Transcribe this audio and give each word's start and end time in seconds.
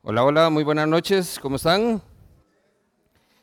Hola, 0.00 0.22
hola, 0.22 0.48
muy 0.48 0.62
buenas 0.62 0.86
noches, 0.86 1.40
¿cómo 1.42 1.56
están? 1.56 2.00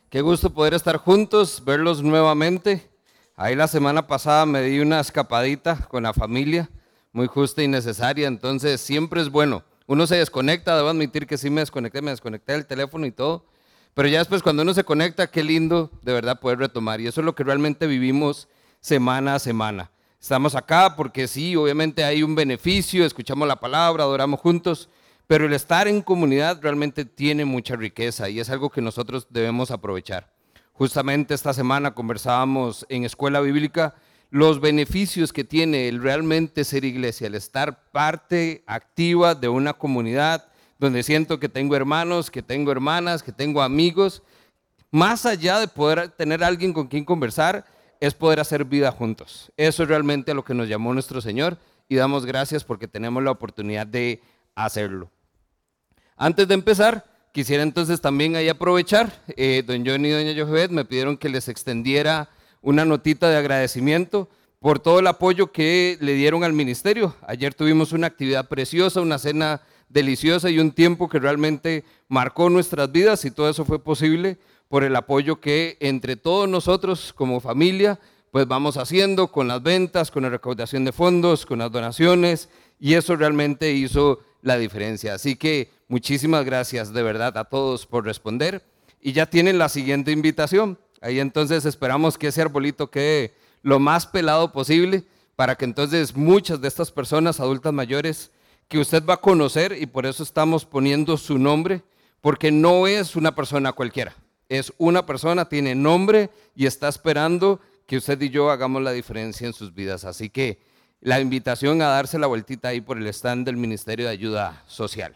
Qué 0.09 0.21
gusto 0.21 0.51
poder 0.51 0.73
estar 0.73 0.95
juntos, 0.95 1.61
verlos 1.65 2.01
nuevamente. 2.01 2.89
Ahí 3.35 3.55
la 3.55 3.67
semana 3.67 4.07
pasada 4.07 4.45
me 4.45 4.61
di 4.61 4.79
una 4.79 5.01
escapadita 5.01 5.75
con 5.89 6.03
la 6.03 6.13
familia, 6.13 6.69
muy 7.11 7.27
justa 7.27 7.61
y 7.61 7.67
necesaria, 7.67 8.29
entonces 8.29 8.79
siempre 8.79 9.19
es 9.21 9.29
bueno. 9.29 9.63
Uno 9.85 10.07
se 10.07 10.15
desconecta, 10.15 10.77
debo 10.77 10.87
admitir 10.87 11.27
que 11.27 11.37
sí 11.37 11.49
me 11.49 11.59
desconecté, 11.59 12.01
me 12.01 12.11
desconecté 12.11 12.53
del 12.53 12.65
teléfono 12.65 13.05
y 13.05 13.11
todo, 13.11 13.45
pero 13.93 14.07
ya 14.07 14.19
después 14.19 14.41
cuando 14.41 14.63
uno 14.63 14.73
se 14.73 14.85
conecta, 14.85 15.27
qué 15.27 15.43
lindo 15.43 15.91
de 16.03 16.13
verdad 16.13 16.39
poder 16.39 16.59
retomar. 16.59 17.01
Y 17.01 17.07
eso 17.07 17.19
es 17.19 17.25
lo 17.25 17.35
que 17.35 17.43
realmente 17.43 17.85
vivimos 17.85 18.47
semana 18.79 19.35
a 19.35 19.39
semana. 19.39 19.91
Estamos 20.21 20.55
acá 20.55 20.95
porque 20.95 21.27
sí, 21.27 21.57
obviamente 21.57 22.05
hay 22.05 22.23
un 22.23 22.33
beneficio, 22.33 23.05
escuchamos 23.05 23.45
la 23.45 23.57
palabra, 23.57 24.05
adoramos 24.05 24.39
juntos, 24.39 24.89
pero 25.27 25.45
el 25.45 25.53
estar 25.53 25.87
en 25.87 26.01
comunidad 26.01 26.59
realmente 26.61 27.05
tiene 27.05 27.45
mucha 27.45 27.75
riqueza 27.75 28.29
y 28.29 28.39
es 28.39 28.49
algo 28.49 28.69
que 28.69 28.81
nosotros 28.81 29.27
debemos 29.29 29.71
aprovechar. 29.71 30.31
Justamente 30.73 31.33
esta 31.33 31.53
semana 31.53 31.93
conversábamos 31.93 32.85
en 32.89 33.05
escuela 33.05 33.39
bíblica 33.39 33.95
los 34.29 34.59
beneficios 34.59 35.31
que 35.31 35.43
tiene 35.43 35.87
el 35.87 36.01
realmente 36.01 36.63
ser 36.65 36.83
iglesia, 36.83 37.27
el 37.27 37.35
estar 37.35 37.91
parte 37.91 38.63
activa 38.67 39.35
de 39.35 39.47
una 39.47 39.73
comunidad 39.73 40.49
donde 40.77 41.03
siento 41.03 41.39
que 41.39 41.47
tengo 41.47 41.75
hermanos, 41.75 42.29
que 42.29 42.41
tengo 42.41 42.71
hermanas, 42.71 43.23
que 43.23 43.31
tengo 43.31 43.61
amigos. 43.61 44.21
Más 44.91 45.25
allá 45.25 45.59
de 45.59 45.67
poder 45.67 46.09
tener 46.09 46.43
alguien 46.43 46.73
con 46.73 46.87
quien 46.87 47.05
conversar, 47.05 47.65
es 48.01 48.13
poder 48.13 48.39
hacer 48.39 48.65
vida 48.65 48.91
juntos. 48.91 49.51
Eso 49.55 49.83
es 49.83 49.89
realmente 49.89 50.31
a 50.31 50.35
lo 50.35 50.43
que 50.43 50.53
nos 50.53 50.67
llamó 50.67 50.93
nuestro 50.93 51.21
Señor 51.21 51.57
y 51.87 51.95
damos 51.95 52.25
gracias 52.25 52.63
porque 52.63 52.87
tenemos 52.87 53.23
la 53.23 53.31
oportunidad 53.31 53.87
de 53.87 54.21
hacerlo. 54.53 55.09
Antes 56.17 56.47
de 56.47 56.53
empezar, 56.53 57.05
quisiera 57.33 57.61
entonces 57.61 57.99
también 57.99 58.37
ahí 58.37 58.47
aprovechar, 58.47 59.11
eh, 59.35 59.63
don 59.67 59.85
Johnny 59.85 60.07
y 60.07 60.11
doña 60.11 60.45
Jovet 60.45 60.71
me 60.71 60.85
pidieron 60.85 61.17
que 61.17 61.27
les 61.27 61.49
extendiera 61.49 62.29
una 62.61 62.85
notita 62.85 63.29
de 63.29 63.35
agradecimiento 63.35 64.29
por 64.59 64.79
todo 64.79 64.99
el 64.99 65.07
apoyo 65.07 65.51
que 65.51 65.97
le 65.99 66.13
dieron 66.13 66.45
al 66.45 66.53
ministerio. 66.53 67.15
Ayer 67.27 67.53
tuvimos 67.53 67.91
una 67.91 68.07
actividad 68.07 68.47
preciosa, 68.47 69.01
una 69.01 69.19
cena 69.19 69.61
deliciosa 69.89 70.49
y 70.49 70.59
un 70.59 70.71
tiempo 70.71 71.09
que 71.09 71.19
realmente 71.19 71.83
marcó 72.07 72.49
nuestras 72.49 72.89
vidas 72.93 73.25
y 73.25 73.31
todo 73.31 73.49
eso 73.49 73.65
fue 73.65 73.79
posible 73.79 74.37
por 74.69 74.85
el 74.85 74.95
apoyo 74.95 75.41
que 75.41 75.75
entre 75.81 76.15
todos 76.15 76.47
nosotros 76.47 77.11
como 77.13 77.41
familia 77.41 77.99
pues 78.31 78.47
vamos 78.47 78.77
haciendo 78.77 79.27
con 79.27 79.47
las 79.47 79.61
ventas, 79.63 80.11
con 80.11 80.23
la 80.23 80.29
recaudación 80.29 80.85
de 80.85 80.91
fondos, 80.91 81.45
con 81.45 81.59
las 81.59 81.71
donaciones 81.71 82.49
y 82.79 82.93
eso 82.93 83.15
realmente 83.15 83.71
hizo 83.73 84.19
la 84.41 84.57
diferencia. 84.57 85.13
Así 85.13 85.35
que 85.35 85.74
muchísimas 85.87 86.45
gracias 86.45 86.93
de 86.93 87.03
verdad 87.03 87.37
a 87.37 87.45
todos 87.45 87.85
por 87.85 88.05
responder. 88.05 88.63
Y 89.01 89.13
ya 89.13 89.25
tienen 89.25 89.57
la 89.57 89.69
siguiente 89.69 90.11
invitación. 90.11 90.79
Ahí 91.01 91.19
entonces 91.19 91.65
esperamos 91.65 92.17
que 92.17 92.27
ese 92.27 92.41
arbolito 92.41 92.89
quede 92.89 93.33
lo 93.61 93.79
más 93.79 94.05
pelado 94.07 94.51
posible 94.51 95.03
para 95.35 95.55
que 95.55 95.65
entonces 95.65 96.15
muchas 96.15 96.61
de 96.61 96.67
estas 96.67 96.91
personas 96.91 97.39
adultas 97.39 97.73
mayores 97.73 98.31
que 98.67 98.79
usted 98.79 99.03
va 99.05 99.15
a 99.15 99.21
conocer 99.21 99.77
y 99.79 99.85
por 99.85 100.05
eso 100.05 100.23
estamos 100.23 100.65
poniendo 100.65 101.17
su 101.17 101.37
nombre, 101.37 101.83
porque 102.21 102.51
no 102.51 102.87
es 102.87 103.15
una 103.15 103.35
persona 103.35 103.73
cualquiera, 103.73 104.15
es 104.49 104.73
una 104.77 105.05
persona, 105.05 105.47
tiene 105.47 105.75
nombre 105.75 106.29
y 106.55 106.65
está 106.65 106.87
esperando 106.87 107.59
que 107.85 107.97
usted 107.97 108.19
y 108.21 108.29
yo 108.29 108.49
hagamos 108.49 108.81
la 108.81 108.91
diferencia 108.91 109.45
en 109.45 109.53
sus 109.53 109.73
vidas. 109.73 110.05
Así 110.05 110.29
que 110.29 110.59
la 111.01 111.19
invitación 111.19 111.81
a 111.81 111.89
darse 111.89 112.17
la 112.17 112.27
vueltita 112.27 112.69
ahí 112.69 112.81
por 112.81 112.97
el 112.97 113.05
stand 113.07 113.45
del 113.45 113.57
Ministerio 113.57 114.05
de 114.05 114.11
Ayuda 114.11 114.63
Social. 114.65 115.15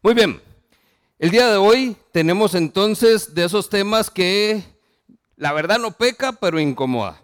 Muy 0.00 0.14
bien, 0.14 0.40
el 1.18 1.30
día 1.30 1.50
de 1.50 1.56
hoy 1.56 1.96
tenemos 2.12 2.54
entonces 2.54 3.34
de 3.34 3.44
esos 3.44 3.68
temas 3.68 4.10
que 4.10 4.62
la 5.34 5.52
verdad 5.52 5.80
no 5.80 5.90
peca, 5.90 6.30
pero 6.30 6.60
incomoda. 6.60 7.20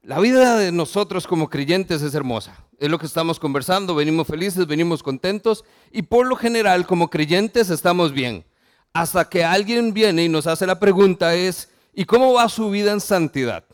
La 0.00 0.18
vida 0.18 0.56
de 0.56 0.72
nosotros 0.72 1.26
como 1.26 1.50
creyentes 1.50 2.00
es 2.00 2.14
hermosa. 2.14 2.56
Es 2.78 2.88
lo 2.88 2.98
que 2.98 3.04
estamos 3.04 3.38
conversando, 3.38 3.94
venimos 3.94 4.26
felices, 4.26 4.66
venimos 4.66 5.02
contentos 5.02 5.62
y 5.92 6.00
por 6.00 6.26
lo 6.26 6.36
general 6.36 6.86
como 6.86 7.10
creyentes 7.10 7.68
estamos 7.68 8.12
bien. 8.12 8.46
Hasta 8.94 9.28
que 9.28 9.44
alguien 9.44 9.92
viene 9.92 10.24
y 10.24 10.28
nos 10.30 10.46
hace 10.46 10.66
la 10.66 10.80
pregunta 10.80 11.34
es, 11.34 11.68
¿y 11.92 12.06
cómo 12.06 12.32
va 12.32 12.48
su 12.48 12.70
vida 12.70 12.92
en 12.92 13.00
santidad? 13.02 13.64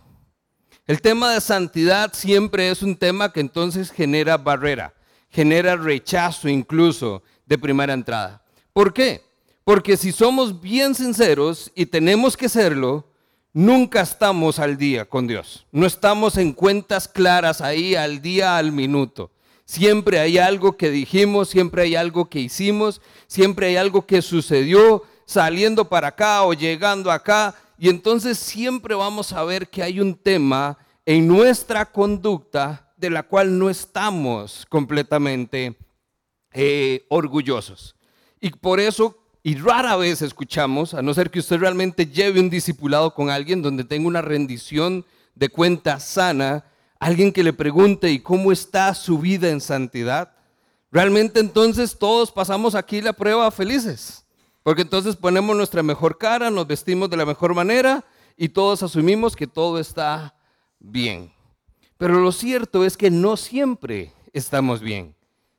El 0.88 1.00
tema 1.00 1.32
de 1.32 1.40
santidad 1.40 2.12
siempre 2.12 2.70
es 2.70 2.82
un 2.82 2.96
tema 2.96 3.32
que 3.32 3.38
entonces 3.38 3.92
genera 3.92 4.36
barrera, 4.36 4.94
genera 5.30 5.76
rechazo 5.76 6.48
incluso 6.48 7.22
de 7.46 7.58
primera 7.58 7.92
entrada. 7.92 8.42
¿Por 8.72 8.92
qué? 8.92 9.22
Porque 9.64 9.96
si 9.96 10.12
somos 10.12 10.60
bien 10.60 10.94
sinceros 10.94 11.72
y 11.74 11.86
tenemos 11.86 12.36
que 12.36 12.48
serlo, 12.48 13.06
nunca 13.52 14.02
estamos 14.02 14.58
al 14.58 14.76
día 14.76 15.04
con 15.04 15.26
Dios. 15.26 15.66
No 15.72 15.86
estamos 15.86 16.36
en 16.36 16.52
cuentas 16.52 17.08
claras 17.08 17.60
ahí 17.60 17.94
al 17.94 18.20
día, 18.20 18.58
al 18.58 18.72
minuto. 18.72 19.30
Siempre 19.64 20.20
hay 20.20 20.36
algo 20.36 20.76
que 20.76 20.90
dijimos, 20.90 21.48
siempre 21.48 21.82
hay 21.82 21.96
algo 21.96 22.28
que 22.28 22.40
hicimos, 22.40 23.00
siempre 23.26 23.68
hay 23.68 23.76
algo 23.76 24.04
que 24.04 24.20
sucedió 24.20 25.02
saliendo 25.24 25.88
para 25.88 26.08
acá 26.08 26.42
o 26.42 26.52
llegando 26.52 27.10
acá 27.10 27.54
y 27.78 27.88
entonces 27.88 28.38
siempre 28.38 28.94
vamos 28.94 29.32
a 29.32 29.42
ver 29.44 29.68
que 29.68 29.82
hay 29.82 30.00
un 30.00 30.14
tema 30.14 30.76
en 31.06 31.26
nuestra 31.26 31.86
conducta 31.86 32.92
de 32.96 33.10
la 33.10 33.22
cual 33.22 33.58
no 33.58 33.70
estamos 33.70 34.66
completamente 34.68 35.76
eh, 36.54 37.04
orgullosos. 37.10 37.96
Y 38.40 38.50
por 38.50 38.80
eso, 38.80 39.18
y 39.42 39.56
rara 39.56 39.96
vez 39.96 40.22
escuchamos, 40.22 40.94
a 40.94 41.02
no 41.02 41.12
ser 41.12 41.30
que 41.30 41.40
usted 41.40 41.58
realmente 41.58 42.06
lleve 42.06 42.40
un 42.40 42.48
discipulado 42.48 43.12
con 43.12 43.28
alguien 43.28 43.60
donde 43.60 43.84
tenga 43.84 44.08
una 44.08 44.22
rendición 44.22 45.04
de 45.34 45.48
cuenta 45.48 46.00
sana, 46.00 46.64
alguien 46.98 47.32
que 47.32 47.42
le 47.42 47.52
pregunte, 47.52 48.10
¿y 48.10 48.20
cómo 48.20 48.52
está 48.52 48.94
su 48.94 49.18
vida 49.18 49.50
en 49.50 49.60
santidad? 49.60 50.32
Realmente 50.90 51.40
entonces 51.40 51.98
todos 51.98 52.30
pasamos 52.30 52.76
aquí 52.76 53.02
la 53.02 53.12
prueba 53.12 53.50
felices. 53.50 54.24
Porque 54.62 54.82
entonces 54.82 55.16
ponemos 55.16 55.54
nuestra 55.56 55.82
mejor 55.82 56.16
cara, 56.16 56.50
nos 56.50 56.66
vestimos 56.66 57.10
de 57.10 57.18
la 57.18 57.26
mejor 57.26 57.54
manera 57.54 58.04
y 58.36 58.48
todos 58.48 58.82
asumimos 58.82 59.36
que 59.36 59.46
todo 59.46 59.78
está 59.78 60.34
bien. 60.78 61.32
Pero 61.98 62.20
lo 62.20 62.32
cierto 62.32 62.84
es 62.84 62.96
que 62.96 63.10
no 63.10 63.36
siempre 63.36 64.12
estamos 64.32 64.80
bien. 64.80 65.13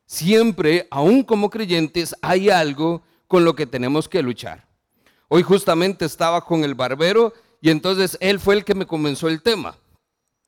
Siempre, 0.05 0.87
aún 0.91 1.23
como 1.23 1.49
creyentes, 1.49 2.15
hay 2.21 2.49
algo 2.49 3.01
con 3.27 3.43
lo 3.43 3.55
que 3.55 3.65
tenemos 3.65 4.07
que 4.07 4.21
luchar. 4.21 4.67
Hoy 5.27 5.41
justamente 5.43 6.05
estaba 6.05 6.41
con 6.45 6.63
el 6.63 6.75
barbero 6.75 7.33
y 7.59 7.71
entonces 7.71 8.17
él 8.21 8.39
fue 8.39 8.55
el 8.55 8.63
que 8.63 8.75
me 8.75 8.85
comenzó 8.85 9.27
el 9.27 9.41
tema. 9.41 9.77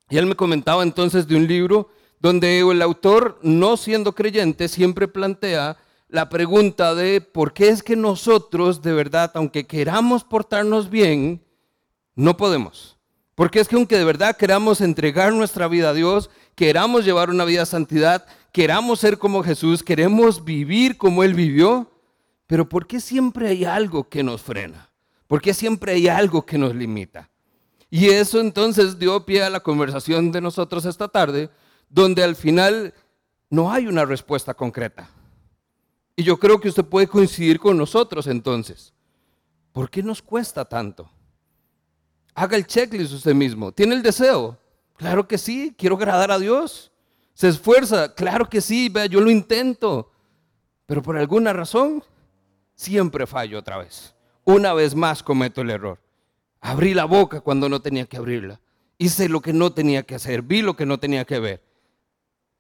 Y 0.09 0.17
él 0.17 0.27
me 0.27 0.35
comentaba 0.35 0.83
entonces 0.83 1.27
de 1.27 1.35
un 1.35 1.47
libro 1.47 1.89
donde 2.19 2.59
el 2.59 2.81
autor, 2.81 3.39
no 3.41 3.77
siendo 3.77 4.13
creyente, 4.13 4.67
siempre 4.67 5.07
plantea 5.07 5.77
la 6.07 6.29
pregunta 6.29 6.95
de 6.95 7.21
por 7.21 7.53
qué 7.53 7.69
es 7.69 7.83
que 7.83 7.95
nosotros, 7.95 8.81
de 8.81 8.93
verdad, 8.93 9.31
aunque 9.35 9.67
queramos 9.67 10.23
portarnos 10.23 10.89
bien, 10.89 11.43
no 12.15 12.37
podemos. 12.37 12.97
Porque 13.35 13.59
es 13.59 13.67
que 13.67 13.75
aunque 13.75 13.97
de 13.97 14.05
verdad 14.05 14.37
queramos 14.37 14.81
entregar 14.81 15.33
nuestra 15.33 15.67
vida 15.67 15.89
a 15.89 15.93
Dios, 15.93 16.29
queramos 16.57 17.05
llevar 17.05 17.29
una 17.29 17.45
vida 17.45 17.59
de 17.59 17.65
santidad, 17.67 18.25
queramos 18.51 18.99
ser 18.99 19.19
como 19.19 19.43
Jesús, 19.43 19.83
queremos 19.83 20.43
vivir 20.43 20.97
como 20.97 21.23
Él 21.23 21.35
vivió, 21.35 21.91
pero 22.47 22.67
¿por 22.67 22.87
qué 22.87 22.99
siempre 22.99 23.47
hay 23.47 23.63
algo 23.63 24.09
que 24.09 24.23
nos 24.23 24.41
frena? 24.41 24.89
¿Por 25.27 25.39
qué 25.39 25.53
siempre 25.53 25.91
hay 25.91 26.07
algo 26.07 26.43
que 26.47 26.57
nos 26.57 26.73
limita? 26.73 27.29
Y 27.91 28.07
eso 28.07 28.39
entonces 28.39 28.97
dio 28.97 29.23
pie 29.23 29.43
a 29.43 29.51
la 29.51 29.59
conversación 29.59 30.31
de 30.31 30.41
nosotros 30.41 30.85
esta 30.85 31.07
tarde, 31.07 31.51
donde 31.89 32.23
al 32.23 32.35
final 32.35 32.91
no 33.51 33.71
hay 33.71 33.85
una 33.85 34.03
respuesta 34.03 34.55
concreta. 34.55 35.07
Y 36.15 36.23
yo 36.23 36.39
creo 36.39 36.59
que 36.59 36.69
usted 36.69 36.83
puede 36.83 37.05
coincidir 37.05 37.59
con 37.59 37.77
nosotros 37.77 38.25
entonces. 38.25 38.91
¿Por 39.73 39.91
qué 39.91 40.01
nos 40.01 40.23
cuesta 40.23 40.65
tanto? 40.65 41.07
Haga 42.33 42.57
el 42.57 42.65
checklist 42.65 43.13
usted 43.13 43.35
mismo. 43.35 43.71
¿Tiene 43.71 43.93
el 43.93 44.01
deseo? 44.01 44.57
Claro 44.97 45.27
que 45.27 45.37
sí, 45.37 45.73
quiero 45.77 45.95
agradar 45.95 46.31
a 46.31 46.39
Dios. 46.39 46.91
¿Se 47.33 47.47
esfuerza? 47.47 48.13
Claro 48.13 48.49
que 48.49 48.61
sí, 48.61 48.91
yo 49.09 49.21
lo 49.21 49.29
intento. 49.29 50.11
Pero 50.85 51.01
por 51.01 51.17
alguna 51.17 51.53
razón, 51.53 52.03
siempre 52.75 53.27
fallo 53.27 53.59
otra 53.59 53.77
vez. 53.77 54.13
Una 54.43 54.73
vez 54.73 54.95
más 54.95 55.23
cometo 55.23 55.61
el 55.61 55.69
error. 55.69 55.99
Abrí 56.59 56.93
la 56.93 57.05
boca 57.05 57.41
cuando 57.41 57.69
no 57.69 57.81
tenía 57.81 58.05
que 58.05 58.17
abrirla. 58.17 58.59
Hice 58.97 59.29
lo 59.29 59.41
que 59.41 59.53
no 59.53 59.71
tenía 59.71 60.03
que 60.03 60.15
hacer, 60.15 60.41
vi 60.41 60.61
lo 60.61 60.75
que 60.75 60.85
no 60.85 60.99
tenía 60.99 61.25
que 61.25 61.39
ver. 61.39 61.63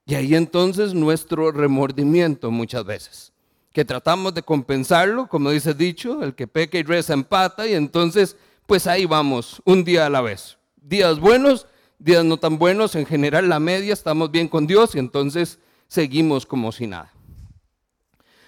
Y 0.05 0.15
ahí 0.15 0.35
entonces 0.35 0.93
nuestro 0.93 1.51
remordimiento 1.51 2.51
muchas 2.51 2.85
veces 2.85 3.33
que 3.77 3.85
tratamos 3.85 4.33
de 4.33 4.41
compensarlo, 4.41 5.27
como 5.27 5.51
dice 5.51 5.75
dicho, 5.75 6.23
el 6.23 6.33
que 6.33 6.47
peca 6.47 6.79
y 6.79 6.81
reza 6.81 7.13
empata, 7.13 7.67
y 7.67 7.75
entonces, 7.75 8.35
pues 8.65 8.87
ahí 8.87 9.05
vamos, 9.05 9.61
un 9.65 9.83
día 9.83 10.07
a 10.07 10.09
la 10.09 10.21
vez. 10.21 10.57
Días 10.77 11.19
buenos, 11.19 11.67
días 11.99 12.23
no 12.23 12.37
tan 12.37 12.57
buenos, 12.57 12.95
en 12.95 13.05
general 13.05 13.49
la 13.49 13.59
media, 13.59 13.93
estamos 13.93 14.31
bien 14.31 14.47
con 14.47 14.67
Dios 14.67 14.95
y 14.95 14.99
entonces 14.99 15.59
seguimos 15.87 16.45
como 16.45 16.71
si 16.71 16.87
nada. 16.87 17.11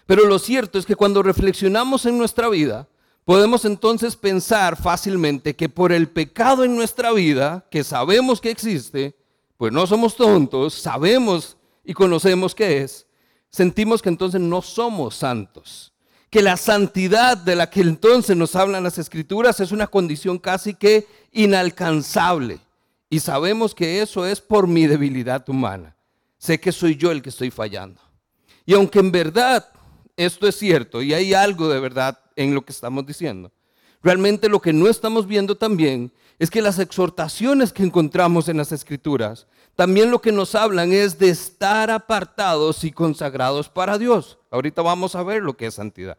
Pero 0.05 0.25
lo 0.25 0.39
cierto 0.39 0.79
es 0.79 0.85
que 0.85 0.95
cuando 0.95 1.21
reflexionamos 1.21 2.05
en 2.05 2.17
nuestra 2.17 2.49
vida, 2.49 2.87
podemos 3.25 3.63
entonces 3.65 4.15
pensar 4.15 4.75
fácilmente 4.75 5.55
que 5.55 5.69
por 5.69 5.91
el 5.91 6.09
pecado 6.09 6.63
en 6.63 6.75
nuestra 6.75 7.11
vida, 7.11 7.67
que 7.69 7.83
sabemos 7.83 8.41
que 8.41 8.49
existe, 8.49 9.15
pues 9.57 9.71
no 9.71 9.85
somos 9.85 10.15
tontos, 10.15 10.73
sabemos 10.73 11.57
y 11.83 11.93
conocemos 11.93 12.55
qué 12.55 12.81
es, 12.81 13.05
sentimos 13.51 14.01
que 14.01 14.09
entonces 14.09 14.41
no 14.41 14.61
somos 14.61 15.15
santos. 15.15 15.93
Que 16.31 16.41
la 16.41 16.57
santidad 16.57 17.37
de 17.37 17.55
la 17.55 17.69
que 17.69 17.81
entonces 17.81 18.37
nos 18.37 18.55
hablan 18.55 18.83
las 18.83 18.97
escrituras 18.97 19.59
es 19.59 19.71
una 19.71 19.87
condición 19.87 20.37
casi 20.37 20.75
que 20.75 21.07
inalcanzable. 21.31 22.59
Y 23.09 23.19
sabemos 23.19 23.73
que 23.73 24.01
eso 24.01 24.25
es 24.25 24.39
por 24.39 24.67
mi 24.67 24.85
debilidad 24.87 25.47
humana. 25.49 25.95
Sé 26.37 26.59
que 26.59 26.71
soy 26.71 26.95
yo 26.95 27.11
el 27.11 27.21
que 27.21 27.29
estoy 27.29 27.51
fallando. 27.51 27.99
Y 28.65 28.73
aunque 28.73 28.99
en 28.99 29.11
verdad 29.11 29.67
esto 30.15 30.47
es 30.47 30.55
cierto 30.55 31.01
y 31.01 31.13
hay 31.13 31.33
algo 31.33 31.69
de 31.69 31.79
verdad 31.79 32.19
en 32.35 32.53
lo 32.53 32.63
que 32.63 32.73
estamos 32.73 33.05
diciendo. 33.05 33.51
Realmente 34.03 34.49
lo 34.49 34.61
que 34.61 34.73
no 34.73 34.87
estamos 34.87 35.25
viendo 35.27 35.55
también 35.55 36.11
es 36.39 36.49
que 36.49 36.61
las 36.61 36.77
exhortaciones 36.77 37.73
que 37.73 37.83
encontramos 37.83 38.47
en 38.47 38.57
las 38.57 38.71
escrituras, 38.71 39.47
también 39.75 40.11
lo 40.11 40.21
que 40.21 40.31
nos 40.31 40.55
hablan 40.55 40.91
es 40.91 41.19
de 41.19 41.29
estar 41.29 41.89
apartados 41.89 42.83
y 42.83 42.91
consagrados 42.91 43.69
para 43.69 43.97
Dios. 43.97 44.37
Ahorita 44.51 44.81
vamos 44.81 45.15
a 45.15 45.23
ver 45.23 45.41
lo 45.41 45.55
que 45.55 45.67
es 45.67 45.75
santidad. 45.75 46.17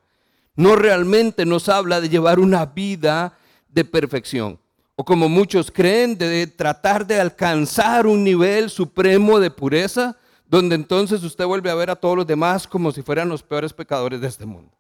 No 0.57 0.77
realmente 0.77 1.47
nos 1.47 1.69
habla 1.69 2.01
de 2.01 2.09
llevar 2.09 2.39
una 2.39 2.67
vida 2.67 3.39
de 3.69 3.85
perfección. 3.85 4.59
O 5.01 5.05
como 5.05 5.31
muchos 5.31 5.71
creen, 5.71 6.19
de 6.19 6.47
tratar 6.47 7.07
de 7.07 7.19
alcanzar 7.19 8.07
un 8.07 8.23
nivel 8.23 8.69
supremo 8.69 9.41
de 9.41 9.51
pureza, 9.51 10.19
donde 10.47 10.75
entonces 10.75 11.25
usted 11.25 11.47
vuelve 11.47 11.71
a 11.71 11.75
ver 11.75 11.89
a 11.89 11.97
todos 11.97 12.19
los 12.19 12.27
demás 12.27 12.67
como 12.67 12.93
si 12.93 13.01
fueran 13.01 13.31
los 13.31 13.43
peores 13.43 13.73
pecadores 13.73 14.21
de 14.21 14.29
este 14.29 14.45
mundo. 14.45 14.77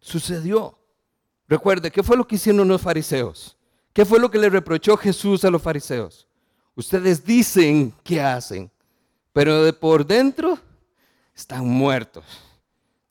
Sucedió. 0.00 0.76
Recuerde, 1.46 1.92
¿qué 1.92 2.02
fue 2.02 2.16
lo 2.16 2.26
que 2.26 2.34
hicieron 2.34 2.66
los 2.66 2.82
fariseos? 2.82 3.56
¿Qué 3.92 4.04
fue 4.04 4.18
lo 4.18 4.32
que 4.32 4.38
le 4.38 4.50
reprochó 4.50 4.96
Jesús 4.96 5.44
a 5.44 5.50
los 5.50 5.62
fariseos? 5.62 6.26
Ustedes 6.74 7.24
dicen 7.24 7.94
que 8.02 8.20
hacen, 8.20 8.68
pero 9.32 9.62
de 9.62 9.74
por 9.74 10.04
dentro 10.04 10.58
están 11.36 11.64
muertos. 11.68 12.24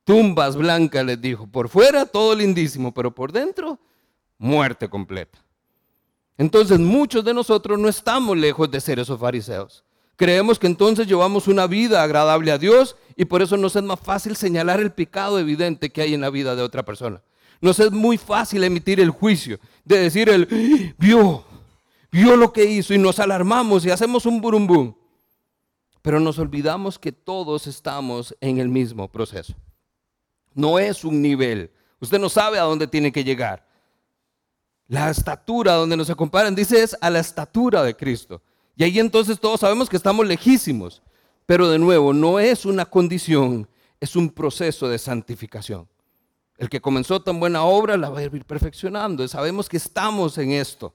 Tumbas 0.04 0.58
blancas 0.58 1.06
les 1.06 1.22
dijo, 1.22 1.48
por 1.48 1.70
fuera 1.70 2.06
todo 2.06 2.36
lindísimo, 2.36 2.94
pero 2.94 3.16
por 3.16 3.32
dentro 3.32 3.80
muerte 4.38 4.90
completa. 4.90 5.47
Entonces 6.38 6.80
muchos 6.80 7.26
de 7.26 7.34
nosotros 7.34 7.80
no 7.80 7.90
estamos 7.90 8.38
lejos 8.38 8.70
de 8.70 8.80
ser 8.80 9.00
esos 9.00 9.20
fariseos. 9.20 9.84
Creemos 10.16 10.58
que 10.58 10.68
entonces 10.68 11.08
llevamos 11.08 11.48
una 11.48 11.68
vida 11.68 12.02
agradable 12.02 12.52
a 12.52 12.58
Dios 12.58 12.96
y 13.16 13.26
por 13.26 13.42
eso 13.42 13.56
nos 13.58 13.76
es 13.76 13.84
más 13.84 14.00
fácil 14.00 14.36
señalar 14.36 14.80
el 14.80 14.92
pecado 14.92 15.40
evidente 15.40 15.92
que 15.92 16.02
hay 16.02 16.14
en 16.14 16.22
la 16.22 16.30
vida 16.30 16.56
de 16.56 16.64
otra 16.64 16.84
persona. 16.84 17.22
Nos 17.62 17.80
es 17.80 17.92
muy 17.92 18.18
fácil 18.18 18.64
emitir 18.64 19.00
el 19.00 19.10
juicio, 19.10 19.60
de 19.86 20.00
decir 20.00 20.30
el, 20.30 20.96
vio, 20.98 21.44
vio 22.12 22.36
lo 22.36 22.54
que 22.54 22.66
hizo 22.66 22.94
y 22.94 22.98
nos 22.98 23.20
alarmamos 23.20 23.86
y 23.86 23.92
hacemos 23.92 24.26
un 24.26 24.42
burumbum. 24.42 24.96
Pero 26.02 26.20
nos 26.20 26.40
olvidamos 26.40 26.98
que 26.98 27.12
todos 27.12 27.68
estamos 27.68 28.36
en 28.42 28.60
el 28.60 28.70
mismo 28.70 29.12
proceso. 29.12 29.54
No 30.54 30.80
es 30.80 31.04
un 31.04 31.22
nivel. 31.22 31.72
Usted 32.00 32.20
no 32.20 32.30
sabe 32.30 32.58
a 32.58 32.64
dónde 32.64 32.88
tiene 32.88 33.12
que 33.12 33.24
llegar. 33.24 33.67
La 34.88 35.10
estatura 35.10 35.74
donde 35.74 35.98
nos 35.98 36.14
comparan, 36.16 36.56
dice, 36.56 36.82
es 36.82 36.98
a 37.02 37.10
la 37.10 37.20
estatura 37.20 37.84
de 37.84 37.96
Cristo. 37.96 38.42
Y 38.76 38.84
ahí 38.84 39.00
entonces 39.00 39.40
todos 39.40 39.60
sabemos 39.60 39.90
que 39.90 39.98
estamos 39.98 40.26
lejísimos. 40.26 41.02
Pero 41.46 41.70
de 41.70 41.80
nuevo, 41.80 42.14
no 42.14 42.40
es 42.40 42.66
una 42.66 42.86
condición, 42.86 43.68
es 44.00 44.16
un 44.16 44.30
proceso 44.30 44.88
de 44.88 44.98
santificación. 44.98 45.88
El 46.58 46.70
que 46.70 46.82
comenzó 46.82 47.22
tan 47.22 47.40
buena 47.40 47.64
obra 47.64 47.98
la 47.98 48.10
va 48.10 48.20
a 48.20 48.24
ir 48.24 48.46
perfeccionando. 48.46 49.28
Sabemos 49.28 49.70
que 49.70 49.78
estamos 49.78 50.38
en 50.38 50.52
esto. 50.52 50.94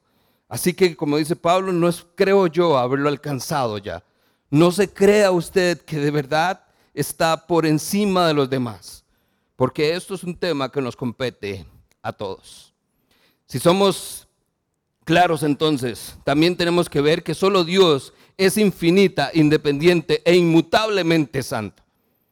Así 0.49 0.75
que, 0.75 0.97
como 0.97 1.17
dice 1.17 1.37
Pablo, 1.37 1.73
no 1.73 1.89
es, 1.89 2.05
creo 2.15 2.47
yo, 2.47 2.77
haberlo 2.77 3.09
alcanzado 3.09 3.79
ya. 3.79 4.05
No 4.51 4.71
se 4.71 4.93
crea 4.93 5.31
usted 5.31 5.81
que 5.81 5.99
de 5.99 6.11
verdad 6.11 6.65
está 6.93 7.47
por 7.47 7.65
encima 7.65 8.27
de 8.27 8.35
los 8.35 8.51
demás. 8.51 9.05
Porque 9.57 9.95
esto 9.95 10.15
es 10.15 10.25
un 10.25 10.37
tema 10.37 10.71
que 10.71 10.83
nos 10.83 10.97
compete 10.97 11.65
a 12.03 12.13
todos. 12.13 12.72
Si 13.53 13.59
somos 13.59 14.27
claros 15.05 15.43
entonces, 15.43 16.17
también 16.25 16.57
tenemos 16.57 16.89
que 16.89 17.03
ver 17.03 17.23
que 17.23 17.35
solo 17.35 17.65
Dios 17.65 18.15
es 18.39 18.57
infinita, 18.57 19.31
independiente 19.35 20.23
e 20.25 20.35
inmutablemente 20.35 21.43
santo. 21.43 21.83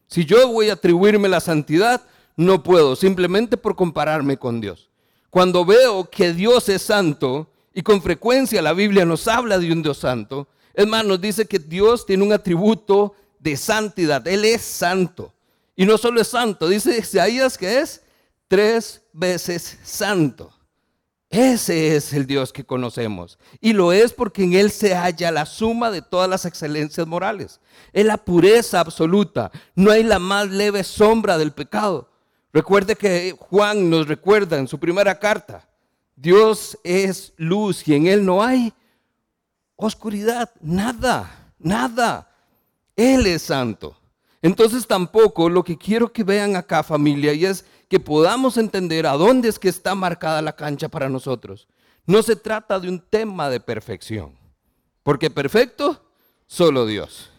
Si 0.06 0.24
yo 0.24 0.48
voy 0.48 0.70
a 0.70 0.72
atribuirme 0.72 1.28
la 1.28 1.40
santidad, 1.40 2.00
no 2.36 2.62
puedo, 2.62 2.96
simplemente 2.96 3.58
por 3.58 3.76
compararme 3.76 4.38
con 4.38 4.62
Dios. 4.62 4.88
Cuando 5.28 5.66
veo 5.66 6.08
que 6.08 6.32
Dios 6.32 6.70
es 6.70 6.80
santo, 6.80 7.50
y 7.74 7.82
con 7.82 8.00
frecuencia 8.00 8.62
la 8.62 8.72
Biblia 8.72 9.04
nos 9.04 9.28
habla 9.28 9.58
de 9.58 9.70
un 9.70 9.82
Dios 9.82 9.98
santo, 9.98 10.48
es 10.72 10.86
más, 10.86 11.04
nos 11.04 11.20
dice 11.20 11.44
que 11.44 11.58
Dios 11.58 12.06
tiene 12.06 12.24
un 12.24 12.32
atributo 12.32 13.14
de 13.38 13.58
santidad, 13.58 14.26
Él 14.26 14.46
es 14.46 14.62
santo. 14.62 15.34
Y 15.76 15.84
no 15.84 15.98
solo 15.98 16.22
es 16.22 16.28
santo, 16.28 16.66
dice 16.66 16.96
Isaías 16.96 17.58
que 17.58 17.80
es 17.80 18.00
tres 18.48 19.02
veces 19.12 19.78
santo. 19.84 20.50
Ese 21.30 21.94
es 21.94 22.12
el 22.12 22.26
Dios 22.26 22.52
que 22.52 22.64
conocemos. 22.64 23.38
Y 23.60 23.72
lo 23.72 23.92
es 23.92 24.12
porque 24.12 24.42
en 24.42 24.54
Él 24.54 24.72
se 24.72 24.96
halla 24.96 25.30
la 25.30 25.46
suma 25.46 25.92
de 25.92 26.02
todas 26.02 26.28
las 26.28 26.44
excelencias 26.44 27.06
morales. 27.06 27.60
Es 27.92 28.04
la 28.04 28.16
pureza 28.16 28.80
absoluta. 28.80 29.52
No 29.76 29.92
hay 29.92 30.02
la 30.02 30.18
más 30.18 30.50
leve 30.50 30.82
sombra 30.82 31.38
del 31.38 31.52
pecado. 31.52 32.10
Recuerde 32.52 32.96
que 32.96 33.36
Juan 33.38 33.88
nos 33.88 34.08
recuerda 34.08 34.58
en 34.58 34.66
su 34.66 34.80
primera 34.80 35.20
carta. 35.20 35.68
Dios 36.16 36.76
es 36.82 37.32
luz 37.36 37.86
y 37.86 37.94
en 37.94 38.08
Él 38.08 38.26
no 38.26 38.42
hay 38.42 38.74
oscuridad. 39.76 40.50
Nada, 40.60 41.52
nada. 41.60 42.28
Él 42.96 43.24
es 43.28 43.42
santo. 43.42 43.96
Entonces 44.42 44.86
tampoco 44.86 45.50
lo 45.50 45.62
que 45.62 45.76
quiero 45.76 46.12
que 46.12 46.24
vean 46.24 46.56
acá 46.56 46.82
familia 46.82 47.32
y 47.34 47.44
es 47.44 47.64
que 47.88 48.00
podamos 48.00 48.56
entender 48.56 49.06
a 49.06 49.12
dónde 49.12 49.48
es 49.48 49.58
que 49.58 49.68
está 49.68 49.94
marcada 49.94 50.40
la 50.40 50.56
cancha 50.56 50.88
para 50.88 51.08
nosotros. 51.08 51.68
No 52.06 52.22
se 52.22 52.36
trata 52.36 52.80
de 52.80 52.88
un 52.88 53.00
tema 53.00 53.50
de 53.50 53.60
perfección, 53.60 54.38
porque 55.02 55.30
perfecto, 55.30 56.02
solo 56.46 56.86
Dios. 56.86 57.30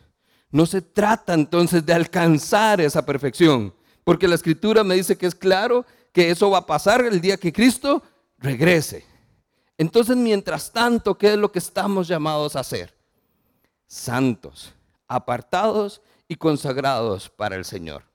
No 0.52 0.66
se 0.66 0.82
trata 0.82 1.34
entonces 1.34 1.86
de 1.86 1.94
alcanzar 1.94 2.82
esa 2.82 3.06
perfección, 3.06 3.74
porque 4.04 4.28
la 4.28 4.36
escritura 4.36 4.84
me 4.84 4.96
dice 4.96 5.18
que 5.18 5.26
es 5.26 5.36
claro 5.36 5.86
que 6.12 6.30
eso 6.30 6.50
va 6.52 6.60
a 6.60 6.66
pasar 6.66 7.06
el 7.06 7.22
día 7.22 7.38
que 7.38 7.54
Cristo 7.54 8.04
regrese. 8.38 9.06
Entonces, 9.78 10.16
mientras 10.16 10.72
tanto, 10.72 11.18
¿qué 11.18 11.34
es 11.34 11.38
lo 11.38 11.52
que 11.52 11.60
estamos 11.60 12.08
llamados 12.08 12.56
a 12.56 12.60
hacer? 12.60 12.94
Santos, 13.88 14.74
apartados 15.08 16.02
y 16.32 16.36
consagrados 16.38 17.30
para 17.30 17.56
el 17.56 17.66
Señor 17.66 18.12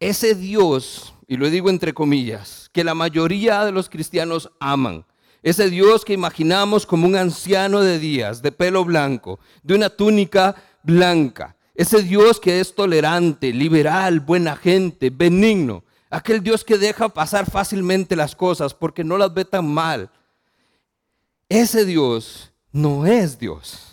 ese 0.00 0.34
Dios, 0.34 1.14
y 1.28 1.36
lo 1.36 1.50
digo 1.50 1.68
entre 1.68 1.92
comillas, 1.92 2.70
que 2.72 2.82
la 2.82 2.94
mayoría 2.94 3.64
de 3.66 3.72
los 3.72 3.90
cristianos 3.90 4.50
aman, 4.58 5.04
ese 5.42 5.68
Dios 5.70 6.04
que 6.04 6.14
imaginamos 6.14 6.86
como 6.86 7.06
un 7.06 7.16
anciano 7.16 7.80
de 7.80 7.98
días, 7.98 8.40
de 8.42 8.50
pelo 8.50 8.84
blanco, 8.84 9.38
de 9.62 9.74
una 9.74 9.90
túnica 9.90 10.56
blanca, 10.82 11.56
ese 11.74 12.02
Dios 12.02 12.40
que 12.40 12.60
es 12.60 12.74
tolerante, 12.74 13.52
liberal, 13.52 14.20
buena 14.20 14.56
gente, 14.56 15.10
benigno, 15.10 15.84
aquel 16.08 16.42
Dios 16.42 16.64
que 16.64 16.78
deja 16.78 17.10
pasar 17.10 17.50
fácilmente 17.50 18.16
las 18.16 18.34
cosas 18.34 18.74
porque 18.74 19.04
no 19.04 19.16
las 19.16 19.32
ve 19.32 19.44
tan 19.44 19.66
mal. 19.66 20.10
Ese 21.48 21.84
Dios 21.84 22.52
no 22.72 23.06
es 23.06 23.38
Dios. 23.38 23.89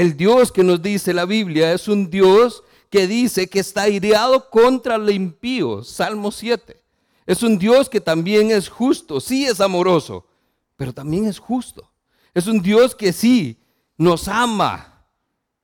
El 0.00 0.16
Dios 0.16 0.50
que 0.50 0.64
nos 0.64 0.80
dice 0.80 1.12
la 1.12 1.26
Biblia 1.26 1.74
es 1.74 1.86
un 1.86 2.08
Dios 2.08 2.64
que 2.88 3.06
dice 3.06 3.50
que 3.50 3.60
está 3.60 3.82
aireado 3.82 4.48
contra 4.48 4.94
el 4.94 5.10
impío, 5.10 5.84
Salmo 5.84 6.32
7. 6.32 6.82
Es 7.26 7.42
un 7.42 7.58
Dios 7.58 7.90
que 7.90 8.00
también 8.00 8.50
es 8.50 8.70
justo, 8.70 9.20
sí 9.20 9.44
es 9.44 9.60
amoroso, 9.60 10.26
pero 10.74 10.94
también 10.94 11.26
es 11.26 11.38
justo. 11.38 11.92
Es 12.32 12.46
un 12.46 12.62
Dios 12.62 12.94
que 12.94 13.12
sí 13.12 13.62
nos 13.98 14.26
ama, 14.26 15.04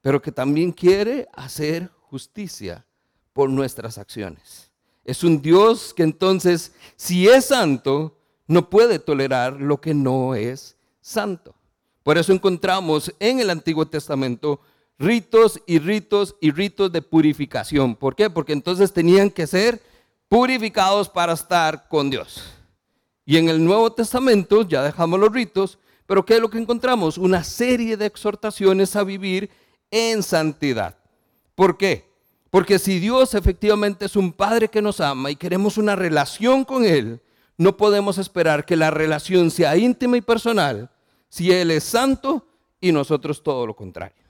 pero 0.03 0.21
que 0.21 0.31
también 0.31 0.71
quiere 0.71 1.27
hacer 1.33 1.91
justicia 2.03 2.85
por 3.33 3.49
nuestras 3.49 3.97
acciones. 3.97 4.71
Es 5.03 5.25
un 5.25 5.41
Dios 5.41 5.95
que 5.95 6.03
entonces, 6.03 6.73
si 6.97 7.27
es 7.27 7.47
santo, 7.47 8.19
no 8.47 8.69
puede 8.69 8.99
tolerar 8.99 9.55
lo 9.55 9.81
que 9.81 9.95
no 9.95 10.35
es 10.35 10.77
santo. 11.01 11.56
Por 12.07 12.19
eso 12.19 12.33
encontramos 12.33 13.13
en 13.19 13.41
el 13.41 13.51
Antiguo 13.51 13.85
Testamento 13.85 14.61
ritos 14.97 15.61
y 15.67 15.81
ritos 15.81 16.37
y 16.41 16.53
ritos 16.53 16.93
de 16.93 17.03
purificación. 17.03 17.97
¿Por 17.97 18.15
qué? 18.15 18.31
Porque 18.31 18.53
entonces 18.53 18.93
tenían 18.93 19.29
que 19.29 19.49
ser 19.49 19.83
purificados 20.29 21.09
para 21.09 21.33
estar 21.33 21.89
con 21.89 22.09
Dios. 22.09 22.45
Y 23.25 23.39
en 23.39 23.49
el 23.49 23.65
Nuevo 23.65 23.93
Testamento 23.93 24.63
ya 24.63 24.85
dejamos 24.85 25.19
los 25.19 25.33
ritos, 25.33 25.81
pero 26.07 26.25
¿qué 26.25 26.37
es 26.37 26.41
lo 26.41 26.49
que 26.49 26.59
encontramos? 26.59 27.19
Una 27.19 27.43
serie 27.43 27.97
de 27.97 28.07
exhortaciones 28.07 28.95
a 28.95 29.03
vivir 29.03 29.51
en 29.91 30.23
santidad. 30.23 30.97
¿Por 31.57 31.77
qué? 31.77 32.09
Porque 32.51 32.79
si 32.79 33.01
Dios 33.01 33.35
efectivamente 33.35 34.05
es 34.05 34.15
un 34.15 34.33
Padre 34.33 34.69
que 34.69 34.81
nos 34.81 35.01
ama 35.01 35.33
y 35.33 35.35
queremos 35.35 35.77
una 35.77 35.97
relación 35.97 36.65
con 36.65 36.85
Él, 36.85 37.21
no 37.59 37.77
podemos 37.77 38.17
esperar 38.19 38.65
que 38.65 38.77
la 38.77 38.93
relación 38.93 39.51
sea 39.51 39.77
íntima 39.77 40.17
y 40.17 40.21
personal 40.21 40.89
si 41.29 41.51
Él 41.51 41.71
es 41.71 41.85
santo 41.85 42.47
y 42.81 42.93
nosotros 42.93 43.43
todo 43.43 43.67
lo 43.67 43.75
contrario. 43.75 44.25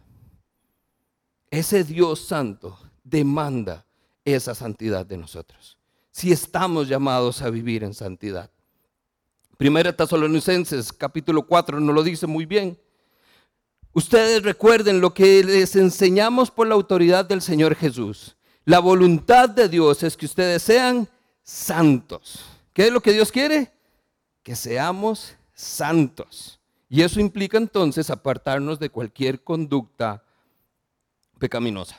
Ese 1.50 1.84
Dios 1.84 2.20
santo 2.20 2.78
demanda 3.04 3.86
esa 4.24 4.54
santidad 4.54 5.06
de 5.06 5.16
nosotros. 5.16 5.78
Si 6.10 6.32
estamos 6.32 6.88
llamados 6.88 7.42
a 7.42 7.50
vivir 7.50 7.84
en 7.84 7.94
santidad. 7.94 8.50
Primera 9.56 9.96
Tesalonicenses 9.96 10.92
capítulo 10.92 11.46
4 11.46 11.80
nos 11.80 11.94
lo 11.94 12.02
dice 12.02 12.26
muy 12.26 12.44
bien. 12.44 12.78
Ustedes 13.92 14.42
recuerden 14.42 15.00
lo 15.00 15.14
que 15.14 15.42
les 15.42 15.76
enseñamos 15.76 16.50
por 16.50 16.66
la 16.66 16.74
autoridad 16.74 17.24
del 17.24 17.40
Señor 17.40 17.74
Jesús. 17.74 18.36
La 18.66 18.80
voluntad 18.80 19.48
de 19.48 19.68
Dios 19.68 20.02
es 20.02 20.16
que 20.16 20.26
ustedes 20.26 20.62
sean 20.62 21.08
santos. 21.42 22.44
¿Qué 22.74 22.88
es 22.88 22.92
lo 22.92 23.00
que 23.00 23.12
Dios 23.12 23.32
quiere? 23.32 23.72
Que 24.42 24.54
seamos 24.54 25.34
santos. 25.54 26.55
Y 26.88 27.02
eso 27.02 27.20
implica 27.20 27.58
entonces 27.58 28.10
apartarnos 28.10 28.78
de 28.78 28.90
cualquier 28.90 29.42
conducta 29.42 30.22
pecaminosa. 31.38 31.98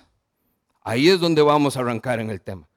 Ahí 0.82 1.10
es 1.10 1.20
donde 1.20 1.42
vamos 1.42 1.76
a 1.76 1.82
arrancar 1.82 2.20
en 2.20 2.30
el 2.30 2.42
tema. 2.42 2.68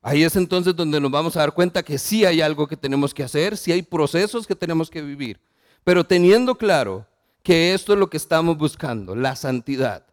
Ahí 0.00 0.24
es 0.24 0.34
entonces 0.34 0.74
donde 0.74 1.00
nos 1.00 1.10
vamos 1.10 1.36
a 1.36 1.40
dar 1.40 1.52
cuenta 1.52 1.82
que 1.82 1.96
sí 1.96 2.24
hay 2.24 2.40
algo 2.40 2.66
que 2.66 2.76
tenemos 2.76 3.14
que 3.14 3.22
hacer, 3.22 3.56
sí 3.56 3.70
hay 3.70 3.82
procesos 3.82 4.46
que 4.46 4.56
tenemos 4.56 4.90
que 4.90 5.00
vivir, 5.00 5.40
pero 5.84 6.04
teniendo 6.04 6.56
claro 6.56 7.06
que 7.44 7.72
esto 7.72 7.92
es 7.92 7.98
lo 8.00 8.10
que 8.10 8.16
estamos 8.16 8.58
buscando, 8.58 9.14
la 9.14 9.36
santidad, 9.36 10.04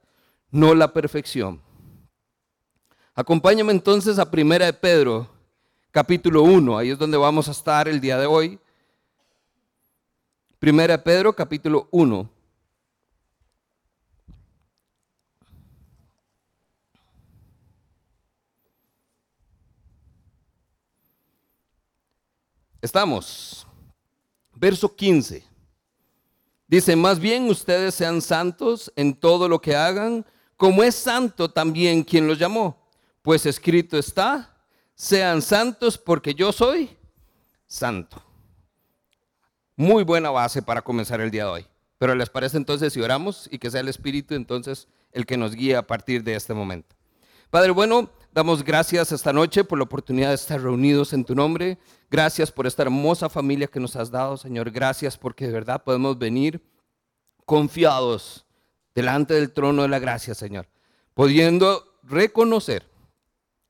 no 0.51 0.75
la 0.75 0.93
perfección. 0.93 1.61
Acompáñame 3.15 3.71
entonces 3.71 4.19
a 4.19 4.29
Primera 4.29 4.67
de 4.67 4.73
Pedro, 4.73 5.27
capítulo 5.89 6.43
1, 6.43 6.77
ahí 6.77 6.91
es 6.91 6.99
donde 6.99 7.17
vamos 7.17 7.47
a 7.47 7.51
estar 7.51 7.87
el 7.87 7.99
día 7.99 8.19
de 8.19 8.27
hoy. 8.27 8.59
Primera 10.59 11.01
Pedro, 11.01 11.33
capítulo 11.33 11.87
1. 11.89 12.29
Estamos. 22.81 23.65
Verso 24.53 24.93
15. 24.93 25.45
Dice, 26.67 26.95
más 26.97 27.17
bien 27.17 27.49
ustedes 27.49 27.95
sean 27.95 28.21
santos 28.21 28.91
en 28.97 29.15
todo 29.15 29.47
lo 29.47 29.61
que 29.61 29.77
hagan, 29.77 30.25
como 30.57 30.83
es 30.83 30.93
santo 30.93 31.49
también 31.49 32.03
quien 32.03 32.27
los 32.27 32.37
llamó. 32.37 32.77
Pues 33.21 33.45
escrito 33.45 33.97
está, 33.97 34.57
sean 34.93 35.41
santos 35.41 35.97
porque 35.97 36.33
yo 36.35 36.51
soy 36.51 36.89
santo. 37.65 38.28
Muy 39.79 40.03
buena 40.03 40.29
base 40.29 40.61
para 40.61 40.81
comenzar 40.81 41.21
el 41.21 41.31
día 41.31 41.45
de 41.45 41.51
hoy. 41.51 41.65
Pero 41.99 42.13
les 42.13 42.29
parece 42.29 42.57
entonces 42.57 42.91
si 42.91 42.99
oramos 42.99 43.47
y 43.49 43.59
que 43.59 43.71
sea 43.71 43.79
el 43.79 43.87
Espíritu 43.87 44.35
entonces 44.35 44.89
el 45.13 45.25
que 45.25 45.37
nos 45.37 45.55
guíe 45.55 45.77
a 45.77 45.87
partir 45.87 46.21
de 46.21 46.35
este 46.35 46.53
momento. 46.53 46.97
Padre, 47.49 47.71
bueno, 47.71 48.09
damos 48.33 48.61
gracias 48.61 49.13
esta 49.13 49.31
noche 49.31 49.63
por 49.63 49.77
la 49.77 49.85
oportunidad 49.85 50.27
de 50.27 50.35
estar 50.35 50.59
reunidos 50.59 51.13
en 51.13 51.23
tu 51.23 51.33
nombre. 51.33 51.77
Gracias 52.11 52.51
por 52.51 52.67
esta 52.67 52.83
hermosa 52.83 53.29
familia 53.29 53.67
que 53.67 53.79
nos 53.79 53.95
has 53.95 54.11
dado, 54.11 54.35
Señor. 54.35 54.69
Gracias 54.69 55.17
porque 55.17 55.47
de 55.47 55.53
verdad 55.53 55.81
podemos 55.81 56.19
venir 56.19 56.61
confiados 57.45 58.45
delante 58.93 59.33
del 59.35 59.53
trono 59.53 59.83
de 59.83 59.87
la 59.87 59.99
gracia, 59.99 60.35
Señor. 60.35 60.67
Pudiendo 61.13 61.97
reconocer 62.03 62.88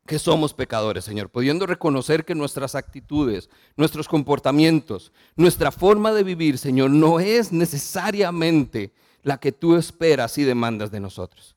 que 0.10 0.18
somos 0.18 0.56
pecadores, 0.56 1.06
Señor. 1.06 1.30
Pudiendo 1.30 1.68
reconocer 1.68 2.26
que 2.26 2.34
nuestras 2.34 2.74
actitudes, 2.74 3.48
nuestros 3.78 4.08
comportamientos, 4.08 5.12
nuestra 5.36 5.72
forma 5.72 6.12
de 6.12 6.24
vivir, 6.24 6.58
Señor, 6.58 6.90
no 6.90 7.20
es 7.20 7.52
necesariamente 7.52 8.92
la 9.22 9.40
que 9.40 9.52
tú 9.52 9.76
esperas 9.76 10.40
y 10.40 10.44
demandas 10.44 10.90
de 10.90 11.00
nosotros. 11.00 11.56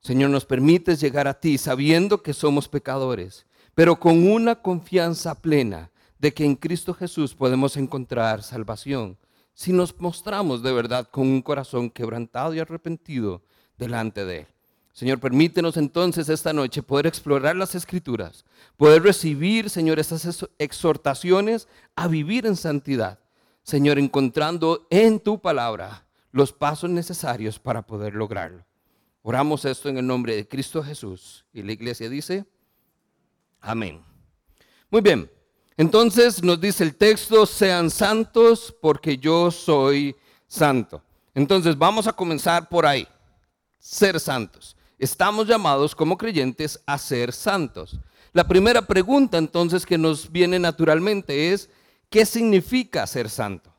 Señor, 0.00 0.30
nos 0.30 0.44
permites 0.44 1.00
llegar 1.00 1.28
a 1.28 1.38
ti 1.38 1.56
sabiendo 1.56 2.20
que 2.20 2.34
somos 2.34 2.68
pecadores, 2.68 3.46
pero 3.76 3.94
con 4.00 4.26
una 4.26 4.56
confianza 4.56 5.40
plena 5.40 5.92
de 6.18 6.34
que 6.34 6.44
en 6.44 6.56
Cristo 6.56 6.94
Jesús 6.94 7.32
podemos 7.32 7.76
encontrar 7.76 8.42
salvación 8.42 9.18
si 9.54 9.72
nos 9.72 9.96
mostramos 10.00 10.64
de 10.64 10.72
verdad 10.72 11.08
con 11.12 11.28
un 11.28 11.42
corazón 11.42 11.90
quebrantado 11.90 12.54
y 12.54 12.58
arrepentido 12.58 13.44
delante 13.78 14.24
de 14.24 14.38
Él. 14.40 14.46
Señor, 14.94 15.18
permítenos 15.18 15.76
entonces 15.76 16.28
esta 16.28 16.52
noche 16.52 16.80
poder 16.80 17.08
explorar 17.08 17.56
las 17.56 17.74
escrituras, 17.74 18.44
poder 18.76 19.02
recibir, 19.02 19.68
Señor, 19.68 19.98
estas 19.98 20.46
exhortaciones 20.56 21.66
a 21.96 22.06
vivir 22.06 22.46
en 22.46 22.54
santidad. 22.54 23.18
Señor, 23.64 23.98
encontrando 23.98 24.86
en 24.90 25.18
tu 25.18 25.40
palabra 25.40 26.06
los 26.30 26.52
pasos 26.52 26.90
necesarios 26.90 27.58
para 27.58 27.82
poder 27.82 28.14
lograrlo. 28.14 28.64
Oramos 29.22 29.64
esto 29.64 29.88
en 29.88 29.98
el 29.98 30.06
nombre 30.06 30.36
de 30.36 30.46
Cristo 30.46 30.80
Jesús. 30.80 31.44
Y 31.52 31.62
la 31.62 31.72
iglesia 31.72 32.08
dice, 32.08 32.44
amén. 33.60 34.00
Muy 34.90 35.00
bien, 35.00 35.28
entonces 35.76 36.40
nos 36.40 36.60
dice 36.60 36.84
el 36.84 36.94
texto, 36.94 37.46
sean 37.46 37.90
santos 37.90 38.72
porque 38.80 39.18
yo 39.18 39.50
soy 39.50 40.14
santo. 40.46 41.02
Entonces 41.34 41.76
vamos 41.76 42.06
a 42.06 42.12
comenzar 42.12 42.68
por 42.68 42.86
ahí, 42.86 43.08
ser 43.80 44.20
santos. 44.20 44.76
Estamos 45.04 45.46
llamados 45.46 45.94
como 45.94 46.16
creyentes 46.16 46.80
a 46.86 46.96
ser 46.96 47.34
santos. 47.34 48.00
La 48.32 48.48
primera 48.48 48.80
pregunta 48.80 49.36
entonces 49.36 49.84
que 49.84 49.98
nos 49.98 50.32
viene 50.32 50.58
naturalmente 50.58 51.52
es, 51.52 51.68
¿qué 52.08 52.24
significa 52.24 53.06
ser 53.06 53.28
santo? 53.28 53.70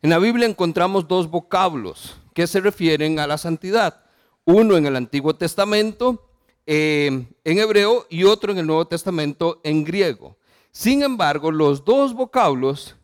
En 0.00 0.08
la 0.08 0.18
Biblia 0.18 0.48
encontramos 0.48 1.06
dos 1.06 1.28
vocablos 1.28 2.16
que 2.32 2.46
se 2.46 2.60
refieren 2.60 3.18
a 3.18 3.26
la 3.26 3.36
santidad 3.36 4.04
uno 4.46 4.74
en 4.78 4.86
el 4.86 4.96
Antiguo 4.96 5.34
Testamento 5.34 6.30
eh, 6.64 7.26
en 7.44 7.58
hebreo 7.58 8.06
y 8.08 8.24
otro 8.24 8.50
en 8.50 8.56
el 8.56 8.66
Nuevo 8.66 8.86
Testamento 8.86 9.60
en 9.62 9.84
griego. 9.84 10.38
Sin 10.72 11.02
embargo, 11.02 11.50
los 11.50 11.84
dos 11.84 12.14
vocablos 12.14 12.96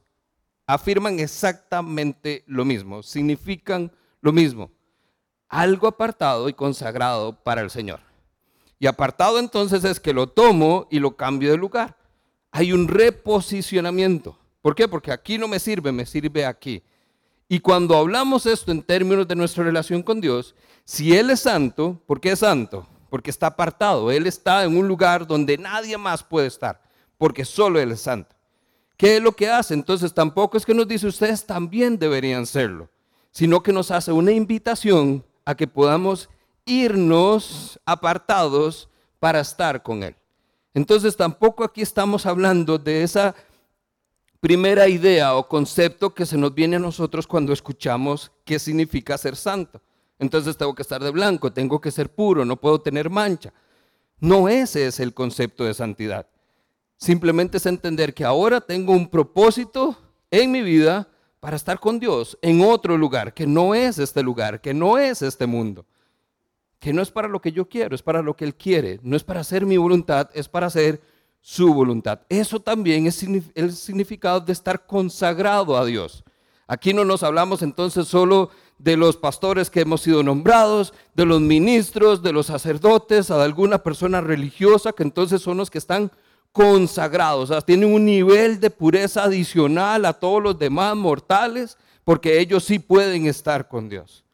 afirman 0.67 1.21
exactamente 1.21 2.43
lo 2.47 2.65
mismo, 2.65 3.03
significan 3.03 3.93
lo 4.23 4.33
mismo, 4.33 4.71
algo 5.49 5.87
apartado 5.87 6.49
y 6.49 6.55
consagrado 6.55 7.33
para 7.43 7.61
el 7.61 7.71
Señor. 7.71 8.01
Y 8.79 8.87
apartado 8.87 9.39
entonces 9.39 9.85
es 9.85 10.01
que 10.01 10.13
lo 10.13 10.27
tomo 10.27 10.87
y 10.91 10.99
lo 10.99 11.17
cambio 11.17 11.51
de 11.51 11.57
lugar. 11.57 11.97
Hay 12.51 12.73
un 12.73 12.89
reposicionamiento. 12.89 14.39
¿Por 14.61 14.75
qué? 14.75 14.89
Porque 14.89 15.13
aquí 15.13 15.39
no 15.39 15.49
me 15.49 15.59
sirve, 15.59 15.93
me 15.93 16.05
sirve 16.07 16.45
aquí. 16.45 16.83
Y 17.49 17.61
cuando 17.61 17.97
hablamos 17.97 18.45
esto 18.47 18.73
en 18.73 18.83
términos 18.83 19.29
de 19.29 19.37
nuestra 19.37 19.63
relación 19.63 20.03
con 20.03 20.21
Dios, 20.21 20.55
si 20.85 21.17
Él 21.17 21.31
es 21.31 21.41
santo, 21.41 22.01
¿por 22.07 22.21
qué 22.21 22.33
es 22.33 22.41
santo? 22.41 22.87
Porque 23.09 23.31
está 23.31 23.47
apartado. 23.47 24.11
Él 24.11 24.27
está 24.27 24.65
en 24.65 24.77
un 24.77 24.89
lugar 24.89 25.27
donde 25.27 25.57
nadie 25.57 25.97
más 25.97 26.23
puede 26.23 26.49
estar, 26.49 26.83
porque 27.17 27.45
solo 27.45 27.79
Él 27.79 27.93
es 27.93 28.01
santo. 28.01 28.35
¿Qué 28.97 29.17
es 29.17 29.23
lo 29.23 29.33
que 29.33 29.49
hace? 29.49 29.75
Entonces 29.75 30.13
tampoco 30.13 30.57
es 30.57 30.67
que 30.67 30.75
nos 30.75 30.89
dice 30.89 31.07
ustedes 31.07 31.47
también 31.47 31.99
deberían 31.99 32.47
serlo, 32.47 32.89
sino 33.31 33.63
que 33.63 33.73
nos 33.73 33.91
hace 33.91 34.11
una 34.11 34.33
invitación 34.33 35.25
a 35.47 35.55
que 35.55 35.67
podamos 35.67 36.29
irnos 36.67 37.81
apartados 37.87 38.91
para 39.19 39.41
estar 39.41 39.83
con 39.83 40.03
Él. 40.03 40.15
Entonces 40.75 41.17
tampoco 41.17 41.65
aquí 41.65 41.81
estamos 41.81 42.27
hablando 42.27 42.77
de 42.77 43.03
esa 43.03 43.35
primera 44.41 44.89
idea 44.89 45.35
o 45.35 45.49
concepto 45.49 46.13
que 46.13 46.27
se 46.27 46.37
nos 46.37 46.55
viene 46.55 46.77
a 46.77 46.81
nosotros 46.81 47.27
cuando 47.27 47.55
escuchamos 47.55 48.31
qué 48.45 48.59
significa 48.59 49.17
ser 49.17 49.37
santo. 49.37 49.81
Entonces 50.19 50.57
tengo 50.57 50.75
que 50.75 50.83
estar 50.83 51.03
de 51.03 51.11
blanco, 51.11 51.53
tengo 51.53 51.81
que 51.81 51.91
ser 51.91 52.15
puro, 52.15 52.45
no 52.45 52.57
puedo 52.57 52.81
tener 52.81 53.09
mancha. 53.09 53.53
No 54.19 54.49
ese 54.49 54.87
es 54.87 55.01
el 55.01 55.15
concepto 55.15 55.65
de 55.65 55.75
santidad. 55.75 56.27
Simplemente 56.97 57.59
es 57.59 57.67
entender 57.67 58.15
que 58.15 58.25
ahora 58.25 58.61
tengo 58.61 58.93
un 58.93 59.09
propósito 59.09 59.97
en 60.31 60.51
mi 60.51 60.63
vida 60.63 61.09
para 61.47 61.55
estar 61.55 61.79
con 61.79 62.01
Dios 62.01 62.37
en 62.43 62.61
otro 62.61 62.99
lugar, 62.99 63.33
que 63.33 63.47
no 63.47 63.73
es 63.73 64.01
este 64.01 64.21
lugar, 64.21 64.61
que 64.61 64.75
no 64.75 64.99
es 64.99 65.23
este 65.23 65.47
mundo, 65.47 65.87
que 66.81 66.93
no 66.93 67.01
es 67.01 67.13
para 67.13 67.29
lo 67.29 67.41
que 67.41 67.53
yo 67.53 67.69
quiero, 67.69 67.95
es 67.95 68.03
para 68.03 68.21
lo 68.21 68.35
que 68.35 68.45
Él 68.45 68.57
quiere, 68.57 68.99
no 69.05 69.15
es 69.15 69.23
para 69.23 69.43
hacer 69.43 69.65
mi 69.65 69.77
voluntad, 69.77 70.29
es 70.35 70.49
para 70.49 70.67
hacer 70.67 71.01
su 71.41 71.73
voluntad. 71.73 72.23
Eso 72.29 72.59
también 72.59 73.07
es 73.07 73.25
el 73.55 73.73
significado 73.75 74.41
de 74.41 74.53
estar 74.53 74.87
consagrado 74.87 75.77
a 75.77 75.85
Dios. 75.85 76.25
Aquí 76.67 76.93
no 76.93 77.05
nos 77.05 77.23
hablamos 77.23 77.63
entonces 77.63 78.09
solo 78.09 78.51
de 78.79 78.97
los 78.97 79.17
pastores 79.17 79.71
que 79.71 79.83
hemos 79.83 80.01
sido 80.01 80.25
nombrados, 80.25 80.95
de 81.15 81.27
los 81.27 81.41
ministros, 81.41 82.25
de 82.25 82.33
los 82.33 82.47
sacerdotes, 82.47 83.31
a 83.31 83.41
alguna 83.41 83.85
persona 83.85 84.21
religiosa 84.21 84.93
que 84.93 85.05
entonces 85.05 85.43
son 85.43 85.59
los 85.59 85.71
que 85.71 85.79
están 85.79 86.11
consagrados, 86.57 87.51
o 87.51 87.53
sea, 87.53 87.61
tienen 87.61 87.93
un 87.93 88.07
nivel 88.07 88.59
de 88.59 88.71
pureza 88.71 89.25
adicional 89.25 90.07
a 90.07 90.15
todos 90.15 90.43
los 90.43 90.59
demás 90.59 90.97
mortales, 90.97 91.77
porque 92.03 92.41
ellos 92.41 92.65
sí 92.65 92.79
pueden 92.79 93.27
estar 93.27 93.69
con 93.69 93.91
Dios. 93.91 94.25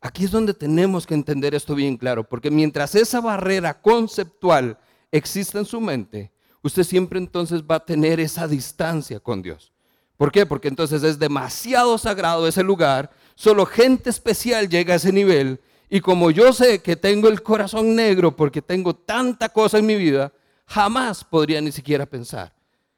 Aquí 0.00 0.24
es 0.24 0.32
donde 0.32 0.52
tenemos 0.52 1.06
que 1.06 1.14
entender 1.14 1.54
esto 1.54 1.76
bien 1.76 1.96
claro, 1.96 2.28
porque 2.28 2.50
mientras 2.50 2.96
esa 2.96 3.20
barrera 3.20 3.80
conceptual 3.80 4.76
exista 5.12 5.60
en 5.60 5.64
su 5.64 5.80
mente, 5.80 6.32
usted 6.60 6.82
siempre 6.82 7.20
entonces 7.20 7.62
va 7.62 7.76
a 7.76 7.84
tener 7.84 8.18
esa 8.18 8.48
distancia 8.48 9.20
con 9.20 9.42
Dios. 9.42 9.72
¿Por 10.16 10.32
qué? 10.32 10.44
Porque 10.44 10.66
entonces 10.66 11.04
es 11.04 11.20
demasiado 11.20 11.98
sagrado 11.98 12.48
ese 12.48 12.64
lugar, 12.64 13.12
solo 13.36 13.64
gente 13.64 14.10
especial 14.10 14.68
llega 14.68 14.94
a 14.94 14.96
ese 14.96 15.12
nivel, 15.12 15.60
y 15.88 16.00
como 16.00 16.32
yo 16.32 16.52
sé 16.52 16.82
que 16.82 16.96
tengo 16.96 17.28
el 17.28 17.44
corazón 17.44 17.94
negro 17.94 18.34
porque 18.34 18.60
tengo 18.60 18.92
tanta 18.92 19.50
cosa 19.50 19.78
en 19.78 19.86
mi 19.86 19.94
vida, 19.94 20.32
jamás 20.72 21.22
podría 21.22 21.60
ni 21.60 21.70
siquiera 21.70 22.06
pensar 22.06 22.52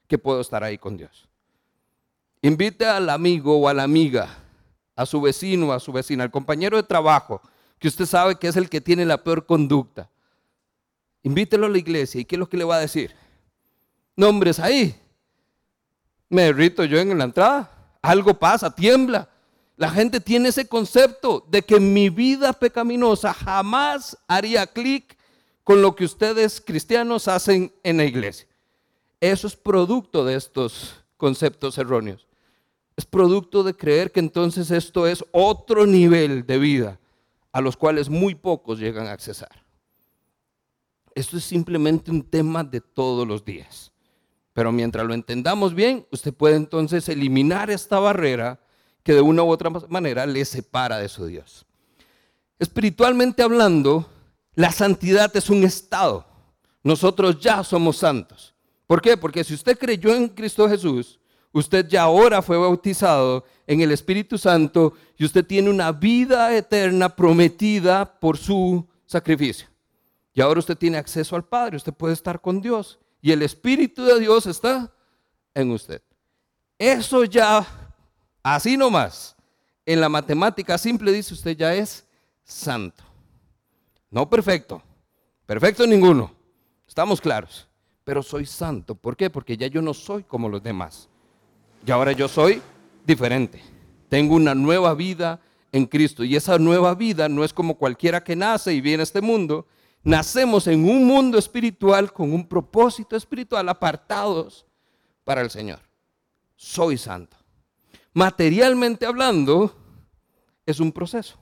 que 0.07 0.17
puedo 0.17 0.41
estar 0.41 0.63
ahí 0.63 0.79
con 0.79 0.97
Dios. 0.97 1.29
Invite 2.41 2.87
al 2.87 3.11
amigo 3.11 3.59
o 3.59 3.69
a 3.69 3.75
la 3.75 3.83
amiga 3.83 4.29
a 4.95 5.05
su 5.05 5.21
vecino, 5.21 5.73
a 5.73 5.81
su 5.81 5.93
vecina, 5.93 6.23
al 6.23 6.31
compañero 6.31 6.77
de 6.77 6.85
trabajo, 6.85 7.43
que 7.81 7.89
usted 7.89 8.07
sabe 8.07 8.37
que 8.37 8.47
es 8.47 8.57
el 8.57 8.69
que 8.69 8.81
tiene 8.81 9.05
la 9.05 9.25
peor 9.25 9.45
conducta. 9.45 10.09
Invítelo 11.25 11.67
a 11.67 11.69
la 11.69 11.79
iglesia 11.79 12.21
y 12.21 12.25
¿qué 12.25 12.37
es 12.37 12.39
lo 12.39 12.49
que 12.49 12.57
le 12.57 12.65
va 12.65 12.77
a 12.77 12.81
decir? 12.81 13.13
Nombres 14.15 14.61
ahí. 14.61 14.95
Me 16.29 16.43
derrito 16.43 16.85
yo 16.85 16.99
en 16.99 17.19
la 17.19 17.25
entrada. 17.25 17.71
Algo 18.01 18.35
pasa, 18.35 18.73
tiembla. 18.73 19.29
La 19.77 19.91
gente 19.91 20.21
tiene 20.21 20.51
ese 20.51 20.69
concepto 20.69 21.45
de 21.49 21.63
que 21.63 21.81
mi 21.81 22.09
vida 22.09 22.53
pecaminosa 22.53 23.35
jamás 23.35 24.17
haría 24.29 24.65
clic 24.67 25.19
con 25.65 25.83
lo 25.83 25.97
que 25.97 26.05
ustedes 26.05 26.61
cristianos 26.61 27.27
hacen 27.27 27.73
en 27.83 27.97
la 27.97 28.05
iglesia. 28.05 28.47
Eso 29.21 29.47
es 29.47 29.57
producto 29.57 30.25
de 30.25 30.37
estos 30.37 31.03
conceptos 31.17 31.79
erróneos 31.79 32.29
es 32.97 33.05
producto 33.05 33.63
de 33.63 33.75
creer 33.75 34.13
que 34.13 34.21
entonces 34.21 34.71
esto 34.71 35.07
es 35.07 35.25
otro 35.33 35.87
nivel 35.87 36.47
de 36.47 36.59
vida 36.59 37.01
a 37.53 37.61
los 37.61 37.77
cuales 37.77 38.09
muy 38.09 38.35
pocos 38.35 38.79
llegan 38.79 39.07
a 39.07 39.13
accesar. 39.13 39.65
Esto 41.15 41.37
es 41.37 41.45
simplemente 41.45 42.11
un 42.11 42.23
tema 42.23 42.65
de 42.65 42.81
todos 42.81 43.27
los 43.27 43.45
días. 43.45 43.93
Pero 44.53 44.71
mientras 44.71 45.07
lo 45.07 45.15
entendamos 45.15 45.75
bien, 45.75 46.07
usted 46.11 46.33
puede 46.33 46.57
entonces 46.57 47.09
eliminar 47.09 47.71
esta 47.71 47.99
barrera 47.99 48.61
que 49.03 49.13
de 49.13 49.21
una 49.21 49.43
u 49.43 49.51
otra 49.51 49.71
manera 49.89 50.27
le 50.27 50.45
separa 50.45 50.99
de 50.99 51.09
su 51.09 51.27
Dios. 51.27 51.67
Espiritualmente 52.59 53.43
hablando, 53.43 54.09
la 54.55 54.73
santidad 54.73 55.35
es 55.37 55.51
un 55.51 55.65
estado. 55.65 56.27
Nosotros 56.83 57.41
ya 57.41 57.65
somos 57.65 57.97
santos. 57.97 58.55
¿Por 58.87 59.01
qué? 59.01 59.17
Porque 59.17 59.45
si 59.45 59.55
usted 59.55 59.79
creyó 59.79 60.15
en 60.15 60.29
Cristo 60.29 60.69
Jesús, 60.69 61.19
Usted 61.55 61.87
ya 61.87 62.03
ahora 62.03 62.43
fue 62.43 62.59
bautizado 62.59 63.45
en 63.65 63.81
el 63.81 63.93
Espíritu 63.93 64.37
Santo 64.37 64.95
y 65.17 65.25
usted 65.25 65.47
tiene 65.47 65.71
una 65.71 65.93
vida 65.93 66.53
eterna 66.53 67.15
prometida 67.15 68.19
por 68.19 68.37
su 68.37 68.85
sacrificio. 69.07 69.69
Y 70.35 70.41
ahora 70.41 70.59
usted 70.59 70.77
tiene 70.77 70.99
acceso 70.99 71.37
al 71.37 71.45
Padre, 71.45 71.77
usted 71.77 71.93
puede 71.93 72.13
estar 72.13 72.41
con 72.41 72.61
Dios 72.61 72.99
y 73.23 73.31
el 73.31 73.43
Espíritu 73.43 74.05
de 74.05 74.19
Dios 74.19 74.47
está 74.47 74.93
en 75.55 75.71
usted. 75.71 76.03
Eso 76.77 77.23
ya, 77.23 77.65
así 78.43 78.77
nomás, 78.77 79.37
en 79.87 80.01
la 80.01 80.09
matemática 80.09 80.77
simple 80.77 81.13
dice 81.13 81.35
usted 81.35 81.57
ya 81.57 81.73
es 81.73 82.05
santo. 82.43 83.05
No 84.15 84.31
perfecto, 84.31 84.81
perfecto 85.45 85.85
ninguno, 85.89 86.31
estamos 86.87 87.21
claros, 87.21 87.67
pero 88.05 88.23
soy 88.23 88.47
santo. 88.47 88.95
¿Por 88.95 89.17
qué? 89.17 89.29
Porque 89.29 89.57
ya 89.57 89.67
yo 89.67 89.83
no 89.83 89.93
soy 89.93 90.23
como 90.23 90.49
los 90.49 90.63
demás. 90.63 91.09
Y 91.85 91.91
ahora 91.91 92.13
yo 92.13 92.29
soy 92.29 92.63
diferente. 93.05 93.61
Tengo 94.09 94.37
una 94.37 94.55
nueva 94.55 94.95
vida 94.95 95.41
en 95.73 95.87
Cristo. 95.87 96.23
Y 96.23 96.37
esa 96.37 96.61
nueva 96.61 96.95
vida 96.95 97.29
no 97.29 97.43
es 97.43 97.53
como 97.53 97.75
cualquiera 97.75 98.23
que 98.23 98.37
nace 98.37 98.73
y 98.73 98.81
viene 98.81 99.01
a 99.01 99.03
este 99.03 99.21
mundo. 99.21 99.67
Nacemos 100.05 100.69
en 100.69 100.89
un 100.89 101.05
mundo 101.05 101.37
espiritual 101.37 102.13
con 102.13 102.33
un 102.33 102.47
propósito 102.47 103.17
espiritual 103.17 103.69
apartados 103.69 104.65
para 105.25 105.41
el 105.41 105.51
Señor. 105.51 105.81
Soy 106.55 106.99
santo. 106.99 107.37
Materialmente 108.13 109.07
hablando, 109.07 109.75
es 110.65 110.79
un 110.79 110.93
proceso. 110.93 111.37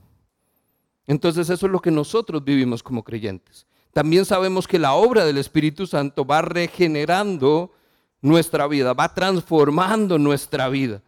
Entonces 1.06 1.50
eso 1.50 1.66
es 1.66 1.72
lo 1.72 1.80
que 1.80 1.90
nosotros 1.90 2.44
vivimos 2.44 2.82
como 2.82 3.02
creyentes. 3.02 3.66
También 3.92 4.24
sabemos 4.24 4.66
que 4.66 4.78
la 4.78 4.94
obra 4.94 5.24
del 5.24 5.38
Espíritu 5.38 5.86
Santo 5.86 6.24
va 6.24 6.42
regenerando 6.42 7.72
nuestra 8.20 8.66
vida, 8.66 8.94
va 8.94 9.12
transformando 9.12 10.18
nuestra 10.18 10.68
vida. 10.68 11.02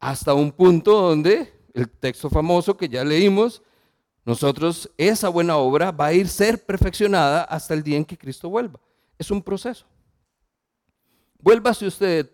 Hasta 0.00 0.34
un 0.34 0.50
punto 0.50 1.00
donde, 1.00 1.52
el 1.74 1.88
texto 1.88 2.30
famoso 2.30 2.76
que 2.76 2.88
ya 2.88 3.04
leímos, 3.04 3.62
nosotros, 4.24 4.90
esa 4.96 5.28
buena 5.28 5.56
obra 5.56 5.92
va 5.92 6.06
a 6.06 6.12
ir 6.12 6.28
ser 6.28 6.64
perfeccionada 6.64 7.44
hasta 7.44 7.74
el 7.74 7.82
día 7.82 7.96
en 7.96 8.04
que 8.04 8.18
Cristo 8.18 8.48
vuelva. 8.48 8.80
Es 9.18 9.30
un 9.30 9.42
proceso. 9.42 9.86
Vuélvase 11.38 11.86
usted 11.86 12.30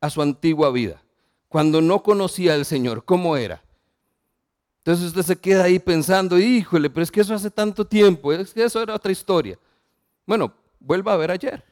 a 0.00 0.10
su 0.10 0.22
antigua 0.22 0.70
vida, 0.70 1.02
cuando 1.48 1.80
no 1.80 2.02
conocía 2.02 2.54
al 2.54 2.64
Señor, 2.64 3.04
¿cómo 3.04 3.36
era? 3.36 3.62
Entonces 4.88 5.08
usted 5.08 5.34
se 5.34 5.38
queda 5.38 5.64
ahí 5.64 5.78
pensando, 5.78 6.38
híjole, 6.38 6.88
pero 6.88 7.02
es 7.04 7.10
que 7.10 7.20
eso 7.20 7.34
hace 7.34 7.50
tanto 7.50 7.86
tiempo, 7.86 8.32
es 8.32 8.54
que 8.54 8.64
eso 8.64 8.80
era 8.80 8.94
otra 8.94 9.12
historia. 9.12 9.58
Bueno, 10.24 10.50
vuelva 10.80 11.12
a 11.12 11.18
ver 11.18 11.30
ayer. 11.30 11.62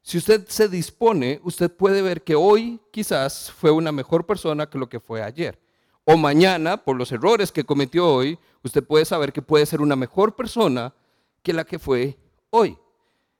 Si 0.00 0.16
usted 0.16 0.48
se 0.48 0.66
dispone, 0.66 1.42
usted 1.44 1.70
puede 1.70 2.00
ver 2.00 2.22
que 2.22 2.34
hoy 2.34 2.80
quizás 2.90 3.52
fue 3.52 3.70
una 3.70 3.92
mejor 3.92 4.24
persona 4.24 4.70
que 4.70 4.78
lo 4.78 4.88
que 4.88 4.98
fue 4.98 5.22
ayer. 5.22 5.58
O 6.06 6.16
mañana, 6.16 6.82
por 6.82 6.96
los 6.96 7.12
errores 7.12 7.52
que 7.52 7.64
cometió 7.64 8.14
hoy, 8.14 8.38
usted 8.62 8.82
puede 8.82 9.04
saber 9.04 9.30
que 9.30 9.42
puede 9.42 9.66
ser 9.66 9.82
una 9.82 9.94
mejor 9.94 10.34
persona 10.34 10.94
que 11.42 11.52
la 11.52 11.64
que 11.64 11.78
fue 11.78 12.16
hoy. 12.48 12.78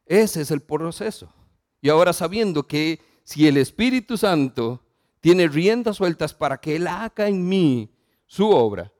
Ese 0.05 0.43
es 0.43 0.51
el 0.51 0.61
proceso. 0.61 1.33
Y 1.81 1.89
ahora 1.89 2.13
sabiendo 2.13 2.67
que 2.67 3.01
si 3.25 3.49
el 3.49 3.57
Espíritu 3.57 4.19
Santo 4.19 4.83
tiene 5.21 5.49
riendas 5.49 5.97
sueltas 5.97 6.35
para 6.35 6.59
que 6.59 6.77
Él 6.77 6.89
haga 6.89 7.27
en 7.27 7.49
mí 7.49 7.91
su 8.29 8.49
obra, 8.49 8.93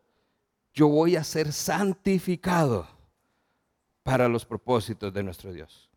yo 0.75 0.89
voy 0.89 1.15
a 1.15 1.23
ser 1.23 1.53
santificado 1.53 2.89
para 4.03 4.29
los 4.29 4.45
propósitos 4.45 5.15
de 5.15 5.23
nuestro 5.23 5.53
Dios. 5.53 5.89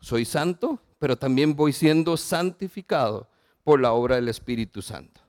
Soy 0.00 0.24
santo 0.24 0.80
pero 1.02 1.18
también 1.18 1.56
voy 1.56 1.72
siendo 1.72 2.16
santificado 2.16 3.28
por 3.64 3.80
la 3.80 3.92
obra 3.92 4.14
del 4.14 4.28
Espíritu 4.28 4.82
Santo. 4.82 5.20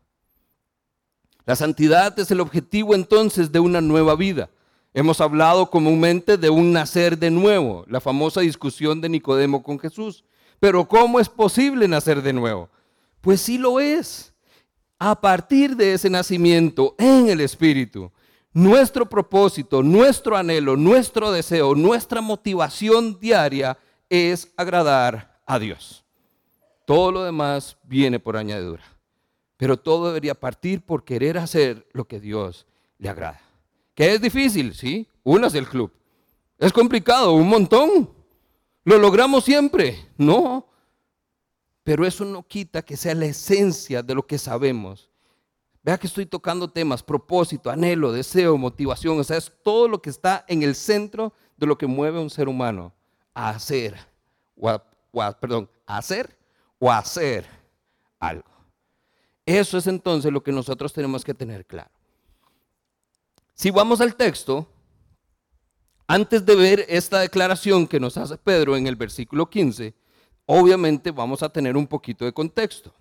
La 1.48 1.56
santidad 1.56 2.20
es 2.20 2.30
el 2.30 2.42
objetivo 2.42 2.94
entonces 2.94 3.52
de 3.52 3.60
una 3.60 3.82
nueva 3.82 4.16
vida. 4.16 4.52
Hemos 4.94 5.20
hablado 5.20 5.72
comúnmente 5.72 6.38
de 6.38 6.52
un 6.52 6.74
nacer 6.74 7.18
de 7.18 7.32
nuevo, 7.32 7.86
la 7.88 8.00
famosa 8.00 8.42
discusión 8.42 9.02
de 9.02 9.10
Nicodemo 9.10 9.64
con 9.64 9.80
Jesús. 9.80 10.24
Pero 10.60 10.88
¿cómo 10.88 11.20
es 11.20 11.28
posible 11.28 11.88
nacer 11.88 12.22
de 12.22 12.34
nuevo? 12.34 12.70
Pues 13.20 13.42
sí 13.42 13.58
lo 13.58 13.80
es. 13.80 14.33
A 15.06 15.20
partir 15.20 15.76
de 15.76 15.96
ese 15.96 16.10
nacimiento 16.10 16.96
en 16.98 17.28
el 17.28 17.42
Espíritu, 17.42 18.10
nuestro 18.54 19.10
propósito, 19.10 19.84
nuestro 19.84 20.38
anhelo, 20.38 20.78
nuestro 20.78 21.30
deseo, 21.34 21.76
nuestra 21.76 22.22
motivación 22.22 23.20
diaria 23.20 23.78
es 24.10 24.54
agradar 24.56 25.42
a 25.46 25.60
Dios. 25.60 26.06
Todo 26.86 27.12
lo 27.12 27.24
demás 27.26 27.76
viene 27.84 28.18
por 28.18 28.38
añadidura. 28.38 28.82
Pero 29.58 29.76
todo 29.76 30.08
debería 30.08 30.36
partir 30.36 30.80
por 30.86 31.04
querer 31.04 31.38
hacer 31.38 31.86
lo 31.92 32.06
que 32.06 32.22
Dios 32.22 32.66
le 32.98 33.10
agrada. 33.10 33.42
Que 33.96 34.14
es 34.14 34.22
difícil, 34.22 34.74
¿sí? 34.74 35.06
Unas 35.24 35.52
del 35.52 35.68
club. 35.68 35.92
Es 36.58 36.72
complicado, 36.72 37.34
un 37.34 37.50
montón. 37.50 38.10
Lo 38.86 38.98
logramos 38.98 39.44
siempre. 39.44 39.98
No. 40.18 40.66
Pero 41.84 42.06
eso 42.06 42.24
no 42.24 42.44
quita 42.44 42.82
que 42.82 42.96
sea 42.96 43.14
la 43.14 43.26
esencia 43.26 44.02
de 44.02 44.16
lo 44.16 44.26
que 44.26 44.38
sabemos. 44.38 45.10
Vea 45.84 45.98
que 45.98 46.08
estoy 46.08 46.26
tocando 46.26 46.70
temas, 46.70 47.04
propósito, 47.04 47.70
anhelo, 47.70 48.14
deseo, 48.14 48.58
motivación. 48.58 49.20
O 49.20 49.24
sea, 49.24 49.38
es 49.38 49.52
todo 49.64 49.90
lo 49.90 50.02
que 50.02 50.10
está 50.10 50.46
en 50.48 50.64
el 50.64 50.76
centro 50.76 51.34
de 51.58 51.68
lo 51.68 51.78
que 51.78 51.88
mueve 51.88 52.20
a 52.20 52.22
un 52.22 52.30
ser 52.30 52.48
humano 52.48 52.94
a 53.34 53.50
hacer 53.50 53.98
o 54.56 54.70
a 54.70 55.38
hacer 55.88 56.38
o 56.80 56.90
hacer 56.90 57.46
algo. 58.18 58.50
Eso 59.46 59.78
es 59.78 59.88
entonces 59.88 60.32
lo 60.32 60.42
que 60.42 60.54
nosotros 60.54 60.94
tenemos 60.94 61.24
que 61.24 61.34
tener 61.34 61.66
claro. 61.66 61.92
Si 63.54 63.70
vamos 63.72 64.00
al 64.00 64.16
texto, 64.16 64.68
antes 66.08 66.46
de 66.46 66.56
ver 66.56 66.86
esta 66.88 67.20
declaración 67.20 67.88
que 67.88 68.00
nos 68.00 68.18
hace 68.18 68.38
Pedro 68.38 68.78
en 68.78 68.88
el 68.88 68.96
versículo 68.96 69.50
15, 69.50 69.94
obviamente 70.46 71.12
vamos 71.12 71.44
a 71.44 71.50
tener 71.50 71.78
un 71.78 71.88
poquito 71.88 72.26
de 72.26 72.34
contexto. 72.34 72.94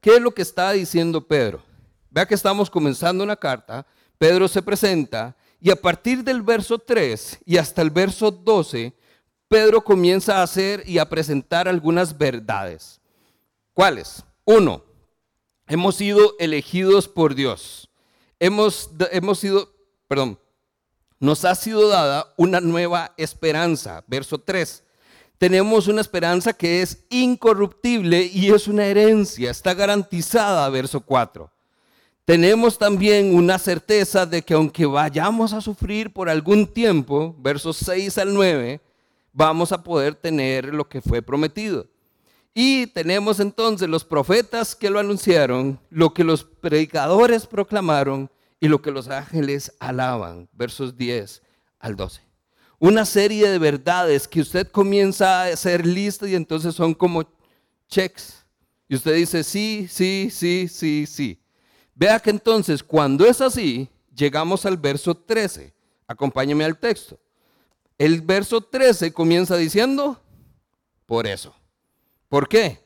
¿Qué 0.00 0.16
es 0.16 0.20
lo 0.20 0.32
que 0.32 0.42
está 0.42 0.72
diciendo 0.72 1.26
Pedro? 1.26 1.62
Vea 2.10 2.26
que 2.26 2.34
estamos 2.34 2.68
comenzando 2.68 3.24
una 3.24 3.36
carta, 3.36 3.86
Pedro 4.18 4.48
se 4.48 4.62
presenta 4.62 5.36
y 5.60 5.70
a 5.70 5.76
partir 5.76 6.22
del 6.24 6.42
verso 6.42 6.78
3 6.78 7.40
y 7.46 7.56
hasta 7.56 7.82
el 7.82 7.90
verso 7.90 8.30
12 8.30 8.92
Pedro 9.52 9.84
comienza 9.84 10.38
a 10.38 10.42
hacer 10.44 10.82
y 10.86 10.96
a 10.96 11.08
presentar 11.08 11.68
algunas 11.68 12.16
verdades. 12.16 13.02
¿Cuáles? 13.74 14.24
Uno, 14.46 14.82
hemos 15.66 15.96
sido 15.96 16.34
elegidos 16.38 17.06
por 17.06 17.34
Dios. 17.34 17.90
hemos, 18.40 18.90
hemos 19.10 19.38
sido, 19.38 19.70
perdón, 20.08 20.38
nos 21.20 21.44
ha 21.44 21.54
sido 21.54 21.88
dada 21.88 22.32
una 22.38 22.60
nueva 22.60 23.12
esperanza. 23.18 24.02
Verso 24.06 24.38
3. 24.38 24.82
Tenemos 25.42 25.88
una 25.88 26.00
esperanza 26.00 26.52
que 26.52 26.82
es 26.82 27.04
incorruptible 27.10 28.30
y 28.32 28.50
es 28.50 28.68
una 28.68 28.86
herencia, 28.86 29.50
está 29.50 29.74
garantizada, 29.74 30.68
verso 30.68 31.00
4. 31.00 31.50
Tenemos 32.24 32.78
también 32.78 33.34
una 33.34 33.58
certeza 33.58 34.24
de 34.24 34.42
que 34.42 34.54
aunque 34.54 34.86
vayamos 34.86 35.52
a 35.52 35.60
sufrir 35.60 36.12
por 36.12 36.28
algún 36.28 36.68
tiempo, 36.68 37.34
versos 37.40 37.78
6 37.78 38.18
al 38.18 38.32
9, 38.32 38.80
vamos 39.32 39.72
a 39.72 39.82
poder 39.82 40.14
tener 40.14 40.72
lo 40.72 40.88
que 40.88 41.00
fue 41.00 41.22
prometido. 41.22 41.88
Y 42.54 42.86
tenemos 42.86 43.40
entonces 43.40 43.88
los 43.88 44.04
profetas 44.04 44.76
que 44.76 44.90
lo 44.90 45.00
anunciaron, 45.00 45.80
lo 45.90 46.14
que 46.14 46.22
los 46.22 46.44
predicadores 46.44 47.48
proclamaron 47.48 48.30
y 48.60 48.68
lo 48.68 48.80
que 48.80 48.92
los 48.92 49.08
ángeles 49.08 49.74
alaban, 49.80 50.48
versos 50.52 50.96
10 50.96 51.42
al 51.80 51.96
12. 51.96 52.31
Una 52.82 53.06
serie 53.06 53.48
de 53.48 53.60
verdades 53.60 54.26
que 54.26 54.40
usted 54.40 54.66
comienza 54.66 55.42
a 55.42 55.44
hacer 55.52 55.86
lista 55.86 56.28
y 56.28 56.34
entonces 56.34 56.74
son 56.74 56.92
como 56.94 57.22
checks. 57.86 58.44
Y 58.88 58.96
usted 58.96 59.14
dice, 59.14 59.44
sí, 59.44 59.86
sí, 59.88 60.30
sí, 60.32 60.66
sí, 60.66 61.06
sí. 61.06 61.40
Vea 61.94 62.18
que 62.18 62.30
entonces 62.30 62.82
cuando 62.82 63.24
es 63.24 63.40
así, 63.40 63.88
llegamos 64.12 64.66
al 64.66 64.76
verso 64.78 65.14
13. 65.14 65.72
Acompáñeme 66.08 66.64
al 66.64 66.76
texto. 66.76 67.20
El 67.96 68.20
verso 68.20 68.60
13 68.60 69.12
comienza 69.12 69.56
diciendo, 69.56 70.20
por 71.06 71.28
eso. 71.28 71.54
¿Por 72.28 72.48
qué? 72.48 72.82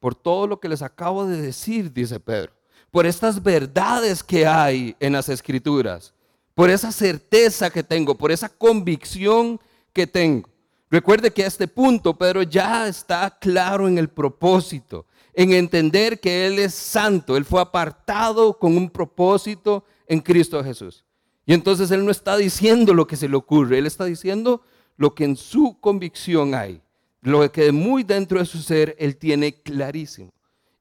Por 0.00 0.14
todo 0.14 0.46
lo 0.46 0.58
que 0.58 0.70
les 0.70 0.80
acabo 0.80 1.26
de 1.26 1.42
decir, 1.42 1.92
dice 1.92 2.18
Pedro. 2.18 2.54
Por 2.90 3.04
estas 3.04 3.42
verdades 3.42 4.22
que 4.22 4.46
hay 4.46 4.96
en 4.98 5.12
las 5.12 5.28
escrituras. 5.28 6.14
Por 6.56 6.70
esa 6.70 6.90
certeza 6.90 7.70
que 7.70 7.84
tengo, 7.84 8.16
por 8.16 8.32
esa 8.32 8.48
convicción 8.48 9.60
que 9.92 10.08
tengo. 10.08 10.48
Recuerde 10.90 11.30
que 11.30 11.44
a 11.44 11.46
este 11.46 11.68
punto 11.68 12.18
Pedro 12.18 12.42
ya 12.42 12.88
está 12.88 13.38
claro 13.38 13.86
en 13.86 13.98
el 13.98 14.08
propósito 14.08 15.06
en 15.36 15.52
entender 15.52 16.18
que 16.18 16.46
Él 16.46 16.58
es 16.58 16.74
santo, 16.74 17.36
Él 17.36 17.44
fue 17.44 17.60
apartado 17.60 18.58
con 18.58 18.74
un 18.74 18.88
propósito 18.88 19.84
en 20.08 20.20
Cristo 20.20 20.64
Jesús. 20.64 21.04
Y 21.44 21.52
entonces 21.52 21.90
Él 21.90 22.04
no 22.06 22.10
está 22.10 22.38
diciendo 22.38 22.94
lo 22.94 23.06
que 23.06 23.16
se 23.16 23.28
le 23.28 23.36
ocurre, 23.36 23.78
Él 23.78 23.86
está 23.86 24.06
diciendo 24.06 24.62
lo 24.96 25.14
que 25.14 25.24
en 25.24 25.36
su 25.36 25.78
convicción 25.78 26.54
hay, 26.54 26.80
lo 27.20 27.52
que 27.52 27.70
muy 27.70 28.02
dentro 28.02 28.38
de 28.38 28.46
su 28.46 28.62
ser 28.62 28.96
Él 28.98 29.18
tiene 29.18 29.60
clarísimo. 29.60 30.32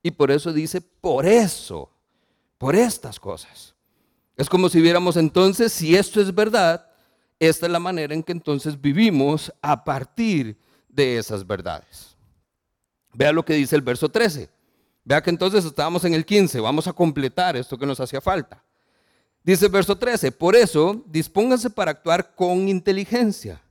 Y 0.01 0.11
por 0.11 0.31
eso 0.31 0.53
dice, 0.53 0.79
por 0.79 1.25
eso, 1.25 1.91
por 2.57 2.77
estas 2.77 3.19
cosas. 3.19 3.74
Es 4.37 4.49
como 4.49 4.69
si 4.69 4.81
viéramos 4.81 5.17
entonces, 5.17 5.71
si 5.71 5.95
esto 5.95 6.19
es 6.19 6.33
verdad, 6.33 6.87
esta 7.39 7.65
es 7.65 7.71
la 7.71 7.79
manera 7.79 8.13
en 8.13 8.23
que 8.23 8.31
entonces 8.31 8.79
vivimos 8.79 9.53
a 9.61 9.83
partir 9.83 10.57
de 10.89 11.17
esas 11.17 11.45
verdades. 11.45 12.15
Vea 13.13 13.31
lo 13.31 13.45
que 13.45 13.53
dice 13.53 13.75
el 13.75 13.81
verso 13.81 14.09
13. 14.09 14.49
Vea 15.03 15.21
que 15.21 15.29
entonces 15.29 15.63
estábamos 15.63 16.03
en 16.03 16.13
el 16.13 16.25
15. 16.25 16.59
Vamos 16.59 16.87
a 16.87 16.93
completar 16.93 17.55
esto 17.55 17.77
que 17.77 17.85
nos 17.85 17.99
hacía 17.99 18.19
falta. 18.19 18.61
Dice 19.43 19.67
el 19.67 19.71
verso 19.71 19.97
13. 19.97 20.31
Por 20.31 20.55
eso, 20.55 21.03
dispónganse 21.05 21.69
para 21.69 21.91
actuar 21.91 22.35
con 22.35 22.67
inteligencia. 22.67 23.61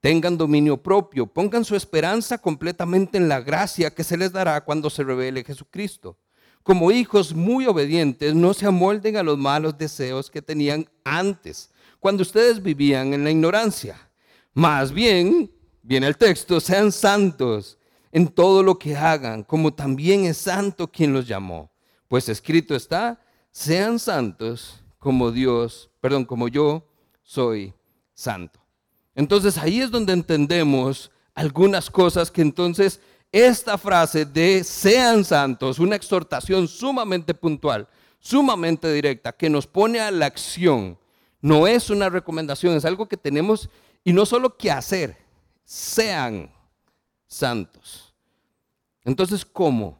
Tengan 0.00 0.36
dominio 0.36 0.76
propio. 0.76 1.26
Pongan 1.26 1.64
su 1.64 1.76
esperanza 1.76 2.38
completamente 2.38 3.16
en 3.16 3.28
la 3.28 3.40
gracia 3.40 3.90
que 3.94 4.04
se 4.04 4.16
les 4.16 4.32
dará 4.32 4.62
cuando 4.62 4.90
se 4.90 5.04
revele 5.04 5.44
Jesucristo. 5.44 6.16
Como 6.62 6.90
hijos 6.90 7.34
muy 7.34 7.66
obedientes, 7.66 8.34
no 8.34 8.52
se 8.54 8.66
amolden 8.66 9.16
a 9.16 9.22
los 9.22 9.38
malos 9.38 9.78
deseos 9.78 10.30
que 10.30 10.42
tenían 10.42 10.88
antes, 11.04 11.70
cuando 11.98 12.22
ustedes 12.22 12.62
vivían 12.62 13.12
en 13.14 13.24
la 13.24 13.30
ignorancia. 13.30 14.10
Más 14.52 14.92
bien, 14.92 15.50
viene 15.82 16.06
el 16.06 16.16
texto, 16.16 16.60
sean 16.60 16.92
santos 16.92 17.78
en 18.12 18.28
todo 18.28 18.62
lo 18.62 18.78
que 18.78 18.96
hagan, 18.96 19.42
como 19.42 19.72
también 19.72 20.24
es 20.24 20.36
santo 20.36 20.90
quien 20.90 21.12
los 21.12 21.26
llamó. 21.26 21.70
Pues 22.08 22.28
escrito 22.28 22.74
está, 22.74 23.20
sean 23.50 23.98
santos 23.98 24.82
como 24.98 25.30
Dios, 25.30 25.90
perdón, 26.00 26.24
como 26.24 26.48
yo 26.48 26.86
soy 27.22 27.72
santo. 28.14 28.60
Entonces 29.14 29.56
ahí 29.58 29.80
es 29.80 29.90
donde 29.90 30.12
entendemos 30.12 31.10
algunas 31.34 31.90
cosas 31.90 32.30
que 32.30 32.42
entonces 32.42 33.00
esta 33.32 33.78
frase 33.78 34.24
de 34.24 34.64
sean 34.64 35.24
santos, 35.24 35.78
una 35.78 35.96
exhortación 35.96 36.66
sumamente 36.66 37.34
puntual, 37.34 37.88
sumamente 38.18 38.92
directa, 38.92 39.32
que 39.32 39.48
nos 39.48 39.66
pone 39.66 40.00
a 40.00 40.10
la 40.10 40.26
acción, 40.26 40.98
no 41.40 41.66
es 41.66 41.90
una 41.90 42.08
recomendación, 42.08 42.76
es 42.76 42.84
algo 42.84 43.06
que 43.06 43.16
tenemos 43.16 43.70
y 44.04 44.12
no 44.12 44.26
solo 44.26 44.56
que 44.56 44.70
hacer, 44.70 45.16
sean 45.64 46.50
santos. 47.26 48.12
Entonces, 49.04 49.44
¿cómo? 49.44 49.98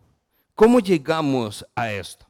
¿Cómo 0.54 0.80
llegamos 0.80 1.64
a 1.74 1.90
esto? 1.92 2.26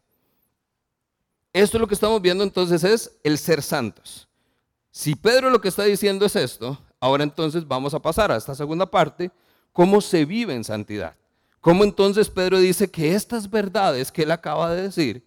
Esto 1.53 1.79
lo 1.79 1.89
que 1.89 1.95
estamos 1.95 2.23
viendo 2.23 2.45
entonces 2.45 2.85
es 2.85 3.19
el 3.25 3.39
ser 3.39 3.63
santos. 3.63 4.29
Si 4.93 5.17
Pedro 5.17 5.51
lo 5.51 5.61
que 5.61 5.69
está 5.69 5.83
diciendo 5.85 6.27
es 6.27 6.37
esto, 6.37 6.79
ahora 7.01 7.25
entonces 7.25 7.67
vamos 7.67 7.95
a 7.95 8.01
pasar 8.01 8.31
a 8.31 8.37
esta 8.37 8.55
segunda 8.55 8.89
parte, 8.89 9.33
cómo 9.73 10.01
se 10.01 10.25
vive 10.25 10.55
en 10.55 10.65
santidad. 10.65 11.17
¿Cómo 11.61 11.85
entonces 11.85 12.31
Pedro 12.31 12.59
dice 12.59 12.91
que 12.91 13.15
estas 13.15 13.51
verdades 13.51 14.11
que 14.11 14.23
él 14.23 14.31
acaba 14.31 14.71
de 14.73 14.83
decir 14.83 15.25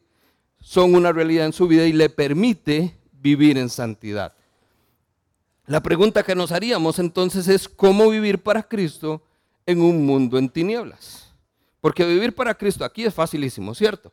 son 0.60 0.96
una 0.96 1.12
realidad 1.12 1.46
en 1.46 1.54
su 1.54 1.68
vida 1.68 1.86
y 1.86 1.94
le 1.94 2.10
permite 2.10 2.98
vivir 3.12 3.58
en 3.58 3.70
santidad? 3.70 4.34
La 5.66 5.82
pregunta 5.82 6.24
que 6.24 6.36
nos 6.36 6.52
haríamos 6.52 7.00
entonces 7.00 7.48
es 7.48 7.70
cómo 7.70 8.10
vivir 8.10 8.42
para 8.42 8.64
Cristo 8.64 9.22
en 9.66 9.82
un 9.82 10.06
mundo 10.06 10.38
en 10.38 10.50
tinieblas. 10.50 11.34
Porque 11.80 12.06
vivir 12.06 12.34
para 12.34 12.54
Cristo 12.54 12.84
aquí 12.84 13.06
es 13.06 13.14
facilísimo, 13.14 13.74
¿cierto? 13.76 14.12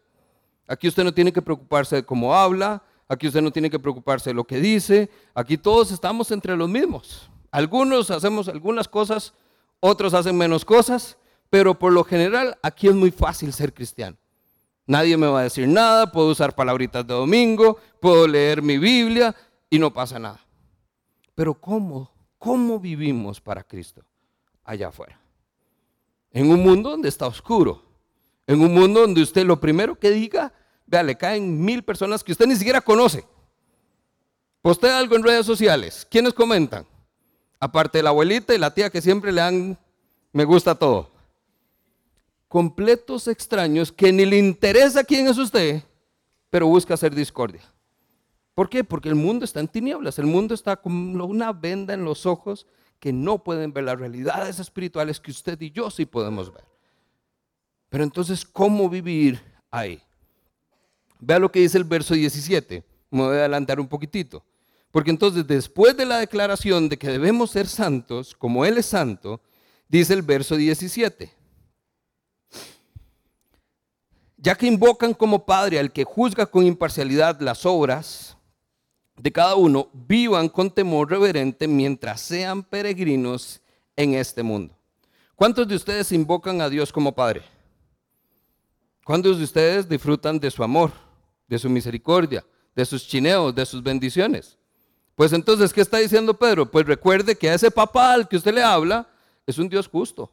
Aquí 0.66 0.86
usted 0.86 1.02
no 1.02 1.12
tiene 1.12 1.32
que 1.32 1.42
preocuparse 1.42 1.96
de 1.96 2.04
cómo 2.04 2.34
habla, 2.34 2.82
aquí 3.08 3.26
usted 3.26 3.42
no 3.42 3.50
tiene 3.50 3.70
que 3.70 3.78
preocuparse 3.78 4.30
de 4.30 4.34
lo 4.34 4.44
que 4.44 4.60
dice, 4.60 5.10
aquí 5.34 5.58
todos 5.58 5.90
estamos 5.90 6.30
entre 6.30 6.56
los 6.56 6.68
mismos. 6.68 7.28
Algunos 7.50 8.10
hacemos 8.12 8.48
algunas 8.48 8.86
cosas, 8.86 9.34
otros 9.80 10.14
hacen 10.14 10.36
menos 10.36 10.64
cosas, 10.64 11.16
pero 11.48 11.78
por 11.78 11.92
lo 11.92 12.04
general 12.04 12.58
aquí 12.62 12.88
es 12.88 12.94
muy 12.94 13.10
fácil 13.10 13.52
ser 13.52 13.74
cristiano. 13.74 14.16
Nadie 14.86 15.16
me 15.16 15.26
va 15.26 15.40
a 15.40 15.44
decir 15.44 15.68
nada, 15.68 16.10
puedo 16.10 16.28
usar 16.28 16.54
palabritas 16.54 17.06
de 17.06 17.14
domingo, 17.14 17.78
puedo 18.00 18.26
leer 18.26 18.62
mi 18.62 18.78
Biblia 18.78 19.34
y 19.68 19.78
no 19.78 19.92
pasa 19.92 20.18
nada. 20.18 20.40
Pero 21.34 21.54
¿cómo? 21.54 22.10
¿Cómo 22.38 22.78
vivimos 22.78 23.40
para 23.40 23.62
Cristo 23.62 24.02
allá 24.64 24.88
afuera? 24.88 25.20
En 26.32 26.50
un 26.50 26.62
mundo 26.62 26.90
donde 26.90 27.08
está 27.08 27.26
oscuro. 27.26 27.84
En 28.46 28.60
un 28.60 28.74
mundo 28.74 29.00
donde 29.02 29.22
usted 29.22 29.44
lo 29.44 29.60
primero 29.60 29.98
que 29.98 30.10
diga, 30.10 30.52
vea, 30.86 31.02
le 31.02 31.16
caen 31.16 31.64
mil 31.64 31.84
personas 31.84 32.24
que 32.24 32.32
usted 32.32 32.46
ni 32.46 32.56
siquiera 32.56 32.80
conoce. 32.80 33.24
Postea 34.62 34.98
algo 34.98 35.16
en 35.16 35.22
redes 35.22 35.46
sociales. 35.46 36.06
¿Quiénes 36.10 36.34
comentan? 36.34 36.86
Aparte 37.60 37.98
de 37.98 38.02
la 38.02 38.10
abuelita 38.10 38.54
y 38.54 38.58
la 38.58 38.72
tía 38.72 38.90
que 38.90 39.02
siempre 39.02 39.30
le 39.30 39.42
dan 39.42 39.78
me 40.32 40.44
gusta 40.44 40.74
todo. 40.74 41.10
Completos 42.48 43.28
extraños 43.28 43.92
que 43.92 44.12
ni 44.12 44.24
le 44.24 44.38
interesa 44.38 45.04
quién 45.04 45.28
es 45.28 45.38
usted, 45.38 45.82
pero 46.48 46.66
busca 46.66 46.94
hacer 46.94 47.14
discordia. 47.14 47.62
¿Por 48.54 48.68
qué? 48.68 48.82
Porque 48.82 49.08
el 49.08 49.14
mundo 49.14 49.44
está 49.44 49.60
en 49.60 49.68
tinieblas, 49.68 50.18
el 50.18 50.26
mundo 50.26 50.54
está 50.54 50.76
como 50.76 51.24
una 51.24 51.52
venda 51.52 51.94
en 51.94 52.04
los 52.04 52.26
ojos 52.26 52.66
que 52.98 53.12
no 53.12 53.42
pueden 53.42 53.72
ver 53.72 53.84
las 53.84 53.98
realidades 53.98 54.58
espirituales 54.58 55.20
que 55.20 55.30
usted 55.30 55.60
y 55.60 55.70
yo 55.70 55.90
sí 55.90 56.06
podemos 56.06 56.52
ver. 56.52 56.64
Pero 57.88 58.04
entonces, 58.04 58.44
¿cómo 58.44 58.88
vivir 58.88 59.40
ahí? 59.70 60.00
Vea 61.18 61.38
lo 61.38 61.50
que 61.50 61.60
dice 61.60 61.78
el 61.78 61.84
verso 61.84 62.14
17. 62.14 62.84
Me 63.10 63.22
voy 63.22 63.36
a 63.36 63.40
adelantar 63.40 63.80
un 63.80 63.88
poquitito. 63.88 64.44
Porque 64.90 65.10
entonces, 65.10 65.46
después 65.46 65.96
de 65.96 66.04
la 66.04 66.18
declaración 66.18 66.88
de 66.88 66.98
que 66.98 67.08
debemos 67.08 67.52
ser 67.52 67.68
santos, 67.68 68.34
como 68.34 68.64
Él 68.64 68.78
es 68.78 68.86
santo, 68.86 69.40
dice 69.88 70.14
el 70.14 70.22
verso 70.22 70.56
17. 70.56 71.32
Ya 74.36 74.54
que 74.54 74.66
invocan 74.66 75.14
como 75.14 75.44
Padre 75.44 75.78
al 75.78 75.92
que 75.92 76.04
juzga 76.04 76.46
con 76.46 76.66
imparcialidad 76.66 77.40
las 77.40 77.64
obras, 77.66 78.36
de 79.16 79.30
cada 79.30 79.54
uno 79.54 79.90
vivan 79.92 80.48
con 80.48 80.70
temor 80.70 81.10
reverente 81.10 81.68
mientras 81.68 82.22
sean 82.22 82.62
peregrinos 82.62 83.60
en 83.94 84.14
este 84.14 84.42
mundo. 84.42 84.74
¿Cuántos 85.36 85.68
de 85.68 85.76
ustedes 85.76 86.10
invocan 86.12 86.60
a 86.60 86.68
Dios 86.68 86.90
como 86.90 87.14
Padre? 87.14 87.42
¿Cuántos 89.04 89.38
de 89.38 89.44
ustedes 89.44 89.88
disfrutan 89.88 90.38
de 90.38 90.50
su 90.50 90.62
amor, 90.64 90.92
de 91.46 91.58
su 91.58 91.68
misericordia, 91.68 92.44
de 92.74 92.84
sus 92.84 93.06
chineos, 93.06 93.54
de 93.54 93.66
sus 93.66 93.82
bendiciones? 93.82 94.56
Pues 95.14 95.32
entonces, 95.32 95.72
¿qué 95.72 95.80
está 95.80 95.98
diciendo 95.98 96.34
Pedro? 96.34 96.70
Pues 96.70 96.86
recuerde 96.86 97.36
que 97.36 97.50
a 97.50 97.54
ese 97.54 97.70
papá 97.70 98.14
al 98.14 98.28
que 98.28 98.36
usted 98.36 98.54
le 98.54 98.62
habla 98.62 99.08
es 99.46 99.58
un 99.58 99.68
Dios 99.68 99.88
justo. 99.88 100.30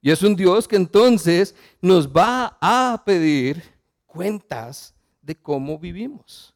Y 0.00 0.10
es 0.10 0.22
un 0.22 0.34
Dios 0.34 0.66
que 0.66 0.76
entonces 0.76 1.54
nos 1.80 2.08
va 2.08 2.58
a 2.60 3.02
pedir 3.04 3.62
cuentas 4.06 4.94
de 5.20 5.36
cómo 5.36 5.78
vivimos. 5.78 6.54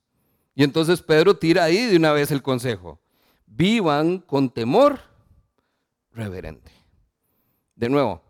Y 0.55 0.65
entonces 0.65 1.01
Pedro 1.01 1.37
tira 1.37 1.65
ahí 1.65 1.87
de 1.87 1.97
una 1.97 2.12
vez 2.12 2.31
el 2.31 2.43
consejo. 2.43 2.99
Vivan 3.47 4.19
con 4.19 4.51
temor 4.51 4.99
reverente. 6.11 6.73
De 7.77 7.89
nuevo, 7.89 8.23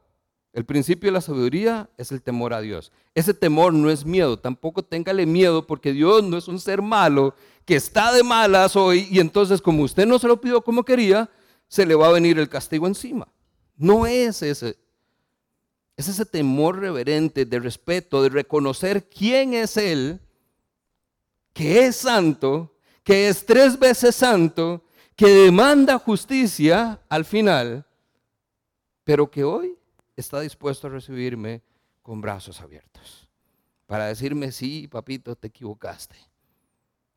el 0.52 0.64
principio 0.64 1.08
de 1.08 1.12
la 1.12 1.20
sabiduría 1.20 1.88
es 1.96 2.12
el 2.12 2.20
temor 2.20 2.52
a 2.52 2.60
Dios. 2.60 2.92
Ese 3.14 3.32
temor 3.32 3.72
no 3.72 3.90
es 3.90 4.04
miedo, 4.04 4.38
tampoco 4.38 4.82
téngale 4.82 5.24
miedo 5.24 5.66
porque 5.66 5.92
Dios 5.92 6.24
no 6.24 6.36
es 6.36 6.48
un 6.48 6.58
ser 6.58 6.82
malo 6.82 7.34
que 7.66 7.74
está 7.74 8.12
de 8.12 8.22
malas 8.22 8.76
hoy 8.76 9.08
y 9.10 9.18
entonces 9.18 9.60
como 9.60 9.82
usted 9.82 10.06
no 10.06 10.18
se 10.18 10.28
lo 10.28 10.40
pidió 10.40 10.62
como 10.62 10.84
quería, 10.84 11.28
se 11.68 11.84
le 11.84 11.96
va 11.96 12.06
a 12.06 12.12
venir 12.12 12.38
el 12.38 12.48
castigo 12.48 12.86
encima. 12.86 13.28
No 13.76 14.06
es 14.06 14.40
ese. 14.40 14.78
Es 15.96 16.08
ese 16.08 16.24
temor 16.24 16.78
reverente 16.78 17.44
de 17.44 17.58
respeto, 17.58 18.22
de 18.22 18.28
reconocer 18.28 19.08
quién 19.08 19.52
es 19.52 19.76
Él, 19.76 20.20
que 21.52 21.86
es 21.86 21.96
santo, 21.96 22.76
que 23.02 23.28
es 23.28 23.44
tres 23.44 23.78
veces 23.78 24.14
santo, 24.14 24.84
que 25.16 25.26
demanda 25.26 25.98
justicia 25.98 27.00
al 27.08 27.24
final, 27.24 27.86
pero 29.04 29.30
que 29.30 29.42
hoy 29.42 29.76
está 30.14 30.40
dispuesto 30.40 30.86
a 30.86 30.90
recibirme 30.90 31.62
con 32.02 32.20
brazos 32.20 32.60
abiertos. 32.60 33.26
Para 33.86 34.06
decirme, 34.06 34.52
sí, 34.52 34.86
papito, 34.86 35.34
te 35.34 35.48
equivocaste. 35.48 36.16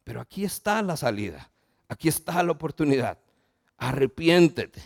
Pero 0.10 0.22
aquí 0.22 0.44
está 0.44 0.82
la 0.82 0.98
salida. 0.98 1.52
Aquí 1.88 2.08
está 2.08 2.42
la 2.42 2.52
oportunidad. 2.52 3.20
Arrepiéntete. 3.78 4.82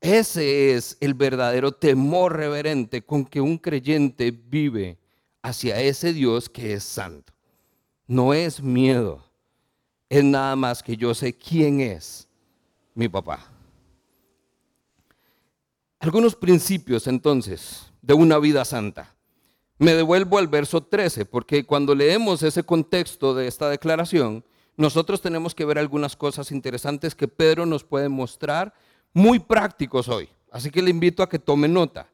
Ese 0.00 0.74
es 0.74 0.96
el 0.98 1.12
verdadero 1.12 1.72
temor 1.72 2.34
reverente 2.34 3.04
con 3.04 3.26
que 3.26 3.42
un 3.42 3.58
creyente 3.58 4.30
vive 4.30 4.98
hacia 5.42 5.78
ese 5.78 6.14
Dios 6.14 6.48
que 6.48 6.72
es 6.72 6.84
santo. 6.84 7.34
No 8.06 8.32
es 8.32 8.62
miedo, 8.62 9.30
es 10.08 10.24
nada 10.24 10.56
más 10.56 10.82
que 10.82 10.96
yo 10.96 11.12
sé 11.12 11.36
quién 11.36 11.80
es 11.82 12.26
mi 12.94 13.10
papá. 13.10 13.46
Algunos 15.98 16.34
principios 16.34 17.06
entonces 17.06 17.92
de 18.00 18.14
una 18.14 18.38
vida 18.38 18.64
santa. 18.64 19.14
Me 19.82 19.94
devuelvo 19.94 20.38
al 20.38 20.46
verso 20.46 20.80
13, 20.80 21.24
porque 21.24 21.66
cuando 21.66 21.92
leemos 21.92 22.44
ese 22.44 22.62
contexto 22.62 23.34
de 23.34 23.48
esta 23.48 23.68
declaración, 23.68 24.44
nosotros 24.76 25.20
tenemos 25.20 25.56
que 25.56 25.64
ver 25.64 25.76
algunas 25.76 26.14
cosas 26.14 26.52
interesantes 26.52 27.16
que 27.16 27.26
Pedro 27.26 27.66
nos 27.66 27.82
puede 27.82 28.08
mostrar, 28.08 28.72
muy 29.12 29.40
prácticos 29.40 30.06
hoy. 30.06 30.28
Así 30.52 30.70
que 30.70 30.82
le 30.82 30.90
invito 30.90 31.20
a 31.20 31.28
que 31.28 31.40
tome 31.40 31.66
nota. 31.66 32.08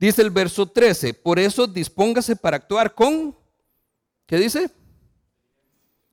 Dice 0.00 0.20
el 0.20 0.30
verso 0.30 0.66
13, 0.66 1.14
por 1.14 1.38
eso 1.38 1.68
dispóngase 1.68 2.34
para 2.34 2.56
actuar 2.56 2.92
con, 2.92 3.36
¿qué 4.26 4.38
dice? 4.38 4.68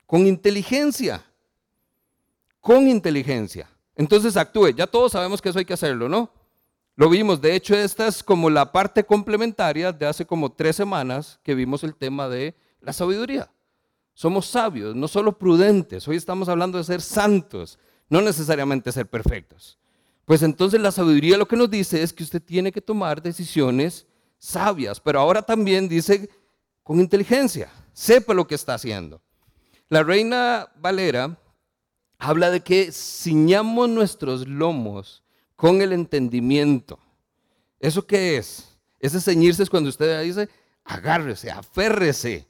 Con 0.06 0.28
inteligencia. 0.28 1.26
Con 2.62 2.88
inteligencia. 2.88 3.68
Entonces 3.96 4.38
actúe. 4.38 4.70
Ya 4.76 4.86
todos 4.86 5.14
sabemos 5.14 5.42
que 5.42 5.50
eso 5.50 5.58
hay 5.58 5.66
que 5.66 5.74
hacerlo, 5.74 6.08
¿no? 6.08 6.30
Lo 6.96 7.10
vimos, 7.10 7.42
de 7.42 7.56
hecho 7.56 7.76
esta 7.76 8.08
es 8.08 8.22
como 8.22 8.52
la 8.52 8.72
parte 8.72 9.04
complementaria 9.04 9.92
de 9.92 10.06
hace 10.06 10.26
como 10.26 10.52
tres 10.52 10.76
semanas 10.76 11.40
que 11.42 11.56
vimos 11.56 11.84
el 11.84 11.96
tema 11.96 12.30
de 12.30 12.56
la 12.82 12.94
sabiduría. 12.94 13.52
Somos 14.14 14.46
sabios, 14.46 14.96
no 14.96 15.08
solo 15.08 15.38
prudentes, 15.40 16.08
hoy 16.08 16.18
estamos 16.18 16.50
hablando 16.50 16.78
de 16.78 16.84
ser 16.84 17.02
santos, 17.02 17.80
no 18.10 18.22
necesariamente 18.22 18.92
ser 18.92 19.10
perfectos. 19.10 19.80
Pues 20.26 20.44
entonces 20.44 20.80
la 20.80 20.92
sabiduría 20.92 21.38
lo 21.38 21.48
que 21.48 21.56
nos 21.56 21.70
dice 21.70 22.04
es 22.04 22.14
que 22.14 22.24
usted 22.24 22.42
tiene 22.42 22.72
que 22.72 22.82
tomar 22.82 23.24
decisiones 23.24 24.06
sabias, 24.38 25.00
pero 25.00 25.20
ahora 25.20 25.42
también 25.42 25.90
dice 25.90 26.30
con 26.84 27.00
inteligencia, 27.00 27.72
sepa 27.92 28.36
lo 28.36 28.46
que 28.46 28.56
está 28.56 28.76
haciendo. 28.76 29.20
La 29.90 30.04
reina 30.04 30.72
Valera 30.76 31.40
habla 32.20 32.52
de 32.52 32.62
que 32.62 32.92
ciñamos 32.92 33.90
nuestros 33.90 34.48
lomos 34.48 35.23
con 35.64 35.82
el 35.82 35.94
entendimiento. 35.94 37.00
¿Eso 37.80 38.06
qué 38.06 38.36
es? 38.36 38.68
Ese 39.00 39.22
ceñirse 39.22 39.64
es 39.64 39.70
cuando 39.70 39.90
usted 39.90 40.22
dice, 40.22 40.50
agárrese, 40.84 41.52
aférrese 41.52 42.46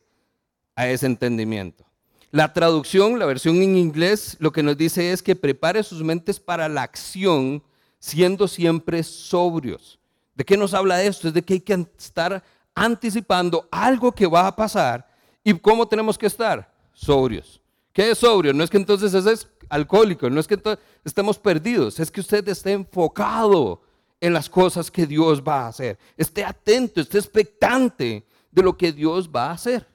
a 0.76 0.88
ese 0.88 1.06
entendimiento. 1.06 1.86
La 2.32 2.54
traducción, 2.54 3.19
la 3.19 3.28
versión 3.28 3.58
en 3.58 3.78
inglés, 3.78 4.36
lo 4.39 4.52
que 4.52 4.63
nos 4.63 4.76
dice 4.78 5.12
es 5.12 5.21
que 5.21 5.36
prepare 5.36 5.84
sus 5.84 6.02
mentes 6.02 6.39
para 6.39 6.67
la 6.67 6.82
acción, 6.82 7.62
siendo 7.99 8.47
siempre 8.47 9.04
sobrios. 9.04 9.99
¿De 10.34 10.43
qué 10.43 10.58
nos 10.58 10.73
habla 10.73 11.04
esto? 11.04 11.28
Es 11.28 11.36
de 11.36 11.43
que 11.43 11.54
hay 11.54 11.62
que 11.62 11.86
estar 11.95 12.43
anticipando 12.73 13.67
algo 13.69 14.12
que 14.12 14.26
va 14.26 14.47
a 14.47 14.56
pasar. 14.56 15.08
¿Y 15.43 15.54
cómo 15.54 15.88
tenemos 15.88 16.17
que 16.17 16.26
estar? 16.26 16.73
Sobrios. 16.93 17.62
¿Qué 17.93 18.10
es 18.10 18.17
sobrio? 18.17 18.54
No 18.54 18.63
es 18.63 18.71
que 18.71 18.78
entonces 18.78 19.13
ese 19.13 19.34
es 19.34 19.47
alcohólico, 19.73 20.29
no 20.29 20.39
es 20.39 20.47
que 20.47 20.59
estemos 21.03 21.39
perdidos, 21.39 21.99
es 21.99 22.12
que 22.12 22.21
usted 22.21 22.47
esté 22.47 22.71
enfocado 22.71 23.81
en 24.21 24.33
las 24.33 24.49
cosas 24.49 24.89
que 24.89 25.05
Dios 25.05 25.41
va 25.41 25.62
a 25.62 25.67
hacer. 25.67 25.97
Esté 26.15 26.45
atento, 26.45 27.01
esté 27.01 27.17
expectante 27.17 28.25
de 28.51 28.62
lo 28.62 28.77
que 28.77 28.91
Dios 28.91 29.29
va 29.29 29.47
a 29.47 29.51
hacer. 29.51 29.86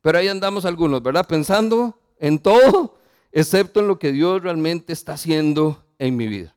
Pero 0.00 0.18
ahí 0.18 0.28
andamos 0.28 0.64
algunos, 0.64 1.02
¿verdad? 1.02 1.26
Pensando 1.26 2.00
en 2.18 2.38
todo, 2.38 2.98
excepto 3.32 3.80
en 3.80 3.88
lo 3.88 3.98
que 3.98 4.12
Dios 4.12 4.42
realmente 4.42 4.92
está 4.92 5.14
haciendo 5.14 5.84
en 5.98 6.16
mi 6.16 6.26
vida. 6.26 6.54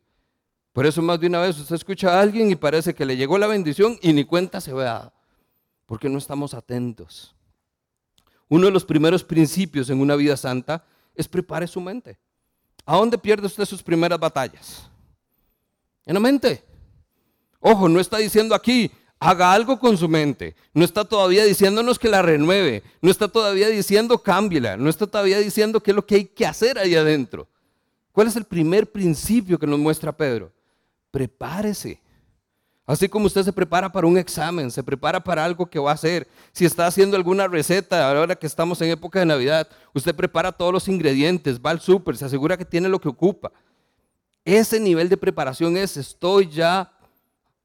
Por 0.71 0.85
eso 0.85 1.01
más 1.01 1.19
de 1.19 1.27
una 1.27 1.41
vez 1.41 1.59
usted 1.59 1.75
escucha 1.75 2.17
a 2.17 2.21
alguien 2.21 2.49
y 2.49 2.55
parece 2.55 2.93
que 2.93 3.05
le 3.05 3.17
llegó 3.17 3.37
la 3.37 3.47
bendición 3.47 3.97
y 4.01 4.13
ni 4.13 4.23
cuenta 4.23 4.61
se 4.61 4.73
va 4.73 5.13
porque 5.85 6.09
no 6.09 6.17
estamos 6.17 6.53
atentos. 6.53 7.35
Uno 8.47 8.65
de 8.67 8.71
los 8.71 8.85
primeros 8.85 9.23
principios 9.23 9.89
en 9.89 9.99
una 9.99 10.15
vida 10.15 10.37
santa 10.37 10.85
es 11.15 11.27
prepare 11.27 11.67
su 11.67 11.81
mente. 11.81 12.17
¿A 12.85 12.97
dónde 12.97 13.17
pierde 13.17 13.47
usted 13.47 13.65
sus 13.65 13.81
primeras 13.81 14.19
batallas? 14.19 14.89
En 16.05 16.13
la 16.13 16.19
mente. 16.19 16.63
Ojo, 17.59 17.87
no 17.87 17.99
está 17.99 18.17
diciendo 18.17 18.53
aquí, 18.53 18.91
haga 19.19 19.53
algo 19.53 19.79
con 19.79 19.97
su 19.97 20.09
mente. 20.09 20.55
No 20.73 20.83
está 20.83 21.05
todavía 21.05 21.45
diciéndonos 21.45 21.97
que 21.97 22.09
la 22.09 22.21
renueve. 22.21 22.83
No 23.01 23.09
está 23.09 23.29
todavía 23.29 23.69
diciendo 23.69 24.17
cámbiela. 24.17 24.75
No 24.75 24.89
está 24.89 25.07
todavía 25.07 25.39
diciendo 25.39 25.81
qué 25.81 25.91
es 25.91 25.95
lo 25.95 26.05
que 26.05 26.15
hay 26.15 26.25
que 26.25 26.45
hacer 26.45 26.77
ahí 26.77 26.95
adentro. 26.95 27.47
¿Cuál 28.11 28.27
es 28.27 28.35
el 28.35 28.43
primer 28.43 28.91
principio 28.91 29.57
que 29.57 29.65
nos 29.65 29.79
muestra 29.79 30.11
Pedro? 30.11 30.51
Prepárese. 31.09 32.02
Así 32.85 33.07
como 33.07 33.27
usted 33.27 33.43
se 33.43 33.53
prepara 33.53 33.89
para 33.89 34.07
un 34.07 34.17
examen, 34.17 34.69
se 34.69 34.83
prepara 34.83 35.23
para 35.23 35.45
algo 35.45 35.65
que 35.65 35.79
va 35.79 35.91
a 35.91 35.93
hacer. 35.93 36.27
Si 36.51 36.65
está 36.65 36.85
haciendo 36.85 37.15
alguna 37.15 37.47
receta, 37.47 38.09
ahora 38.09 38.35
que 38.35 38.45
estamos 38.45 38.81
en 38.81 38.89
época 38.89 39.19
de 39.19 39.25
Navidad, 39.25 39.69
usted 39.93 40.13
prepara 40.13 40.51
todos 40.51 40.73
los 40.73 40.87
ingredientes, 40.89 41.61
va 41.61 41.71
al 41.71 41.79
súper, 41.79 42.17
se 42.17 42.25
asegura 42.25 42.57
que 42.57 42.65
tiene 42.65 42.89
lo 42.89 42.99
que 42.99 43.07
ocupa. 43.07 43.53
Ese 44.43 44.81
nivel 44.81 45.07
de 45.07 45.15
preparación 45.15 45.77
es, 45.77 45.95
estoy 45.95 46.49
ya 46.49 46.91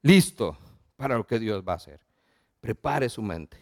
listo 0.01 0.57
para 0.95 1.17
lo 1.17 1.27
que 1.27 1.37
Dios 1.37 1.63
va 1.67 1.73
a 1.73 1.77
hacer. 1.77 1.99
Prepare 2.61 3.09
su 3.09 3.21
mente. 3.21 3.57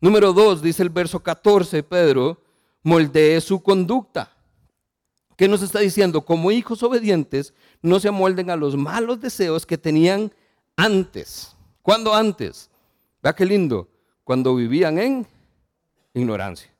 Número 0.00 0.32
dos, 0.32 0.62
dice 0.62 0.84
el 0.84 0.90
verso 0.90 1.20
14, 1.20 1.82
Pedro, 1.82 2.40
moldee 2.84 3.40
su 3.40 3.60
conducta. 3.60 4.30
¿Qué 5.36 5.48
nos 5.48 5.62
está 5.62 5.80
diciendo? 5.80 6.24
Como 6.24 6.52
hijos 6.52 6.82
obedientes, 6.84 7.52
no 7.82 7.98
se 7.98 8.08
amolden 8.08 8.50
a 8.50 8.56
los 8.56 8.76
malos 8.76 9.20
deseos 9.20 9.66
que 9.66 9.76
tenían 9.76 10.32
antes. 10.80 11.54
¿Cuándo 11.82 12.14
antes? 12.14 12.70
Vea 13.22 13.34
qué 13.34 13.44
lindo. 13.44 13.88
Cuando 14.24 14.54
vivían 14.54 14.98
en 14.98 15.26
ignorancia. 16.14 16.70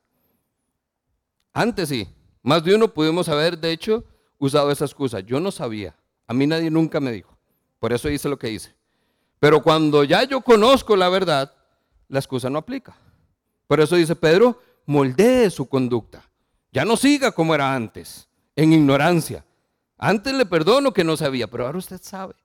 Antes 1.53 1.89
sí. 1.89 2.07
Más 2.41 2.63
de 2.63 2.73
uno 2.73 2.87
pudimos 2.87 3.29
haber, 3.29 3.57
de 3.57 3.71
hecho, 3.71 4.03
usado 4.39 4.71
esa 4.71 4.85
excusa. 4.85 5.19
Yo 5.19 5.39
no 5.39 5.51
sabía. 5.51 5.95
A 6.27 6.33
mí 6.33 6.47
nadie 6.47 6.71
nunca 6.71 6.99
me 6.99 7.11
dijo. 7.11 7.37
Por 7.79 7.93
eso 7.93 8.09
hice 8.09 8.29
lo 8.29 8.39
que 8.39 8.49
hice. 8.49 8.73
Pero 9.39 9.61
cuando 9.61 10.03
ya 10.03 10.23
yo 10.23 10.41
conozco 10.41 10.95
la 10.95 11.09
verdad, 11.09 11.53
la 12.07 12.19
excusa 12.19 12.49
no 12.49 12.59
aplica. 12.59 12.95
Por 13.67 13.79
eso 13.79 13.95
dice 13.95 14.15
Pedro, 14.15 14.59
moldee 14.85 15.49
su 15.49 15.67
conducta. 15.67 16.23
Ya 16.71 16.85
no 16.85 16.95
siga 16.97 17.31
como 17.31 17.53
era 17.53 17.75
antes, 17.75 18.27
en 18.55 18.73
ignorancia. 18.73 19.45
Antes 19.97 20.33
le 20.33 20.45
perdono 20.45 20.93
que 20.93 21.03
no 21.03 21.17
sabía, 21.17 21.47
pero 21.47 21.65
ahora 21.65 21.77
usted 21.77 22.01
sabe. 22.01 22.35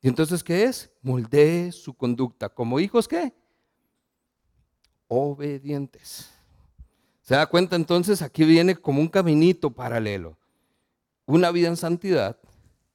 ¿Y 0.00 0.08
entonces 0.08 0.44
qué 0.44 0.64
es? 0.64 0.90
Moldee 1.02 1.72
su 1.72 1.94
conducta. 1.94 2.48
¿Como 2.48 2.78
hijos 2.78 3.08
qué? 3.08 3.32
Obedientes. 5.08 6.30
¿Se 7.22 7.34
da 7.34 7.46
cuenta 7.46 7.76
entonces? 7.76 8.22
Aquí 8.22 8.44
viene 8.44 8.76
como 8.76 9.00
un 9.00 9.08
caminito 9.08 9.70
paralelo. 9.70 10.36
Una 11.26 11.50
vida 11.50 11.68
en 11.68 11.76
santidad 11.76 12.38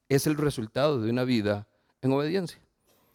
es 0.08 0.26
el 0.26 0.36
resultado 0.36 1.00
de 1.00 1.10
una 1.10 1.24
vida 1.24 1.68
en 2.02 2.12
obediencia. 2.12 2.58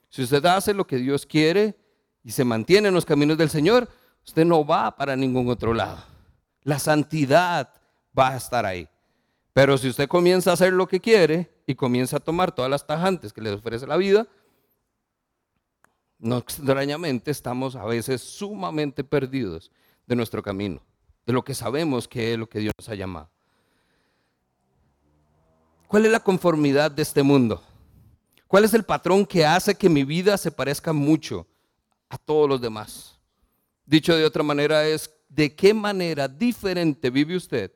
Si 0.10 0.24
usted 0.24 0.46
hace 0.46 0.74
lo 0.74 0.88
que 0.88 0.98
Dios 0.98 1.26
quiere 1.26 1.78
y 2.24 2.32
se 2.32 2.44
mantiene 2.44 2.88
en 2.88 2.94
los 2.94 3.06
caminos 3.06 3.38
del 3.38 3.50
Señor, 3.50 3.90
usted 4.26 4.46
no 4.46 4.66
va 4.66 4.96
para 4.96 5.16
ningún 5.16 5.50
otro 5.50 5.74
lado. 5.74 6.04
La 6.64 6.80
santidad 6.80 7.74
va 8.18 8.30
a 8.30 8.38
estar 8.38 8.66
ahí. 8.66 8.88
Pero 9.60 9.78
si 9.78 9.90
usted 9.90 10.08
comienza 10.08 10.52
a 10.52 10.54
hacer 10.54 10.72
lo 10.72 10.88
que 10.88 11.02
quiere 11.02 11.52
y 11.68 11.76
comienza 11.76 12.16
a 12.16 12.22
tomar 12.22 12.56
todas 12.56 12.72
las 12.72 12.88
tajantes 12.88 13.34
que 13.34 13.42
le 13.42 13.52
ofrece 13.52 13.86
la 13.86 13.98
vida, 13.98 14.26
no 16.18 16.38
extrañamente 16.38 17.30
estamos 17.30 17.76
a 17.76 17.84
veces 17.84 18.22
sumamente 18.22 19.04
perdidos 19.04 19.70
de 20.08 20.16
nuestro 20.16 20.42
camino, 20.42 20.82
de 21.26 21.34
lo 21.34 21.44
que 21.44 21.54
sabemos 21.54 22.08
que 22.08 22.32
es 22.32 22.40
lo 22.40 22.48
que 22.48 22.60
Dios 22.60 22.74
nos 22.78 22.88
ha 22.88 22.96
llamado. 22.96 23.30
¿Cuál 25.90 26.06
es 26.06 26.12
la 26.14 26.22
conformidad 26.22 26.90
de 26.90 27.02
este 27.02 27.22
mundo? 27.22 27.62
¿Cuál 28.48 28.64
es 28.64 28.74
el 28.74 28.86
patrón 28.86 29.26
que 29.26 29.46
hace 29.46 29.76
que 29.76 29.90
mi 29.90 30.06
vida 30.06 30.38
se 30.38 30.52
parezca 30.52 30.94
mucho 30.94 31.46
a 32.08 32.18
todos 32.18 32.48
los 32.48 32.62
demás? 32.62 33.20
Dicho 33.86 34.16
de 34.16 34.24
otra 34.24 34.42
manera 34.42 34.88
es, 34.88 35.14
¿de 35.28 35.54
qué 35.54 35.74
manera 35.74 36.30
diferente 36.30 37.10
vive 37.10 37.36
usted 37.36 37.74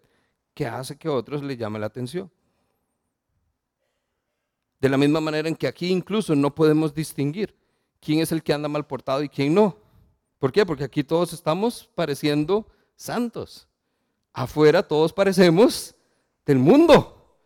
que 0.54 0.66
hace 0.68 0.98
que 0.98 1.10
otros 1.10 1.44
le 1.44 1.58
llame 1.58 1.80
la 1.80 1.88
atención? 1.88 2.32
De 4.80 4.90
la 4.90 4.98
misma 4.98 5.22
manera 5.22 5.48
en 5.48 5.56
que 5.56 5.68
aquí 5.68 5.88
incluso 5.90 6.36
no 6.36 6.54
podemos 6.54 6.94
distinguir 6.94 7.56
quién 8.02 8.20
es 8.20 8.32
el 8.32 8.44
que 8.44 8.54
anda 8.54 8.68
mal 8.68 8.86
portado 8.86 9.24
y 9.24 9.30
quién 9.30 9.54
no. 9.54 9.78
¿Por 10.40 10.52
qué? 10.52 10.66
Porque 10.66 10.84
aquí 10.84 11.04
todos 11.04 11.32
estamos 11.32 11.90
pareciendo 11.96 12.68
santos. 12.96 13.68
Afuera 14.34 14.84
todos 14.84 15.14
parecemos 15.14 15.96
del 16.46 16.60
mundo. 16.60 17.38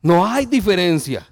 No 0.00 0.24
hay 0.26 0.46
diferencia. 0.46 1.28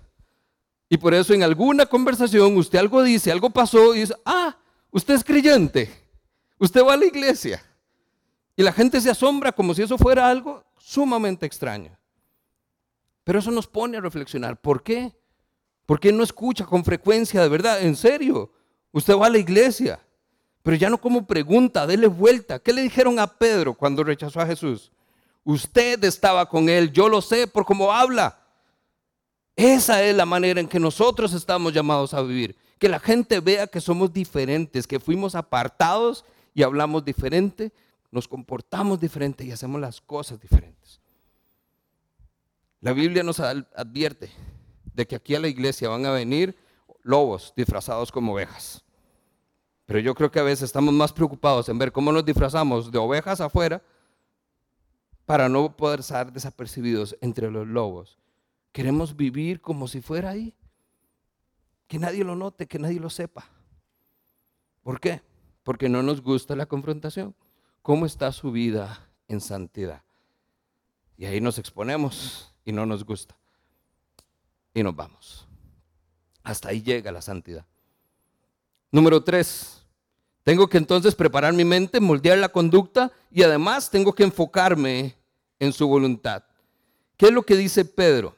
Y 0.89 0.99
por 0.99 1.15
eso 1.15 1.33
en 1.33 1.43
alguna 1.43 1.87
conversación 1.87 2.57
usted 2.57 2.79
algo 2.79 3.03
dice, 3.03 3.33
algo 3.33 3.49
pasó 3.49 3.95
y 3.95 4.01
dice, 4.01 4.15
ah, 4.25 4.57
usted 4.91 5.15
es 5.15 5.25
creyente, 5.25 5.89
usted 6.59 6.85
va 6.85 6.95
a 6.95 6.97
la 6.97 7.07
iglesia. 7.07 7.65
Y 8.57 8.63
la 8.63 8.73
gente 8.73 9.01
se 9.01 9.09
asombra 9.09 9.53
como 9.53 9.73
si 9.73 9.83
eso 9.83 9.97
fuera 9.97 10.29
algo 10.29 10.65
sumamente 10.81 11.47
extraño. 11.47 11.97
Pero 13.25 13.39
eso 13.39 13.51
nos 13.51 13.67
pone 13.67 13.99
a 13.99 14.01
reflexionar. 14.01 14.61
¿Por 14.61 14.83
qué? 14.83 15.15
¿Por 15.87 16.01
qué 16.01 16.13
no 16.13 16.23
escucha 16.23 16.65
con 16.65 16.85
frecuencia 16.85 17.43
de 17.43 17.49
verdad? 17.49 17.83
En 17.83 17.95
serio, 17.95 18.51
usted 18.93 19.17
va 19.17 19.27
a 19.27 19.31
la 19.31 19.39
iglesia, 19.39 20.01
pero 20.63 20.77
ya 20.77 20.91
no 20.91 21.01
como 21.01 21.27
pregunta, 21.27 21.87
dele 21.87 22.07
vuelta. 22.07 22.59
¿Qué 22.59 22.73
le 22.73 22.83
dijeron 22.83 23.19
a 23.19 23.27
Pedro 23.27 23.75
cuando 23.75 24.03
rechazó 24.03 24.41
a 24.41 24.47
Jesús? 24.47 24.91
Usted 25.45 26.03
estaba 26.05 26.49
con 26.49 26.69
él, 26.69 26.93
yo 26.93 27.09
lo 27.09 27.21
sé 27.21 27.47
por 27.47 27.65
cómo 27.65 27.93
habla. 27.93 28.39
Esa 29.57 30.03
es 30.03 30.15
la 30.17 30.27
manera 30.27 30.61
en 30.61 30.69
que 30.69 30.81
nosotros 30.81 31.33
estamos 31.35 31.73
llamados 31.73 32.15
a 32.15 32.23
vivir. 32.23 32.57
Que 32.79 32.89
la 32.89 32.99
gente 32.99 33.41
vea 33.41 33.67
que 33.67 33.81
somos 33.81 34.13
diferentes, 34.13 34.87
que 34.87 35.01
fuimos 35.01 35.35
apartados 35.35 36.25
y 36.55 36.63
hablamos 36.63 37.05
diferente, 37.05 37.73
nos 38.11 38.29
comportamos 38.29 39.01
diferente 39.01 39.45
y 39.45 39.53
hacemos 39.53 39.81
las 39.81 40.01
cosas 40.01 40.41
diferentes. 40.41 41.01
La 42.81 42.93
Biblia 42.93 43.23
nos 43.23 43.41
advierte 43.41 44.31
de 44.95 45.07
que 45.07 45.17
aquí 45.17 45.35
a 45.35 45.41
la 45.41 45.49
iglesia 45.49 45.89
van 45.89 46.07
a 46.07 46.13
venir 46.13 46.57
lobos 47.03 47.53
disfrazados 47.57 48.11
como 48.11 48.33
ovejas. 48.33 48.85
Pero 49.87 49.99
yo 49.99 50.15
creo 50.15 50.31
que 50.31 50.41
a 50.41 50.45
veces 50.45 50.65
estamos 50.65 50.95
más 50.95 51.13
preocupados 51.13 51.69
en 51.69 51.79
ver 51.79 51.93
cómo 51.93 52.13
nos 52.13 52.25
disfrazamos 52.25 52.91
de 52.91 52.99
ovejas 52.99 53.41
afuera 53.41 53.83
para 55.27 55.49
no 55.49 55.77
poder 55.77 56.03
ser 56.03 56.33
desapercibidos 56.33 57.17
entre 57.21 57.51
los 57.51 57.67
lobos 57.67 58.21
Queremos 58.73 59.17
vivir 59.17 59.61
como 59.61 59.89
si 59.89 60.01
fuera 60.01 60.31
ahí. 60.31 60.55
Que 61.89 61.99
nadie 61.99 62.23
lo 62.23 62.37
note, 62.37 62.67
que 62.67 62.79
nadie 62.79 63.01
lo 63.01 63.11
sepa. 63.11 63.49
¿Por 64.83 65.01
qué? 65.01 65.23
Porque 65.65 65.89
no 65.89 66.03
nos 66.03 66.23
gusta 66.23 66.55
la 66.55 66.67
confrontación. 66.67 67.35
¿Cómo 67.83 68.07
está 68.07 68.31
su 68.33 68.53
vida 68.53 69.09
en 69.29 69.41
santidad? 69.41 70.03
Y 71.17 71.27
ahí 71.27 71.41
nos 71.41 71.59
exponemos 71.59 72.53
y 72.65 72.73
no 72.73 72.87
nos 72.87 73.05
gusta. 73.05 73.37
Y 74.75 74.83
nos 74.83 74.95
vamos. 74.95 75.47
Hasta 76.43 76.71
ahí 76.71 76.83
llega 76.83 77.13
la 77.13 77.23
santidad. 77.23 77.67
Número 78.91 79.23
tres, 79.23 79.87
tengo 80.43 80.69
que 80.69 80.79
entonces 80.79 81.15
preparar 81.15 81.53
mi 81.53 81.65
mente, 81.65 82.01
moldear 82.01 82.39
la 82.39 82.49
conducta 82.49 83.13
y 83.31 83.43
además 83.43 83.91
tengo 83.91 84.13
que 84.13 84.25
enfocarme 84.25 85.17
en 85.59 85.73
su 85.73 85.87
voluntad. 85.87 86.43
¿Qué 87.17 87.27
es 87.27 87.33
lo 87.33 87.43
que 87.43 87.57
dice 87.57 87.85
Pedro? 87.85 88.35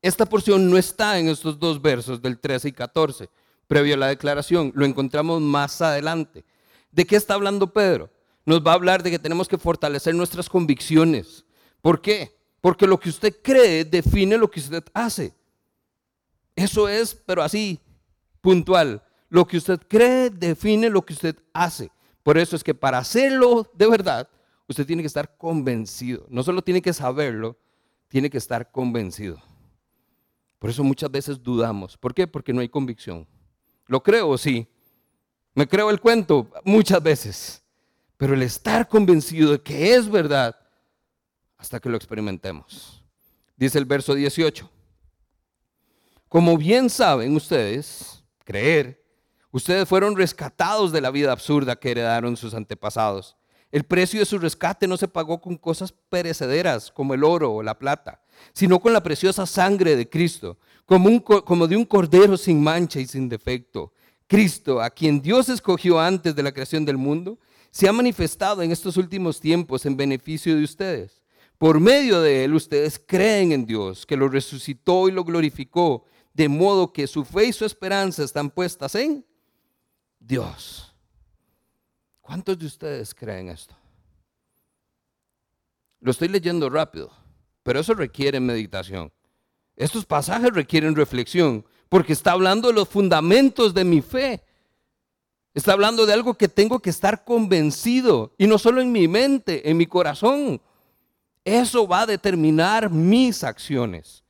Esta 0.00 0.26
porción 0.26 0.70
no 0.70 0.78
está 0.78 1.18
en 1.18 1.28
estos 1.28 1.58
dos 1.58 1.80
versos 1.80 2.22
del 2.22 2.38
13 2.38 2.68
y 2.68 2.72
14, 2.72 3.28
previo 3.66 3.94
a 3.94 3.98
la 3.98 4.06
declaración. 4.06 4.72
Lo 4.74 4.86
encontramos 4.86 5.40
más 5.40 5.80
adelante. 5.82 6.44
¿De 6.90 7.04
qué 7.04 7.16
está 7.16 7.34
hablando 7.34 7.72
Pedro? 7.72 8.10
Nos 8.48 8.66
va 8.66 8.70
a 8.70 8.76
hablar 8.76 9.02
de 9.02 9.10
que 9.10 9.18
tenemos 9.18 9.46
que 9.46 9.58
fortalecer 9.58 10.14
nuestras 10.14 10.48
convicciones. 10.48 11.44
¿Por 11.82 12.00
qué? 12.00 12.34
Porque 12.62 12.86
lo 12.86 12.98
que 12.98 13.10
usted 13.10 13.36
cree 13.42 13.84
define 13.84 14.38
lo 14.38 14.50
que 14.50 14.60
usted 14.60 14.82
hace. 14.94 15.34
Eso 16.56 16.88
es, 16.88 17.14
pero 17.14 17.42
así, 17.42 17.78
puntual. 18.40 19.02
Lo 19.28 19.46
que 19.46 19.58
usted 19.58 19.78
cree 19.86 20.30
define 20.30 20.88
lo 20.88 21.04
que 21.04 21.12
usted 21.12 21.36
hace. 21.52 21.90
Por 22.22 22.38
eso 22.38 22.56
es 22.56 22.64
que 22.64 22.74
para 22.74 22.96
hacerlo 22.96 23.70
de 23.74 23.86
verdad, 23.86 24.26
usted 24.66 24.86
tiene 24.86 25.02
que 25.02 25.08
estar 25.08 25.36
convencido. 25.36 26.24
No 26.30 26.42
solo 26.42 26.62
tiene 26.62 26.80
que 26.80 26.94
saberlo, 26.94 27.58
tiene 28.08 28.30
que 28.30 28.38
estar 28.38 28.70
convencido. 28.70 29.42
Por 30.58 30.70
eso 30.70 30.82
muchas 30.82 31.10
veces 31.10 31.42
dudamos. 31.42 31.98
¿Por 31.98 32.14
qué? 32.14 32.26
Porque 32.26 32.54
no 32.54 32.62
hay 32.62 32.70
convicción. 32.70 33.28
¿Lo 33.88 34.02
creo? 34.02 34.38
Sí. 34.38 34.66
¿Me 35.52 35.68
creo 35.68 35.90
el 35.90 36.00
cuento? 36.00 36.50
Muchas 36.64 37.02
veces. 37.02 37.62
Pero 38.18 38.34
el 38.34 38.42
estar 38.42 38.86
convencido 38.86 39.52
de 39.52 39.62
que 39.62 39.94
es 39.94 40.10
verdad 40.10 40.54
hasta 41.56 41.80
que 41.80 41.88
lo 41.88 41.96
experimentemos. 41.96 43.02
Dice 43.56 43.78
el 43.78 43.86
verso 43.86 44.14
18. 44.14 44.70
Como 46.28 46.58
bien 46.58 46.90
saben 46.90 47.34
ustedes, 47.34 48.22
creer, 48.44 49.02
ustedes 49.50 49.88
fueron 49.88 50.14
rescatados 50.14 50.92
de 50.92 51.00
la 51.00 51.10
vida 51.10 51.32
absurda 51.32 51.76
que 51.76 51.92
heredaron 51.92 52.36
sus 52.36 52.52
antepasados. 52.52 53.38
El 53.72 53.84
precio 53.84 54.20
de 54.20 54.26
su 54.26 54.38
rescate 54.38 54.86
no 54.86 54.98
se 54.98 55.08
pagó 55.08 55.40
con 55.40 55.56
cosas 55.56 55.94
perecederas 56.10 56.92
como 56.92 57.14
el 57.14 57.24
oro 57.24 57.54
o 57.54 57.62
la 57.62 57.78
plata 57.78 58.20
sino 58.52 58.80
con 58.80 58.92
la 58.92 59.02
preciosa 59.02 59.46
sangre 59.46 59.96
de 59.96 60.08
Cristo, 60.08 60.58
como, 60.86 61.22
como 61.22 61.66
de 61.66 61.76
un 61.76 61.84
cordero 61.84 62.36
sin 62.36 62.62
mancha 62.62 63.00
y 63.00 63.06
sin 63.06 63.28
defecto. 63.28 63.92
Cristo, 64.26 64.80
a 64.80 64.90
quien 64.90 65.20
Dios 65.20 65.48
escogió 65.48 66.00
antes 66.00 66.34
de 66.34 66.42
la 66.42 66.52
creación 66.52 66.84
del 66.84 66.98
mundo, 66.98 67.38
se 67.78 67.86
ha 67.86 67.92
manifestado 67.92 68.60
en 68.60 68.72
estos 68.72 68.96
últimos 68.96 69.38
tiempos 69.38 69.86
en 69.86 69.96
beneficio 69.96 70.56
de 70.56 70.64
ustedes. 70.64 71.22
Por 71.58 71.78
medio 71.78 72.20
de 72.20 72.42
él 72.42 72.54
ustedes 72.54 72.98
creen 72.98 73.52
en 73.52 73.66
Dios, 73.66 74.04
que 74.04 74.16
lo 74.16 74.28
resucitó 74.28 75.08
y 75.08 75.12
lo 75.12 75.22
glorificó, 75.22 76.04
de 76.34 76.48
modo 76.48 76.92
que 76.92 77.06
su 77.06 77.24
fe 77.24 77.44
y 77.44 77.52
su 77.52 77.64
esperanza 77.64 78.24
están 78.24 78.50
puestas 78.50 78.96
en 78.96 79.24
Dios. 80.18 80.92
¿Cuántos 82.20 82.58
de 82.58 82.66
ustedes 82.66 83.14
creen 83.14 83.48
esto? 83.50 83.76
Lo 86.00 86.10
estoy 86.10 86.26
leyendo 86.26 86.68
rápido 86.68 87.12
pero 87.62 87.80
eso 87.80 87.92
requiere 87.92 88.40
meditación. 88.40 89.12
Estos 89.76 90.04
pasajes 90.04 90.52
requieren 90.52 90.96
reflexión, 90.96 91.66
porque 91.90 92.14
está 92.14 92.32
hablando 92.32 92.68
de 92.68 92.74
los 92.74 92.88
fundamentos 92.88 93.74
de 93.74 93.84
mi 93.84 94.00
fe. 94.00 94.42
Está 95.58 95.72
hablando 95.72 96.06
de 96.06 96.12
algo 96.12 96.34
que 96.34 96.46
tengo 96.46 96.78
que 96.78 96.88
estar 96.88 97.24
convencido, 97.24 98.32
y 98.38 98.46
no 98.46 98.58
solo 98.58 98.80
en 98.80 98.92
mi 98.92 99.08
mente, 99.08 99.68
en 99.68 99.76
mi 99.76 99.86
corazón. 99.86 100.60
Eso 101.44 101.88
va 101.88 102.02
a 102.02 102.06
determinar 102.06 102.90
mis 102.90 103.42
acciones. 103.42 104.22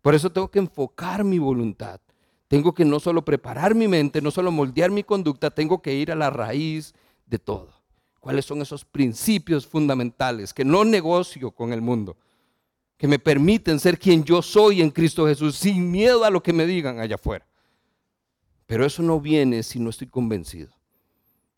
Por 0.00 0.14
eso 0.14 0.32
tengo 0.32 0.50
que 0.50 0.58
enfocar 0.58 1.22
mi 1.22 1.38
voluntad. 1.38 2.00
Tengo 2.48 2.72
que 2.72 2.86
no 2.86 2.98
solo 2.98 3.22
preparar 3.22 3.74
mi 3.74 3.88
mente, 3.88 4.22
no 4.22 4.30
solo 4.30 4.50
moldear 4.50 4.90
mi 4.90 5.02
conducta, 5.02 5.50
tengo 5.50 5.82
que 5.82 5.92
ir 5.92 6.10
a 6.12 6.14
la 6.16 6.30
raíz 6.30 6.94
de 7.26 7.38
todo. 7.38 7.68
¿Cuáles 8.18 8.46
son 8.46 8.62
esos 8.62 8.82
principios 8.82 9.66
fundamentales 9.66 10.54
que 10.54 10.64
no 10.64 10.86
negocio 10.86 11.50
con 11.50 11.74
el 11.74 11.82
mundo? 11.82 12.16
que 12.96 13.06
me 13.06 13.18
permiten 13.18 13.78
ser 13.78 13.98
quien 13.98 14.24
yo 14.24 14.40
soy 14.40 14.80
en 14.80 14.90
Cristo 14.90 15.26
Jesús, 15.26 15.56
sin 15.56 15.90
miedo 15.90 16.24
a 16.24 16.30
lo 16.30 16.42
que 16.42 16.54
me 16.54 16.66
digan 16.66 17.00
allá 17.00 17.16
afuera. 17.16 17.46
Pero 18.70 18.86
eso 18.86 19.02
no 19.02 19.20
viene 19.20 19.64
si 19.64 19.80
no 19.80 19.90
estoy 19.90 20.06
convencido. 20.06 20.70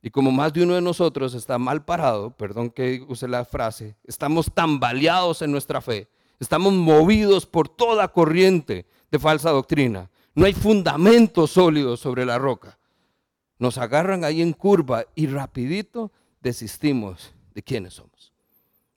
Y 0.01 0.09
como 0.09 0.33
más 0.33 0.51
de 0.55 0.62
uno 0.62 0.77
de 0.77 0.81
nosotros 0.81 1.35
está 1.35 1.59
mal 1.59 1.85
parado, 1.85 2.31
perdón 2.31 2.70
que 2.70 3.05
use 3.07 3.29
la 3.29 3.45
frase, 3.45 3.97
estamos 4.05 4.51
tambaleados 4.51 5.43
en 5.43 5.53
nuestra 5.53 5.82
fe, 5.82 6.09
estamos 6.41 6.72
movidos 6.72 7.45
por 7.45 7.68
toda 7.68 8.09
corriente 8.09 8.86
de 9.11 9.18
falsa 9.18 9.51
doctrina, 9.51 10.09
no 10.34 10.47
hay 10.47 10.55
fundamento 10.55 11.47
sólido 11.47 11.99
sobre 11.99 12.24
la 12.24 12.39
roca. 12.39 12.78
Nos 13.59 13.76
agarran 13.76 14.24
ahí 14.24 14.41
en 14.41 14.55
curva 14.55 15.05
y 15.14 15.26
rapidito 15.26 16.11
desistimos 16.41 17.34
de 17.55 17.62
quiénes 17.62 17.93
somos. 17.93 18.32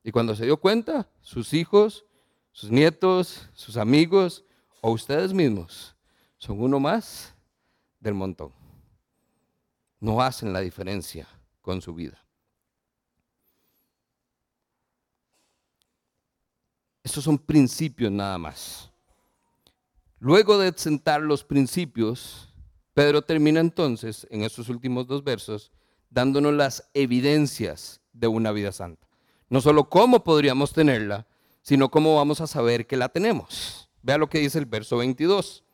Y 0.06 0.12
cuando 0.12 0.38
se 0.38 0.46
dio 0.46 0.56
cuenta, 0.56 1.10
sus 1.20 1.54
hijos, 1.54 2.06
sus 2.54 2.72
nietos, 2.72 3.50
sus 3.52 3.76
amigos 3.76 4.46
o 4.80 4.92
ustedes 4.92 5.34
mismos 5.34 5.98
son 6.38 6.62
uno 6.62 6.80
más 6.80 7.35
del 8.06 8.14
montón. 8.14 8.54
No 10.00 10.22
hacen 10.22 10.54
la 10.54 10.62
diferencia 10.62 11.28
con 11.62 11.82
su 11.82 11.94
vida. 11.94 12.24
Estos 17.04 17.24
son 17.24 17.38
principios 17.38 18.12
nada 18.12 18.38
más. 18.38 18.92
Luego 20.20 20.58
de 20.58 20.72
sentar 20.76 21.22
los 21.22 21.44
principios, 21.44 22.54
Pedro 22.94 23.24
termina 23.24 23.60
entonces, 23.60 24.26
en 24.30 24.44
estos 24.44 24.70
últimos 24.70 25.08
dos 25.08 25.24
versos, 25.24 25.72
dándonos 26.10 26.54
las 26.54 26.90
evidencias 26.94 28.02
de 28.14 28.28
una 28.28 28.52
vida 28.52 28.72
santa. 28.72 29.08
No 29.50 29.62
solo 29.62 29.90
cómo 29.90 30.24
podríamos 30.24 30.74
tenerla, 30.74 31.28
sino 31.62 31.90
cómo 31.90 32.16
vamos 32.16 32.40
a 32.42 32.48
saber 32.48 32.86
que 32.86 32.98
la 32.98 33.10
tenemos. 33.10 33.90
Vea 34.04 34.20
lo 34.20 34.30
que 34.30 34.40
dice 34.40 34.60
el 34.60 34.66
verso 34.66 34.98
22. 34.98 35.65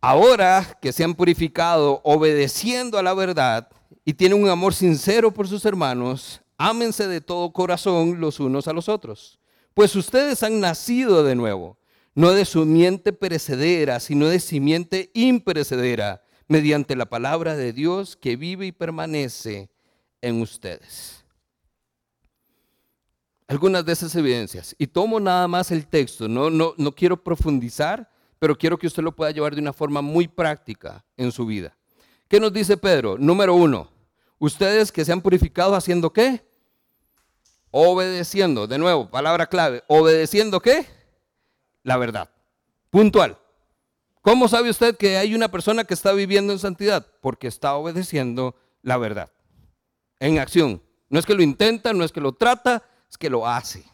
Ahora 0.00 0.78
que 0.80 0.92
se 0.92 1.04
han 1.04 1.14
purificado 1.14 2.00
obedeciendo 2.04 2.98
a 2.98 3.02
la 3.02 3.12
verdad 3.12 3.68
y 4.04 4.14
tienen 4.14 4.42
un 4.42 4.48
amor 4.48 4.72
sincero 4.72 5.30
por 5.30 5.46
sus 5.46 5.64
hermanos, 5.66 6.40
ámense 6.56 7.06
de 7.06 7.20
todo 7.20 7.52
corazón 7.52 8.18
los 8.18 8.40
unos 8.40 8.66
a 8.66 8.72
los 8.72 8.88
otros. 8.88 9.38
Pues 9.74 9.94
ustedes 9.94 10.42
han 10.42 10.58
nacido 10.58 11.22
de 11.22 11.34
nuevo, 11.34 11.78
no 12.14 12.32
de 12.32 12.44
simiente 12.44 13.12
perecedera, 13.12 14.00
sino 14.00 14.26
de 14.26 14.40
simiente 14.40 15.10
imperecedera, 15.14 16.22
mediante 16.48 16.96
la 16.96 17.06
palabra 17.06 17.54
de 17.54 17.72
Dios 17.72 18.16
que 18.16 18.36
vive 18.36 18.66
y 18.66 18.72
permanece 18.72 19.70
en 20.20 20.40
ustedes. 20.40 21.24
Algunas 23.46 23.84
de 23.84 23.92
esas 23.92 24.14
evidencias. 24.16 24.74
Y 24.76 24.88
tomo 24.88 25.20
nada 25.20 25.46
más 25.46 25.70
el 25.70 25.86
texto, 25.86 26.26
no, 26.26 26.50
no, 26.50 26.74
no 26.76 26.94
quiero 26.94 27.22
profundizar, 27.22 28.10
pero 28.40 28.56
quiero 28.56 28.78
que 28.78 28.86
usted 28.86 29.02
lo 29.02 29.14
pueda 29.14 29.30
llevar 29.30 29.54
de 29.54 29.60
una 29.60 29.72
forma 29.72 30.00
muy 30.00 30.26
práctica 30.26 31.04
en 31.16 31.30
su 31.30 31.46
vida. 31.46 31.76
¿Qué 32.26 32.40
nos 32.40 32.52
dice 32.52 32.76
Pedro? 32.76 33.18
Número 33.18 33.54
uno, 33.54 33.90
ustedes 34.38 34.90
que 34.90 35.04
se 35.04 35.12
han 35.12 35.20
purificado 35.20 35.74
haciendo 35.74 36.12
qué? 36.12 36.42
Obedeciendo, 37.70 38.66
de 38.66 38.78
nuevo, 38.78 39.10
palabra 39.10 39.46
clave, 39.46 39.84
obedeciendo 39.88 40.60
qué? 40.60 40.86
La 41.82 41.98
verdad. 41.98 42.30
Puntual. 42.88 43.36
¿Cómo 44.22 44.48
sabe 44.48 44.70
usted 44.70 44.96
que 44.96 45.18
hay 45.18 45.34
una 45.34 45.50
persona 45.50 45.84
que 45.84 45.94
está 45.94 46.12
viviendo 46.12 46.52
en 46.52 46.58
santidad? 46.58 47.06
Porque 47.20 47.46
está 47.46 47.74
obedeciendo 47.74 48.56
la 48.82 48.96
verdad. 48.96 49.30
En 50.18 50.38
acción. 50.38 50.82
No 51.10 51.18
es 51.18 51.26
que 51.26 51.34
lo 51.34 51.42
intenta, 51.42 51.92
no 51.92 52.04
es 52.04 52.12
que 52.12 52.20
lo 52.20 52.32
trata, 52.32 52.84
es 53.10 53.18
que 53.18 53.28
lo 53.28 53.46
hace. 53.46 53.84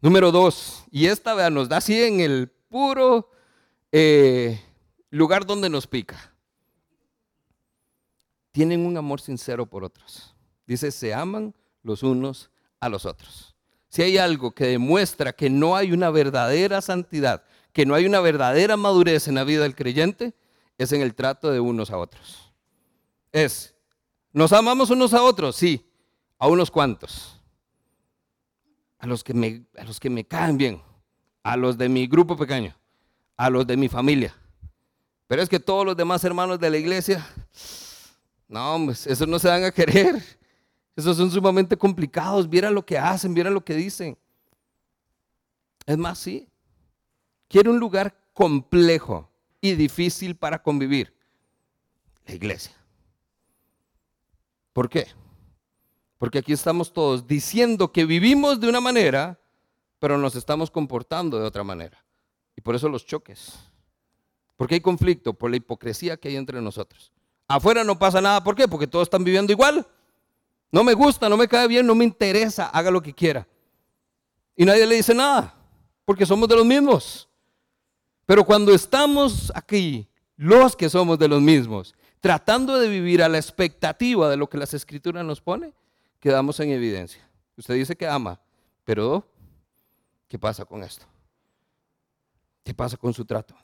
Número 0.00 0.30
dos, 0.30 0.84
y 0.92 1.06
esta 1.06 1.34
vea, 1.34 1.50
nos 1.50 1.68
da 1.68 1.78
así 1.78 2.00
en 2.00 2.20
el 2.20 2.48
puro 2.68 3.30
eh, 3.98 4.60
lugar 5.08 5.46
donde 5.46 5.70
nos 5.70 5.86
pica. 5.86 6.30
Tienen 8.52 8.84
un 8.84 8.94
amor 8.98 9.22
sincero 9.22 9.64
por 9.64 9.84
otros. 9.84 10.34
Dice, 10.66 10.90
se 10.90 11.14
aman 11.14 11.54
los 11.82 12.02
unos 12.02 12.50
a 12.78 12.90
los 12.90 13.06
otros. 13.06 13.56
Si 13.88 14.02
hay 14.02 14.18
algo 14.18 14.50
que 14.50 14.66
demuestra 14.66 15.32
que 15.32 15.48
no 15.48 15.76
hay 15.76 15.92
una 15.92 16.10
verdadera 16.10 16.82
santidad, 16.82 17.44
que 17.72 17.86
no 17.86 17.94
hay 17.94 18.04
una 18.04 18.20
verdadera 18.20 18.76
madurez 18.76 19.28
en 19.28 19.36
la 19.36 19.44
vida 19.44 19.62
del 19.62 19.74
creyente 19.74 20.34
es 20.76 20.92
en 20.92 21.00
el 21.00 21.14
trato 21.14 21.50
de 21.50 21.60
unos 21.60 21.90
a 21.90 21.96
otros. 21.96 22.52
Es, 23.32 23.74
¿nos 24.30 24.52
amamos 24.52 24.90
unos 24.90 25.14
a 25.14 25.22
otros? 25.22 25.56
Sí, 25.56 25.90
a 26.38 26.48
unos 26.48 26.70
cuantos. 26.70 27.40
A 28.98 29.06
los 29.06 29.24
que 29.24 29.32
me, 29.32 29.64
a 29.78 29.84
los 29.84 29.98
que 29.98 30.10
me 30.10 30.26
caen 30.26 30.58
bien, 30.58 30.82
a 31.42 31.56
los 31.56 31.78
de 31.78 31.88
mi 31.88 32.06
grupo 32.06 32.36
pequeño, 32.36 32.76
a 33.36 33.50
los 33.50 33.66
de 33.66 33.76
mi 33.76 33.88
familia. 33.88 34.34
Pero 35.26 35.42
es 35.42 35.48
que 35.48 35.60
todos 35.60 35.84
los 35.84 35.96
demás 35.96 36.22
hermanos 36.24 36.58
de 36.58 36.70
la 36.70 36.76
iglesia, 36.76 37.26
no, 38.48 38.80
pues 38.84 39.06
eso 39.06 39.26
no 39.26 39.38
se 39.38 39.48
dan 39.48 39.64
a 39.64 39.72
querer. 39.72 40.22
Esos 40.94 41.16
son 41.16 41.30
sumamente 41.30 41.76
complicados. 41.76 42.48
Viera 42.48 42.70
lo 42.70 42.84
que 42.84 42.96
hacen, 42.96 43.34
viera 43.34 43.50
lo 43.50 43.64
que 43.64 43.74
dicen. 43.74 44.16
Es 45.84 45.98
más, 45.98 46.18
sí. 46.18 46.48
Quiere 47.48 47.70
un 47.70 47.78
lugar 47.78 48.16
complejo 48.32 49.30
y 49.60 49.74
difícil 49.74 50.36
para 50.36 50.62
convivir. 50.62 51.14
La 52.26 52.34
iglesia. 52.34 52.74
¿Por 54.72 54.88
qué? 54.88 55.06
Porque 56.18 56.38
aquí 56.38 56.52
estamos 56.52 56.92
todos 56.92 57.26
diciendo 57.26 57.92
que 57.92 58.04
vivimos 58.04 58.60
de 58.60 58.68
una 58.68 58.80
manera, 58.80 59.38
pero 59.98 60.18
nos 60.18 60.34
estamos 60.34 60.70
comportando 60.70 61.38
de 61.38 61.46
otra 61.46 61.62
manera. 61.62 62.05
Por 62.66 62.74
eso 62.74 62.88
los 62.88 63.06
choques. 63.06 63.54
Porque 64.56 64.74
hay 64.74 64.80
conflicto 64.80 65.32
por 65.32 65.48
la 65.48 65.56
hipocresía 65.56 66.16
que 66.16 66.26
hay 66.26 66.34
entre 66.34 66.60
nosotros. 66.60 67.12
Afuera 67.46 67.84
no 67.84 67.96
pasa 67.96 68.20
nada. 68.20 68.42
¿Por 68.42 68.56
qué? 68.56 68.66
Porque 68.66 68.88
todos 68.88 69.06
están 69.06 69.22
viviendo 69.22 69.52
igual. 69.52 69.86
No 70.72 70.82
me 70.82 70.92
gusta, 70.92 71.28
no 71.28 71.36
me 71.36 71.46
cae 71.46 71.68
bien, 71.68 71.86
no 71.86 71.94
me 71.94 72.02
interesa, 72.02 72.66
haga 72.66 72.90
lo 72.90 73.00
que 73.00 73.14
quiera. 73.14 73.46
Y 74.56 74.64
nadie 74.64 74.84
le 74.84 74.96
dice 74.96 75.14
nada, 75.14 75.54
porque 76.04 76.26
somos 76.26 76.48
de 76.48 76.56
los 76.56 76.66
mismos. 76.66 77.28
Pero 78.24 78.42
cuando 78.42 78.74
estamos 78.74 79.52
aquí, 79.54 80.08
los 80.36 80.74
que 80.74 80.90
somos 80.90 81.20
de 81.20 81.28
los 81.28 81.40
mismos, 81.40 81.94
tratando 82.18 82.80
de 82.80 82.88
vivir 82.88 83.22
a 83.22 83.28
la 83.28 83.38
expectativa 83.38 84.28
de 84.28 84.36
lo 84.36 84.48
que 84.50 84.58
las 84.58 84.74
escrituras 84.74 85.24
nos 85.24 85.40
pone, 85.40 85.72
quedamos 86.18 86.58
en 86.58 86.70
evidencia. 86.70 87.30
Usted 87.56 87.74
dice 87.74 87.94
que 87.94 88.08
ama, 88.08 88.40
pero 88.84 89.24
¿qué 90.26 90.36
pasa 90.36 90.64
con 90.64 90.82
esto? 90.82 91.06
¿Qué 92.66 92.74
pasa 92.74 92.96
con 92.96 93.14
su 93.14 93.24
trato? 93.24 93.54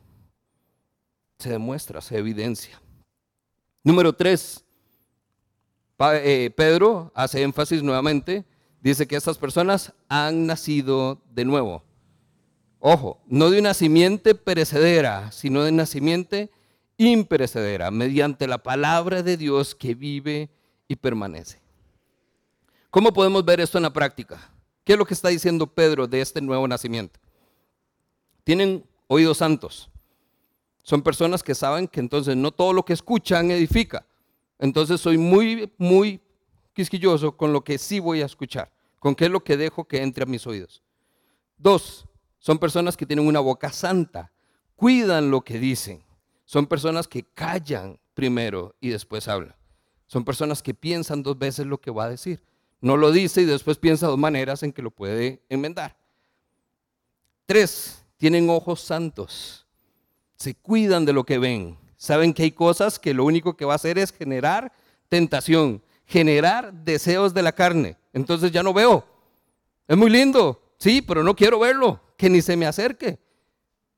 Se 1.36 1.50
demuestra, 1.50 2.00
se 2.00 2.16
evidencia. 2.16 2.80
Número 3.82 4.12
tres, 4.12 4.64
eh, 5.98 6.52
Pedro 6.56 7.10
hace 7.12 7.42
énfasis 7.42 7.82
nuevamente, 7.82 8.44
dice 8.80 9.08
que 9.08 9.16
estas 9.16 9.38
personas 9.38 9.92
han 10.08 10.46
nacido 10.46 11.20
de 11.32 11.44
nuevo. 11.44 11.82
Ojo, 12.78 13.20
no 13.26 13.50
de 13.50 13.58
una 13.58 13.74
simiente 13.74 14.36
perecedera, 14.36 15.32
sino 15.32 15.64
de 15.64 15.72
una 15.72 15.86
simiente 15.86 16.52
imperecedera, 16.96 17.90
mediante 17.90 18.46
la 18.46 18.58
palabra 18.58 19.24
de 19.24 19.36
Dios 19.36 19.74
que 19.74 19.96
vive 19.96 20.48
y 20.86 20.94
permanece. 20.94 21.60
¿Cómo 22.88 23.12
podemos 23.12 23.44
ver 23.44 23.58
esto 23.58 23.78
en 23.78 23.82
la 23.82 23.92
práctica? 23.92 24.52
¿Qué 24.84 24.92
es 24.92 24.98
lo 24.98 25.06
que 25.06 25.14
está 25.14 25.28
diciendo 25.28 25.66
Pedro 25.66 26.06
de 26.06 26.20
este 26.20 26.40
nuevo 26.40 26.68
nacimiento? 26.68 27.18
Tienen 28.44 28.84
oídos 29.12 29.38
santos. 29.38 29.90
Son 30.82 31.02
personas 31.02 31.42
que 31.42 31.54
saben 31.54 31.86
que 31.86 32.00
entonces 32.00 32.36
no 32.36 32.50
todo 32.50 32.72
lo 32.72 32.84
que 32.84 32.94
escuchan 32.94 33.50
edifica. 33.50 34.06
Entonces 34.58 35.00
soy 35.00 35.18
muy, 35.18 35.70
muy 35.76 36.20
quisquilloso 36.72 37.36
con 37.36 37.52
lo 37.52 37.62
que 37.62 37.78
sí 37.78 38.00
voy 38.00 38.22
a 38.22 38.26
escuchar, 38.26 38.72
con 38.98 39.14
qué 39.14 39.26
es 39.26 39.30
lo 39.30 39.44
que 39.44 39.56
dejo 39.56 39.84
que 39.84 40.02
entre 40.02 40.24
a 40.24 40.26
mis 40.26 40.46
oídos. 40.46 40.82
Dos, 41.58 42.06
son 42.38 42.58
personas 42.58 42.96
que 42.96 43.06
tienen 43.06 43.26
una 43.26 43.40
boca 43.40 43.70
santa, 43.70 44.32
cuidan 44.76 45.30
lo 45.30 45.42
que 45.42 45.58
dicen. 45.58 46.02
Son 46.44 46.66
personas 46.66 47.06
que 47.06 47.22
callan 47.22 48.00
primero 48.14 48.74
y 48.80 48.88
después 48.88 49.28
hablan. 49.28 49.54
Son 50.06 50.24
personas 50.24 50.62
que 50.62 50.74
piensan 50.74 51.22
dos 51.22 51.38
veces 51.38 51.66
lo 51.66 51.80
que 51.80 51.90
va 51.90 52.04
a 52.04 52.10
decir. 52.10 52.42
No 52.80 52.96
lo 52.96 53.12
dice 53.12 53.42
y 53.42 53.44
después 53.44 53.78
piensa 53.78 54.08
dos 54.08 54.18
maneras 54.18 54.62
en 54.62 54.72
que 54.72 54.82
lo 54.82 54.90
puede 54.90 55.42
enmendar. 55.48 55.96
Tres, 57.46 58.01
tienen 58.22 58.48
ojos 58.50 58.80
santos. 58.80 59.66
Se 60.36 60.54
cuidan 60.54 61.04
de 61.04 61.12
lo 61.12 61.24
que 61.24 61.38
ven. 61.38 61.76
Saben 61.96 62.32
que 62.32 62.44
hay 62.44 62.52
cosas 62.52 63.00
que 63.00 63.14
lo 63.14 63.24
único 63.24 63.56
que 63.56 63.64
va 63.64 63.72
a 63.72 63.74
hacer 63.74 63.98
es 63.98 64.12
generar 64.12 64.72
tentación, 65.08 65.82
generar 66.06 66.72
deseos 66.72 67.34
de 67.34 67.42
la 67.42 67.50
carne. 67.50 67.96
Entonces 68.12 68.52
ya 68.52 68.62
no 68.62 68.72
veo. 68.72 69.04
Es 69.88 69.96
muy 69.96 70.08
lindo, 70.08 70.62
sí, 70.78 71.02
pero 71.02 71.24
no 71.24 71.34
quiero 71.34 71.58
verlo 71.58 72.00
que 72.16 72.30
ni 72.30 72.42
se 72.42 72.56
me 72.56 72.64
acerque. 72.64 73.18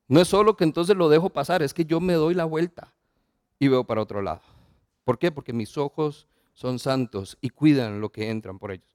No 0.07 0.19
es 0.19 0.27
solo 0.27 0.57
que 0.57 0.63
entonces 0.63 0.95
lo 0.95 1.07
dejo 1.07 1.29
pasar, 1.29 1.61
es 1.61 1.71
que 1.71 1.85
yo 1.85 1.99
me 1.99 2.13
doy 2.13 2.33
la 2.33 2.45
vuelta 2.45 2.95
y 3.59 3.67
veo 3.67 3.83
para 3.83 4.01
otro 4.01 4.23
lado. 4.23 4.41
¿Por 5.03 5.19
qué? 5.19 5.31
Porque 5.31 5.53
mis 5.53 5.77
ojos 5.77 6.25
son 6.55 6.79
santos 6.79 7.37
y 7.41 7.51
cuidan 7.51 8.01
lo 8.01 8.11
que 8.11 8.31
entran 8.31 8.57
por 8.57 8.71
ellos. 8.71 8.89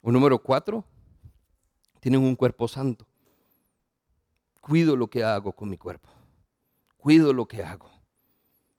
Un 0.00 0.14
número 0.14 0.40
cuatro, 0.42 0.84
tienen 2.00 2.22
un 2.22 2.34
cuerpo 2.34 2.66
santo. 2.66 3.06
Cuido 4.62 4.94
lo 4.94 5.10
que 5.10 5.24
hago 5.24 5.52
con 5.52 5.68
mi 5.68 5.76
cuerpo. 5.76 6.08
Cuido 6.96 7.32
lo 7.32 7.46
que 7.46 7.64
hago. 7.64 7.90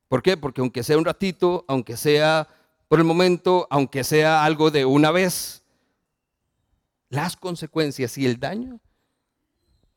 ¿Por 0.07 0.23
qué? 0.23 0.37
Porque 0.37 0.61
aunque 0.61 0.81
sea 0.81 0.97
un 0.97 1.03
ratito, 1.03 1.65
aunque 1.67 1.97
sea 1.97 2.47
por 2.87 2.99
el 2.99 3.05
momento, 3.05 3.67
aunque 3.69 4.05
sea 4.05 4.45
algo 4.45 4.71
de 4.71 4.85
una 4.85 5.11
vez, 5.11 5.61
las 7.09 7.35
consecuencias 7.35 8.17
y 8.17 8.25
el 8.25 8.39
daño 8.39 8.79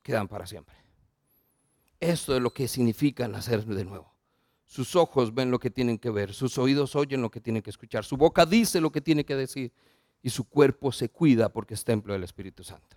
quedan 0.03 0.27
para 0.27 0.45
siempre. 0.49 0.75
Esto 2.01 2.35
es 2.35 2.43
lo 2.43 2.53
que 2.53 2.67
significa 2.67 3.29
nacer 3.29 3.65
de 3.65 3.85
nuevo. 3.85 4.13
Sus 4.65 4.97
ojos 4.97 5.33
ven 5.33 5.53
lo 5.53 5.61
que 5.61 5.71
tienen 5.71 5.99
que 5.99 6.11
ver, 6.11 6.35
sus 6.35 6.59
oídos 6.59 6.97
oyen 6.97 7.23
lo 7.23 7.31
que 7.31 7.41
tienen 7.41 7.63
que 7.63 7.71
escuchar, 7.71 8.05
su 8.05 8.17
boca 8.17 8.45
dice 8.45 8.81
lo 8.81 8.91
que 8.91 9.01
tiene 9.01 9.25
que 9.25 9.37
decir 9.37 9.73
y 10.21 10.31
su 10.31 10.49
cuerpo 10.49 10.91
se 10.91 11.11
cuida 11.11 11.49
porque 11.49 11.75
es 11.75 11.85
templo 11.85 12.13
del 12.13 12.25
Espíritu 12.25 12.65
Santo. 12.65 12.97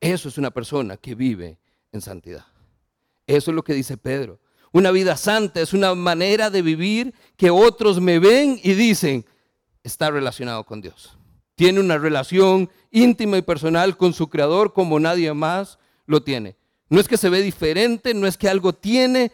Eso 0.00 0.28
es 0.28 0.36
una 0.36 0.50
persona 0.50 0.98
que 0.98 1.14
vive 1.14 1.58
en 1.94 2.02
santidad. 2.02 2.44
Eso 3.26 3.50
es 3.50 3.54
lo 3.54 3.64
que 3.64 3.72
dice 3.72 3.96
Pedro. 3.96 4.40
Una 4.72 4.90
vida 4.90 5.16
santa 5.16 5.60
es 5.60 5.72
una 5.72 5.94
manera 5.94 6.50
de 6.50 6.60
vivir 6.60 7.14
que 7.36 7.50
otros 7.50 8.00
me 8.00 8.18
ven 8.18 8.60
y 8.62 8.74
dicen, 8.74 9.24
está 9.84 10.10
relacionado 10.10 10.64
con 10.64 10.80
Dios. 10.80 11.16
Tiene 11.54 11.78
una 11.78 11.96
relación 11.96 12.68
íntima 12.90 13.38
y 13.38 13.42
personal 13.42 13.96
con 13.96 14.12
su 14.12 14.28
Creador 14.28 14.72
como 14.72 14.98
nadie 14.98 15.32
más 15.32 15.78
lo 16.06 16.22
tiene. 16.22 16.56
No 16.88 17.00
es 17.00 17.06
que 17.06 17.16
se 17.16 17.28
ve 17.28 17.40
diferente, 17.40 18.12
no 18.12 18.26
es 18.26 18.36
que 18.36 18.48
algo 18.48 18.72
tiene, 18.72 19.30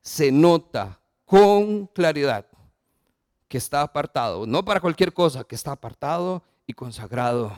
se 0.00 0.30
nota 0.30 1.00
con 1.24 1.86
claridad 1.88 2.46
que 3.48 3.58
está 3.58 3.82
apartado, 3.82 4.46
no 4.46 4.64
para 4.64 4.80
cualquier 4.80 5.12
cosa, 5.12 5.44
que 5.44 5.56
está 5.56 5.72
apartado 5.72 6.42
y 6.66 6.72
consagrado 6.72 7.56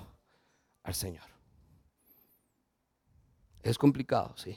al 0.83 0.95
Señor. 0.95 1.28
Es 3.63 3.77
complicado, 3.77 4.35
sí, 4.37 4.57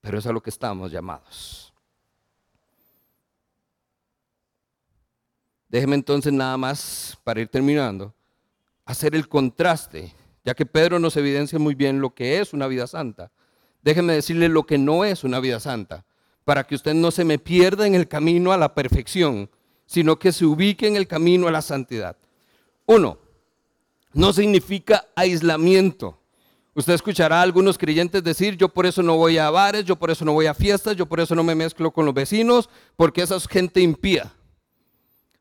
pero 0.00 0.18
es 0.18 0.26
a 0.26 0.32
lo 0.32 0.42
que 0.42 0.50
estamos 0.50 0.90
llamados. 0.90 1.72
Déjeme 5.68 5.94
entonces 5.94 6.32
nada 6.32 6.56
más, 6.58 7.18
para 7.24 7.40
ir 7.40 7.48
terminando, 7.48 8.14
hacer 8.84 9.14
el 9.14 9.26
contraste, 9.26 10.14
ya 10.44 10.54
que 10.54 10.66
Pedro 10.66 10.98
nos 10.98 11.16
evidencia 11.16 11.58
muy 11.58 11.74
bien 11.74 12.00
lo 12.00 12.14
que 12.14 12.40
es 12.40 12.52
una 12.52 12.66
vida 12.66 12.86
santa. 12.86 13.32
Déjeme 13.80 14.12
decirle 14.12 14.48
lo 14.48 14.64
que 14.64 14.76
no 14.76 15.04
es 15.04 15.24
una 15.24 15.40
vida 15.40 15.60
santa, 15.60 16.04
para 16.44 16.64
que 16.64 16.74
usted 16.74 16.94
no 16.94 17.10
se 17.10 17.24
me 17.24 17.38
pierda 17.38 17.86
en 17.86 17.94
el 17.94 18.06
camino 18.06 18.52
a 18.52 18.58
la 18.58 18.74
perfección, 18.74 19.48
sino 19.86 20.18
que 20.18 20.32
se 20.32 20.44
ubique 20.44 20.86
en 20.86 20.96
el 20.96 21.06
camino 21.06 21.48
a 21.48 21.52
la 21.52 21.62
santidad. 21.62 22.16
Uno, 22.86 23.18
no 24.12 24.32
significa 24.32 25.06
aislamiento. 25.14 26.18
Usted 26.74 26.94
escuchará 26.94 27.40
a 27.40 27.42
algunos 27.42 27.76
creyentes 27.76 28.24
decir, 28.24 28.56
yo 28.56 28.68
por 28.68 28.86
eso 28.86 29.02
no 29.02 29.16
voy 29.16 29.36
a 29.36 29.50
bares, 29.50 29.84
yo 29.84 29.96
por 29.96 30.10
eso 30.10 30.24
no 30.24 30.32
voy 30.32 30.46
a 30.46 30.54
fiestas, 30.54 30.96
yo 30.96 31.06
por 31.06 31.20
eso 31.20 31.34
no 31.34 31.44
me 31.44 31.54
mezclo 31.54 31.90
con 31.90 32.06
los 32.06 32.14
vecinos, 32.14 32.70
porque 32.96 33.22
esa 33.22 33.36
es 33.36 33.46
gente 33.46 33.80
impía. 33.80 34.32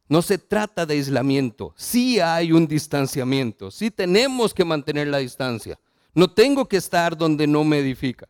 No 0.10 0.22
se 0.22 0.38
trata 0.38 0.86
de 0.86 0.96
aislamiento, 0.96 1.74
sí 1.78 2.20
hay 2.20 2.52
un 2.52 2.68
distanciamiento, 2.68 3.72
sí 3.72 3.90
tenemos 3.90 4.54
que 4.54 4.66
mantener 4.66 5.08
la 5.08 5.20
distancia. 5.20 5.80
No 6.14 6.30
tengo 6.30 6.68
que 6.68 6.78
estar 6.78 7.18
donde 7.18 7.48
no 7.48 7.64
me 7.64 7.80
edifica. 7.80 8.28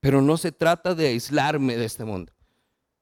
Pero 0.00 0.22
no 0.22 0.36
se 0.36 0.52
trata 0.52 0.94
de 0.94 1.08
aislarme 1.08 1.76
de 1.76 1.84
este 1.84 2.04
mundo. 2.04 2.32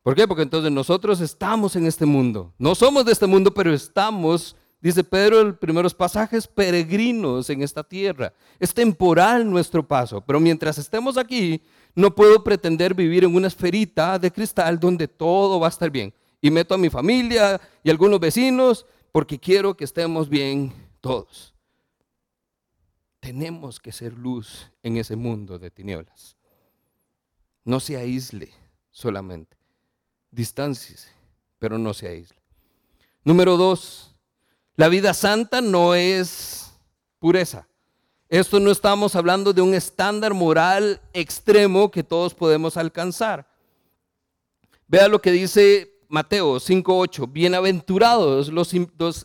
¿Por 0.02 0.14
qué? 0.14 0.26
Porque 0.26 0.42
entonces 0.42 0.72
nosotros 0.72 1.20
estamos 1.20 1.76
en 1.76 1.86
este 1.86 2.06
mundo. 2.06 2.54
No 2.58 2.74
somos 2.74 3.04
de 3.04 3.12
este 3.12 3.26
mundo, 3.26 3.52
pero 3.52 3.72
estamos, 3.72 4.56
dice 4.80 5.04
Pedro 5.04 5.40
en 5.40 5.56
primeros 5.56 5.94
pasajes, 5.94 6.46
peregrinos 6.46 7.50
en 7.50 7.62
esta 7.62 7.82
tierra. 7.82 8.32
Es 8.58 8.72
temporal 8.72 9.48
nuestro 9.48 9.86
paso, 9.86 10.20
pero 10.20 10.40
mientras 10.40 10.78
estemos 10.78 11.16
aquí, 11.16 11.62
no 11.94 12.14
puedo 12.14 12.44
pretender 12.44 12.94
vivir 12.94 13.24
en 13.24 13.34
una 13.34 13.48
esferita 13.48 14.18
de 14.18 14.30
cristal 14.30 14.78
donde 14.78 15.08
todo 15.08 15.58
va 15.58 15.66
a 15.66 15.70
estar 15.70 15.90
bien 15.90 16.12
y 16.40 16.50
meto 16.50 16.74
a 16.74 16.78
mi 16.78 16.90
familia 16.90 17.60
y 17.82 17.90
algunos 17.90 18.20
vecinos 18.20 18.86
porque 19.12 19.38
quiero 19.38 19.76
que 19.76 19.84
estemos 19.84 20.28
bien 20.28 20.72
todos. 21.00 21.54
Tenemos 23.20 23.80
que 23.80 23.92
ser 23.92 24.12
luz 24.12 24.70
en 24.82 24.96
ese 24.96 25.16
mundo 25.16 25.58
de 25.58 25.70
tinieblas. 25.70 26.36
No 27.64 27.80
se 27.80 27.96
aísle 27.96 28.52
solamente. 28.90 29.56
Distánciese, 30.30 31.10
pero 31.58 31.78
no 31.78 31.92
se 31.94 32.08
aísle. 32.08 32.40
Número 33.24 33.56
dos, 33.56 34.14
la 34.78 34.88
vida 34.88 35.12
santa 35.12 35.60
no 35.60 35.96
es 35.96 36.72
pureza. 37.18 37.66
Esto 38.28 38.60
no 38.60 38.70
estamos 38.70 39.16
hablando 39.16 39.52
de 39.52 39.60
un 39.60 39.74
estándar 39.74 40.34
moral 40.34 41.00
extremo 41.12 41.90
que 41.90 42.04
todos 42.04 42.32
podemos 42.32 42.76
alcanzar. 42.76 43.44
Vea 44.86 45.08
lo 45.08 45.20
que 45.20 45.32
dice 45.32 45.98
Mateo 46.08 46.60
5:8, 46.60 47.26
bienaventurados 47.26 48.52
los, 48.52 48.72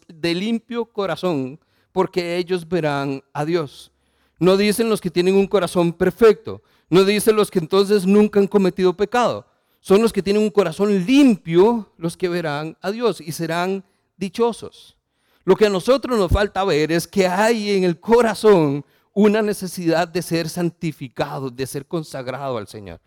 de 0.07 0.33
limpio 0.33 0.85
corazón, 0.85 1.59
porque 1.91 2.37
ellos 2.37 2.67
verán 2.67 3.23
a 3.31 3.45
Dios. 3.45 3.91
No 4.39 4.57
dicen 4.57 4.89
los 4.89 5.01
que 5.01 5.11
tienen 5.11 5.35
un 5.35 5.45
corazón 5.45 5.93
perfecto, 5.93 6.63
no 6.89 7.03
dicen 7.03 7.35
los 7.35 7.51
que 7.51 7.59
entonces 7.59 8.07
nunca 8.07 8.39
han 8.39 8.47
cometido 8.47 8.97
pecado. 8.97 9.45
Son 9.81 10.01
los 10.01 10.11
que 10.11 10.23
tienen 10.23 10.41
un 10.41 10.49
corazón 10.49 11.05
limpio 11.05 11.93
los 11.97 12.17
que 12.17 12.27
verán 12.27 12.75
a 12.81 12.89
Dios 12.89 13.21
y 13.21 13.31
serán 13.33 13.83
dichosos. 14.17 14.97
Lo 15.45 15.55
que 15.55 15.65
a 15.65 15.69
nosotros 15.69 16.17
nos 16.17 16.31
falta 16.31 16.63
ver 16.63 16.91
es 16.91 17.07
que 17.07 17.27
hay 17.27 17.71
en 17.71 17.83
el 17.83 17.99
corazón 17.99 18.85
una 19.13 19.41
necesidad 19.41 20.07
de 20.07 20.21
ser 20.21 20.49
santificado, 20.49 21.49
de 21.49 21.67
ser 21.67 21.85
consagrado 21.85 22.57
al 22.57 22.67
Señor. 22.67 22.99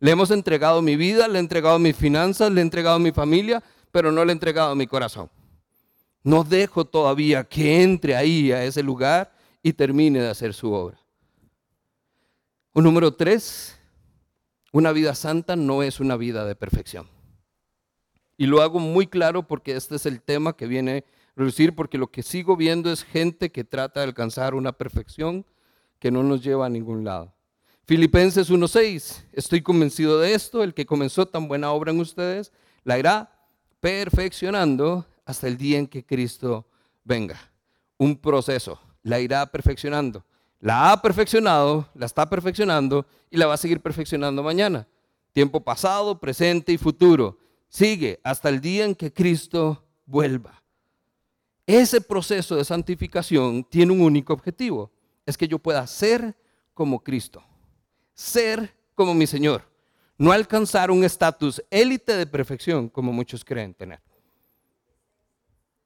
Le 0.00 0.10
hemos 0.10 0.30
entregado 0.30 0.82
mi 0.82 0.96
vida, 0.96 1.28
le 1.28 1.38
he 1.38 1.40
entregado 1.40 1.78
mis 1.78 1.96
finanzas, 1.96 2.50
le 2.50 2.60
he 2.60 2.62
entregado 2.62 2.98
mi 2.98 3.12
familia, 3.12 3.62
pero 3.90 4.10
no 4.10 4.24
le 4.24 4.32
he 4.32 4.34
entregado 4.34 4.74
mi 4.74 4.86
corazón. 4.86 5.30
No 6.22 6.42
dejo 6.42 6.84
todavía 6.84 7.44
que 7.44 7.82
entre 7.82 8.16
ahí 8.16 8.50
a 8.50 8.64
ese 8.64 8.82
lugar 8.82 9.32
y 9.62 9.72
termine 9.72 10.20
de 10.20 10.30
hacer 10.30 10.52
su 10.52 10.72
obra. 10.72 10.98
Un 12.72 12.84
número 12.84 13.14
tres, 13.14 13.78
una 14.72 14.90
vida 14.90 15.14
santa 15.14 15.54
no 15.54 15.82
es 15.82 16.00
una 16.00 16.16
vida 16.16 16.44
de 16.44 16.56
perfección. 16.56 17.08
Y 18.36 18.46
lo 18.46 18.62
hago 18.62 18.80
muy 18.80 19.06
claro 19.06 19.46
porque 19.46 19.76
este 19.76 19.94
es 19.94 20.06
el 20.06 20.20
tema 20.20 20.56
que 20.56 20.66
viene 20.66 21.04
reducir, 21.36 21.74
porque 21.74 21.98
lo 21.98 22.10
que 22.10 22.22
sigo 22.22 22.56
viendo 22.56 22.90
es 22.92 23.02
gente 23.02 23.50
que 23.50 23.64
trata 23.64 24.00
de 24.00 24.06
alcanzar 24.06 24.54
una 24.54 24.72
perfección 24.72 25.44
que 25.98 26.10
no 26.10 26.22
nos 26.22 26.42
lleva 26.42 26.66
a 26.66 26.70
ningún 26.70 27.04
lado. 27.04 27.32
Filipenses 27.86 28.50
1.6, 28.50 29.24
estoy 29.32 29.60
convencido 29.60 30.18
de 30.18 30.34
esto, 30.34 30.62
el 30.62 30.72
que 30.72 30.86
comenzó 30.86 31.26
tan 31.26 31.48
buena 31.48 31.70
obra 31.72 31.92
en 31.92 32.00
ustedes, 32.00 32.52
la 32.82 32.98
irá 32.98 33.30
perfeccionando 33.80 35.06
hasta 35.26 35.48
el 35.48 35.58
día 35.58 35.78
en 35.78 35.86
que 35.86 36.04
Cristo 36.04 36.66
venga. 37.04 37.38
Un 37.98 38.16
proceso, 38.16 38.80
la 39.02 39.20
irá 39.20 39.44
perfeccionando. 39.50 40.24
La 40.60 40.92
ha 40.92 41.02
perfeccionado, 41.02 41.90
la 41.94 42.06
está 42.06 42.28
perfeccionando 42.30 43.06
y 43.30 43.36
la 43.36 43.46
va 43.46 43.54
a 43.54 43.58
seguir 43.58 43.80
perfeccionando 43.80 44.42
mañana. 44.42 44.88
Tiempo 45.32 45.62
pasado, 45.62 46.18
presente 46.18 46.72
y 46.72 46.78
futuro. 46.78 47.38
Sigue 47.68 48.18
hasta 48.24 48.48
el 48.48 48.62
día 48.62 48.86
en 48.86 48.94
que 48.94 49.12
Cristo 49.12 49.84
vuelva. 50.06 50.63
Ese 51.66 52.00
proceso 52.00 52.56
de 52.56 52.64
santificación 52.64 53.64
tiene 53.64 53.92
un 53.92 54.00
único 54.00 54.32
objetivo, 54.32 54.90
es 55.24 55.36
que 55.36 55.48
yo 55.48 55.58
pueda 55.58 55.86
ser 55.86 56.36
como 56.74 57.02
Cristo 57.02 57.42
ser 58.14 58.72
como 58.94 59.12
mi 59.12 59.26
Señor, 59.26 59.68
no 60.16 60.32
alcanzar 60.32 60.90
un 60.90 61.04
estatus 61.04 61.62
élite 61.70 62.16
de 62.16 62.26
perfección 62.26 62.88
como 62.88 63.12
muchos 63.12 63.44
creen 63.44 63.74
tener. 63.74 64.00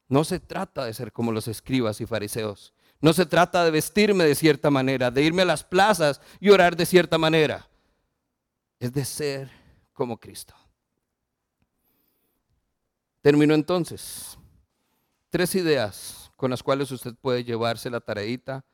No 0.09 0.24
se 0.24 0.39
trata 0.39 0.85
de 0.85 0.95
ser 0.95 1.12
como 1.12 1.33
los 1.33 1.49
escribas 1.49 2.01
y 2.01 2.07
fariseos. 2.07 2.72
No 3.01 3.12
se 3.12 3.26
trata 3.26 3.64
de 3.64 3.70
vestirme 3.70 4.24
de 4.24 4.35
cierta 4.35 4.70
manera, 4.70 5.11
de 5.11 5.22
irme 5.22 5.43
a 5.43 5.47
las 5.47 5.64
plazas 5.64 6.20
y 6.41 6.51
orar 6.51 6.76
de 6.76 6.87
cierta 6.87 7.16
manera. 7.18 7.68
Es 8.81 8.93
de 8.93 9.05
ser 9.05 9.51
como 9.93 10.18
Cristo. 10.18 10.55
Termino 13.20 13.55
entonces. 13.55 14.39
Tres 15.31 15.55
ideas 15.55 16.31
con 16.37 16.51
las 16.51 16.62
cuales 16.62 16.91
usted 16.91 17.14
puede 17.14 17.45
llevarse 17.45 17.91
la 17.91 18.01
tareita 18.01 18.64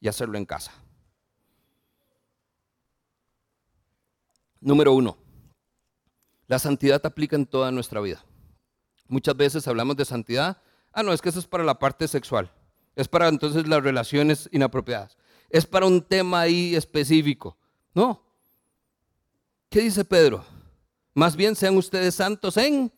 y 0.00 0.08
hacerlo 0.08 0.38
en 0.38 0.46
casa. 0.46 0.72
Número 4.60 4.92
uno, 4.92 5.16
la 6.46 6.58
santidad 6.58 7.04
aplica 7.06 7.36
en 7.36 7.46
toda 7.46 7.70
nuestra 7.70 8.00
vida. 8.00 8.24
Muchas 9.06 9.36
veces 9.36 9.66
hablamos 9.68 9.96
de 9.96 10.04
santidad, 10.04 10.60
ah, 10.92 11.02
no, 11.02 11.12
es 11.12 11.22
que 11.22 11.28
eso 11.28 11.38
es 11.38 11.46
para 11.46 11.64
la 11.64 11.78
parte 11.78 12.08
sexual, 12.08 12.50
es 12.94 13.08
para 13.08 13.28
entonces 13.28 13.66
las 13.68 13.82
relaciones 13.82 14.48
inapropiadas, 14.52 15.16
es 15.48 15.64
para 15.66 15.86
un 15.86 16.02
tema 16.02 16.40
ahí 16.40 16.74
específico. 16.74 17.56
No. 17.94 18.22
¿Qué 19.68 19.80
dice 19.80 20.04
Pedro? 20.04 20.44
Más 21.14 21.36
bien 21.36 21.56
sean 21.56 21.76
ustedes 21.76 22.14
santos 22.14 22.56
en 22.56 22.92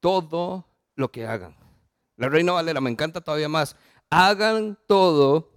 todo 0.00 0.66
lo 0.94 1.10
que 1.10 1.26
hagan. 1.26 1.56
La 2.18 2.28
Reina 2.28 2.52
Valera 2.52 2.80
me 2.80 2.90
encanta 2.90 3.20
todavía 3.20 3.48
más. 3.48 3.76
Hagan 4.10 4.76
todo, 4.86 5.52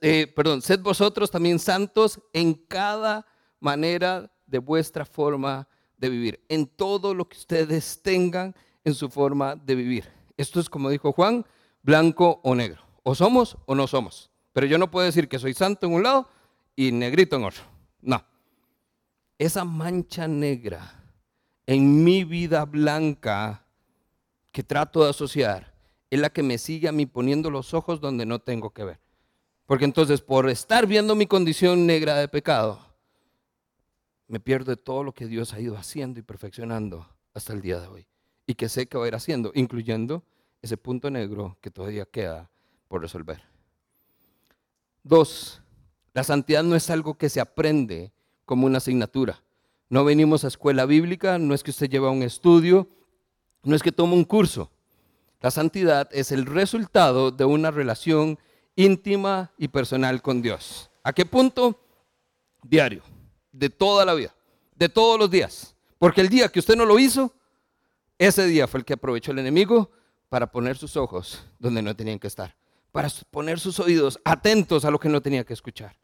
eh, 0.00 0.32
perdón, 0.34 0.62
sed 0.62 0.80
vosotros 0.80 1.30
también 1.30 1.58
santos 1.58 2.18
en 2.32 2.54
cada 2.54 3.26
manera 3.60 4.32
de 4.46 4.58
vuestra 4.58 5.04
forma 5.04 5.68
de 5.98 6.08
vivir, 6.08 6.44
en 6.48 6.66
todo 6.66 7.14
lo 7.14 7.28
que 7.28 7.36
ustedes 7.36 8.02
tengan 8.02 8.54
en 8.82 8.94
su 8.94 9.10
forma 9.10 9.54
de 9.54 9.74
vivir. 9.74 10.08
Esto 10.38 10.58
es 10.58 10.70
como 10.70 10.88
dijo 10.88 11.12
Juan, 11.12 11.44
blanco 11.82 12.40
o 12.42 12.54
negro. 12.54 12.82
O 13.02 13.14
somos 13.14 13.58
o 13.66 13.74
no 13.74 13.86
somos. 13.86 14.30
Pero 14.54 14.66
yo 14.66 14.78
no 14.78 14.90
puedo 14.90 15.04
decir 15.04 15.28
que 15.28 15.38
soy 15.38 15.52
santo 15.52 15.86
en 15.86 15.92
un 15.92 16.02
lado 16.02 16.28
y 16.74 16.92
negrito 16.92 17.36
en 17.36 17.44
otro. 17.44 17.62
No. 18.00 18.24
Esa 19.38 19.64
mancha 19.64 20.26
negra 20.26 21.02
en 21.66 22.02
mi 22.04 22.24
vida 22.24 22.64
blanca 22.64 23.66
que 24.52 24.62
trato 24.62 25.02
de 25.02 25.10
asociar 25.10 25.72
es 26.10 26.20
la 26.20 26.30
que 26.30 26.42
me 26.42 26.58
sigue 26.58 26.88
a 26.88 26.92
mí 26.92 27.06
poniendo 27.06 27.50
los 27.50 27.72
ojos 27.72 28.00
donde 28.00 28.26
no 28.26 28.38
tengo 28.38 28.70
que 28.70 28.84
ver. 28.84 29.00
Porque 29.66 29.86
entonces 29.86 30.20
por 30.20 30.48
estar 30.50 30.86
viendo 30.86 31.14
mi 31.14 31.26
condición 31.26 31.86
negra 31.86 32.16
de 32.16 32.28
pecado, 32.28 32.78
me 34.28 34.38
pierdo 34.38 34.70
de 34.72 34.76
todo 34.76 35.02
lo 35.02 35.12
que 35.12 35.26
Dios 35.26 35.54
ha 35.54 35.60
ido 35.60 35.76
haciendo 35.76 36.20
y 36.20 36.22
perfeccionando 36.22 37.08
hasta 37.34 37.52
el 37.52 37.62
día 37.62 37.80
de 37.80 37.86
hoy. 37.88 38.06
Y 38.46 38.54
que 38.54 38.68
sé 38.68 38.86
que 38.86 38.98
va 38.98 39.04
a 39.04 39.08
ir 39.08 39.14
haciendo, 39.14 39.52
incluyendo 39.54 40.22
ese 40.60 40.76
punto 40.76 41.10
negro 41.10 41.56
que 41.60 41.70
todavía 41.70 42.04
queda 42.04 42.50
por 42.88 43.00
resolver. 43.00 43.42
Dos, 45.02 45.62
la 46.12 46.24
santidad 46.24 46.62
no 46.62 46.76
es 46.76 46.90
algo 46.90 47.14
que 47.14 47.28
se 47.28 47.40
aprende 47.40 48.12
como 48.44 48.66
una 48.66 48.78
asignatura. 48.78 49.42
No 49.88 50.04
venimos 50.04 50.44
a 50.44 50.48
escuela 50.48 50.84
bíblica, 50.84 51.38
no 51.38 51.54
es 51.54 51.62
que 51.62 51.70
usted 51.70 51.88
lleva 51.88 52.10
un 52.10 52.22
estudio, 52.22 52.88
no 53.62 53.76
es 53.76 53.82
que 53.82 53.92
toma 53.92 54.14
un 54.14 54.24
curso. 54.24 54.70
La 55.40 55.50
santidad 55.50 56.08
es 56.12 56.32
el 56.32 56.46
resultado 56.46 57.30
de 57.30 57.44
una 57.44 57.70
relación 57.70 58.38
íntima 58.76 59.52
y 59.58 59.68
personal 59.68 60.22
con 60.22 60.42
Dios. 60.42 60.90
¿A 61.02 61.12
qué 61.12 61.26
punto? 61.26 61.78
Diario, 62.62 63.02
de 63.50 63.68
toda 63.70 64.04
la 64.04 64.14
vida, 64.14 64.34
de 64.76 64.88
todos 64.88 65.18
los 65.18 65.30
días. 65.30 65.74
Porque 65.98 66.20
el 66.20 66.28
día 66.28 66.48
que 66.48 66.60
usted 66.60 66.76
no 66.76 66.84
lo 66.84 66.98
hizo, 66.98 67.34
ese 68.18 68.46
día 68.46 68.68
fue 68.68 68.78
el 68.78 68.84
que 68.84 68.94
aprovechó 68.94 69.32
el 69.32 69.40
enemigo 69.40 69.90
para 70.28 70.50
poner 70.50 70.76
sus 70.76 70.96
ojos 70.96 71.44
donde 71.58 71.82
no 71.82 71.94
tenían 71.94 72.18
que 72.18 72.28
estar, 72.28 72.56
para 72.90 73.08
poner 73.30 73.58
sus 73.58 73.78
oídos 73.80 74.20
atentos 74.24 74.84
a 74.84 74.90
lo 74.90 74.98
que 74.98 75.08
no 75.08 75.20
tenía 75.20 75.44
que 75.44 75.52
escuchar. 75.52 75.96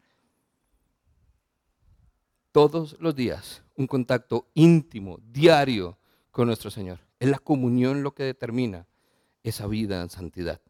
Todos 2.51 2.97
los 2.99 3.15
días, 3.15 3.63
un 3.75 3.87
contacto 3.87 4.49
íntimo, 4.53 5.19
diario 5.21 5.97
con 6.31 6.47
nuestro 6.47 6.69
Señor. 6.69 7.08
Es 7.19 7.29
la 7.29 7.39
comunión 7.39 8.03
lo 8.03 8.13
que 8.13 8.23
determina 8.23 8.87
esa 9.43 9.67
vida 9.67 10.01
en 10.01 10.09
santidad. 10.09 10.61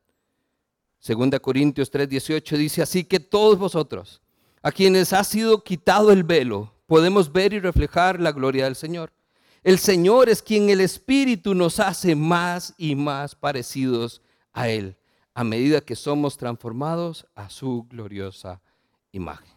Segunda 1.00 1.40
Corintios 1.40 1.92
3:18 1.92 2.58
dice, 2.58 2.82
así 2.82 3.04
que 3.04 3.20
todos 3.20 3.58
vosotros, 3.58 4.22
a 4.62 4.72
quienes 4.72 5.14
ha 5.14 5.24
sido 5.24 5.64
quitado 5.64 6.12
el 6.12 6.24
velo, 6.24 6.74
podemos 6.88 7.32
ver 7.32 7.54
y 7.54 7.60
reflejar 7.60 8.20
la 8.20 8.32
gloria 8.32 8.66
del 8.66 8.76
Señor. 8.76 9.14
El 9.64 9.78
Señor 9.78 10.30
es 10.30 10.42
quien 10.42 10.70
el 10.70 10.82
Espíritu 10.82 11.54
nos 11.54 11.80
hace 11.80 12.16
más 12.16 12.74
y 12.78 12.96
más 12.96 13.36
parecidos 13.36 14.22
a 14.54 14.70
Él, 14.70 14.98
a 15.34 15.44
medida 15.44 15.82
que 15.82 15.96
somos 15.96 16.38
transformados 16.38 17.28
a 17.36 17.50
su 17.50 17.86
gloriosa 17.90 18.62
imagen. 19.12 19.54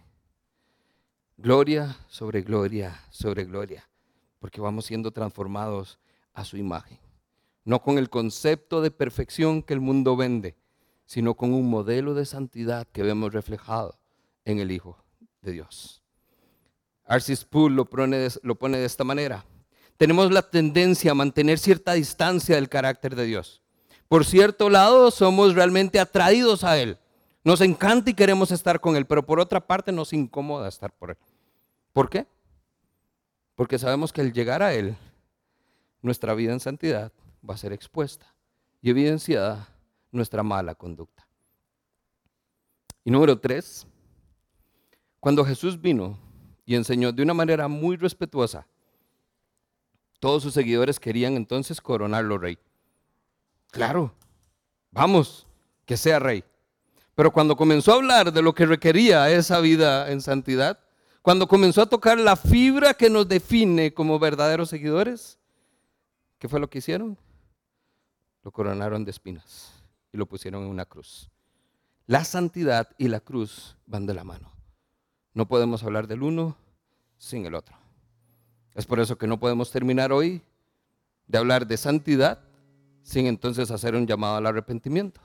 Gloria 1.37 1.97
sobre 2.09 2.43
gloria 2.43 3.01
sobre 3.11 3.45
gloria, 3.45 3.89
porque 4.39 4.61
vamos 4.61 4.87
siendo 4.87 5.11
transformados 5.11 5.99
a 6.35 6.45
su 6.45 6.57
imagen. 6.57 6.99
No 7.65 7.83
con 7.83 7.99
el 7.99 8.11
concepto 8.11 8.81
de 8.81 8.91
perfección 8.91 9.63
que 9.63 9.75
el 9.75 9.81
mundo 9.81 10.17
vende, 10.17 10.57
sino 11.07 11.35
con 11.35 11.53
un 11.55 11.69
modelo 11.69 12.15
de 12.15 12.25
santidad 12.25 12.87
que 12.91 13.03
vemos 13.03 13.33
reflejado 13.33 13.99
en 14.45 14.59
el 14.59 14.71
Hijo 14.71 15.05
de 15.43 15.53
Dios. 15.53 16.03
Arcis 17.05 17.45
Poole 17.45 17.77
lo 17.77 17.85
pone, 17.85 18.17
de, 18.17 18.33
lo 18.43 18.55
pone 18.55 18.79
de 18.79 18.87
esta 18.87 19.05
manera. 19.05 19.45
Tenemos 19.97 20.33
la 20.33 20.43
tendencia 20.43 21.11
a 21.11 21.15
mantener 21.15 21.59
cierta 21.59 21.93
distancia 21.93 22.57
del 22.57 22.69
carácter 22.69 23.15
de 23.15 23.27
Dios. 23.27 23.63
Por 24.09 24.25
cierto 24.25 24.69
lado, 24.69 25.11
somos 25.11 25.55
realmente 25.55 26.01
atraídos 26.01 26.65
a 26.65 26.79
Él. 26.79 26.99
Nos 27.45 27.61
encanta 27.61 28.11
y 28.11 28.15
queremos 28.15 28.51
estar 28.51 28.81
con 28.81 28.97
Él, 28.97 29.07
pero 29.07 29.25
por 29.25 29.41
otra 29.41 29.61
parte 29.61 29.93
nos 29.93 30.13
incomoda 30.13 30.69
estar 30.69 30.93
por 30.93 31.11
Él. 31.11 31.17
¿Por 31.93 32.09
qué? 32.09 32.27
Porque 33.55 33.79
sabemos 33.79 34.13
que 34.13 34.21
al 34.21 34.33
llegar 34.33 34.63
a 34.63 34.75
Él, 34.75 34.97
nuestra 36.03 36.35
vida 36.35 36.53
en 36.53 36.61
santidad 36.61 37.13
va 37.49 37.55
a 37.55 37.59
ser 37.59 37.73
expuesta 37.73 38.35
y 38.83 38.91
evidenciada 38.91 39.69
nuestra 40.11 40.43
mala 40.43 40.75
conducta. 40.75 41.27
Y 43.05 43.11
número 43.11 43.39
tres, 43.39 43.87
cuando 45.19 45.45
Jesús 45.45 45.81
vino 45.81 46.19
y 46.65 46.75
enseñó 46.75 47.13
de 47.13 47.23
una 47.23 47.35
manera 47.35 47.69
muy 47.69 47.97
respetuosa, 47.97 48.67
todos 50.21 50.43
sus 50.43 50.55
seguidores 50.55 51.01
querían 51.01 51.35
entonces 51.35 51.81
coronarlo 51.81 52.39
rey. 52.39 52.59
Claro, 53.71 54.15
vamos, 54.91 55.47
que 55.85 55.97
sea 55.97 56.19
rey. 56.19 56.45
Pero 57.15 57.33
cuando 57.33 57.57
comenzó 57.57 57.93
a 57.93 57.97
hablar 57.97 58.33
de 58.33 58.43
lo 58.43 58.55
que 58.55 58.67
requería 58.67 59.31
esa 59.31 59.61
vida 59.61 60.11
en 60.11 60.21
santidad, 60.21 60.79
cuando 61.23 61.47
comenzó 61.47 61.83
a 61.83 61.89
tocar 61.89 62.19
la 62.19 62.37
fibra 62.37 62.95
que 62.95 63.11
nos 63.11 63.29
define 63.29 63.95
como 63.95 64.19
verdaderos 64.19 64.69
seguidores, 64.69 65.39
¿qué 66.43 66.49
fue 66.49 66.59
lo 66.59 66.69
que 66.69 66.79
hicieron? 66.79 67.17
Lo 68.43 68.51
coronaron 68.51 69.05
de 69.05 69.13
espinas 69.13 69.71
y 70.13 70.17
lo 70.17 70.27
pusieron 70.27 70.65
en 70.65 70.71
una 70.71 70.85
cruz. 70.85 71.31
La 72.09 72.25
santidad 72.25 72.89
y 72.99 73.07
la 73.07 73.21
cruz 73.21 73.77
van 73.87 74.07
de 74.07 74.15
la 74.15 74.25
mano. 74.25 74.51
No 75.35 75.47
podemos 75.47 75.85
hablar 75.85 76.09
del 76.09 76.25
uno 76.25 76.57
sin 77.17 77.47
el 77.47 77.55
otro. 77.55 77.77
Es 78.75 78.87
por 78.87 78.99
eso 78.99 79.17
que 79.17 79.29
no 79.29 79.39
podemos 79.39 79.71
terminar 79.71 80.11
hoy 80.11 80.43
de 81.29 81.39
hablar 81.39 81.65
de 81.65 81.77
santidad 81.77 82.41
sin 83.05 83.27
entonces 83.27 83.71
hacer 83.71 83.95
un 83.95 84.09
llamado 84.09 84.35
al 84.35 84.47
arrepentimiento. 84.47 85.21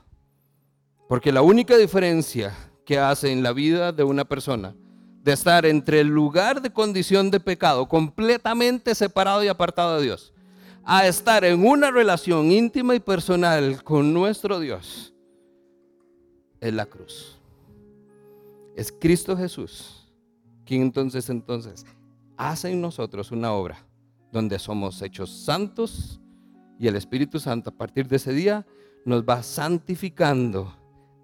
Porque 1.08 1.32
la 1.32 1.42
única 1.42 1.76
diferencia 1.76 2.54
que 2.86 3.00
hace 3.00 3.32
en 3.32 3.42
la 3.42 3.52
vida 3.52 3.90
de 3.90 4.04
una 4.04 4.24
persona 4.24 4.72
de 5.24 5.32
estar 5.32 5.66
entre 5.66 5.98
el 5.98 6.06
lugar 6.06 6.62
de 6.62 6.72
condición 6.72 7.32
de 7.32 7.40
pecado 7.40 7.88
completamente 7.88 8.94
separado 8.94 9.42
y 9.42 9.48
apartado 9.48 9.96
de 9.96 10.04
Dios, 10.04 10.32
a 10.90 11.06
estar 11.06 11.44
en 11.44 11.66
una 11.66 11.90
relación 11.90 12.50
íntima 12.50 12.94
y 12.94 13.00
personal 13.00 13.84
con 13.84 14.14
nuestro 14.14 14.58
Dios, 14.58 15.12
es 16.62 16.72
la 16.72 16.86
cruz. 16.86 17.38
Es 18.74 18.90
Cristo 18.90 19.36
Jesús 19.36 20.08
quien 20.64 20.80
entonces 20.80 21.28
entonces 21.28 21.84
hace 22.38 22.70
en 22.70 22.80
nosotros 22.80 23.32
una 23.32 23.52
obra 23.52 23.84
donde 24.32 24.58
somos 24.58 25.02
hechos 25.02 25.30
santos 25.30 26.20
y 26.78 26.86
el 26.86 26.96
Espíritu 26.96 27.38
Santo 27.38 27.68
a 27.68 27.74
partir 27.74 28.08
de 28.08 28.16
ese 28.16 28.32
día 28.32 28.66
nos 29.04 29.22
va 29.24 29.42
santificando 29.42 30.74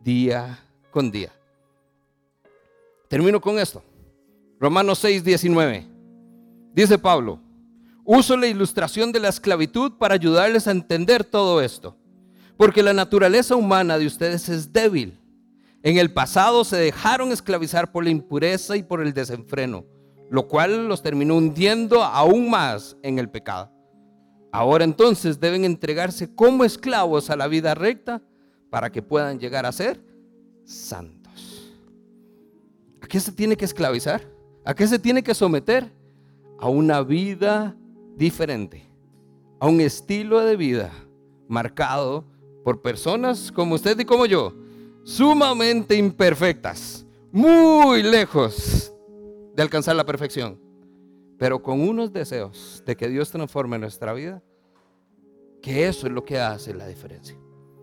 día 0.02 0.58
con 0.90 1.10
día. 1.10 1.32
Termino 3.08 3.40
con 3.40 3.58
esto. 3.58 3.82
Romanos 4.60 4.98
6, 4.98 5.24
19. 5.24 5.86
Dice 6.74 6.98
Pablo, 6.98 7.38
uso 8.04 8.36
la 8.36 8.46
ilustración 8.46 9.12
de 9.12 9.20
la 9.20 9.28
esclavitud 9.28 9.92
para 9.98 10.14
ayudarles 10.14 10.68
a 10.68 10.72
entender 10.72 11.24
todo 11.24 11.60
esto, 11.60 11.96
porque 12.56 12.82
la 12.82 12.92
naturaleza 12.92 13.56
humana 13.56 13.98
de 13.98 14.06
ustedes 14.06 14.48
es 14.48 14.72
débil. 14.72 15.18
En 15.82 15.98
el 15.98 16.12
pasado 16.12 16.64
se 16.64 16.76
dejaron 16.76 17.32
esclavizar 17.32 17.92
por 17.92 18.04
la 18.04 18.10
impureza 18.10 18.76
y 18.76 18.82
por 18.82 19.02
el 19.02 19.12
desenfreno, 19.12 19.84
lo 20.30 20.48
cual 20.48 20.88
los 20.88 21.02
terminó 21.02 21.36
hundiendo 21.36 22.02
aún 22.02 22.48
más 22.48 22.96
en 23.02 23.18
el 23.18 23.28
pecado. 23.28 23.70
Ahora 24.52 24.84
entonces 24.84 25.40
deben 25.40 25.64
entregarse 25.64 26.34
como 26.34 26.64
esclavos 26.64 27.28
a 27.28 27.36
la 27.36 27.48
vida 27.48 27.74
recta 27.74 28.22
para 28.70 28.90
que 28.90 29.02
puedan 29.02 29.38
llegar 29.38 29.66
a 29.66 29.72
ser 29.72 30.00
santos. 30.64 31.74
¿A 33.02 33.06
qué 33.06 33.20
se 33.20 33.32
tiene 33.32 33.56
que 33.56 33.64
esclavizar? 33.64 34.22
¿A 34.64 34.74
qué 34.74 34.86
se 34.86 34.98
tiene 34.98 35.22
que 35.22 35.34
someter? 35.34 35.92
A 36.58 36.68
una 36.68 37.02
vida 37.02 37.76
diferente, 38.16 38.88
a 39.60 39.68
un 39.68 39.80
estilo 39.80 40.40
de 40.40 40.56
vida 40.56 40.92
marcado 41.48 42.24
por 42.64 42.82
personas 42.82 43.52
como 43.52 43.74
usted 43.74 43.98
y 43.98 44.04
como 44.04 44.26
yo, 44.26 44.54
sumamente 45.04 45.96
imperfectas, 45.96 47.06
muy 47.30 48.02
lejos 48.02 48.92
de 49.54 49.62
alcanzar 49.62 49.96
la 49.96 50.06
perfección, 50.06 50.58
pero 51.38 51.62
con 51.62 51.80
unos 51.80 52.12
deseos 52.12 52.82
de 52.86 52.96
que 52.96 53.08
Dios 53.08 53.30
transforme 53.30 53.78
nuestra 53.78 54.12
vida, 54.12 54.42
que 55.60 55.86
eso 55.86 56.06
es 56.06 56.12
lo 56.12 56.24
que 56.24 56.38
hace 56.38 56.74
la 56.74 56.86
diferencia. 56.86 57.36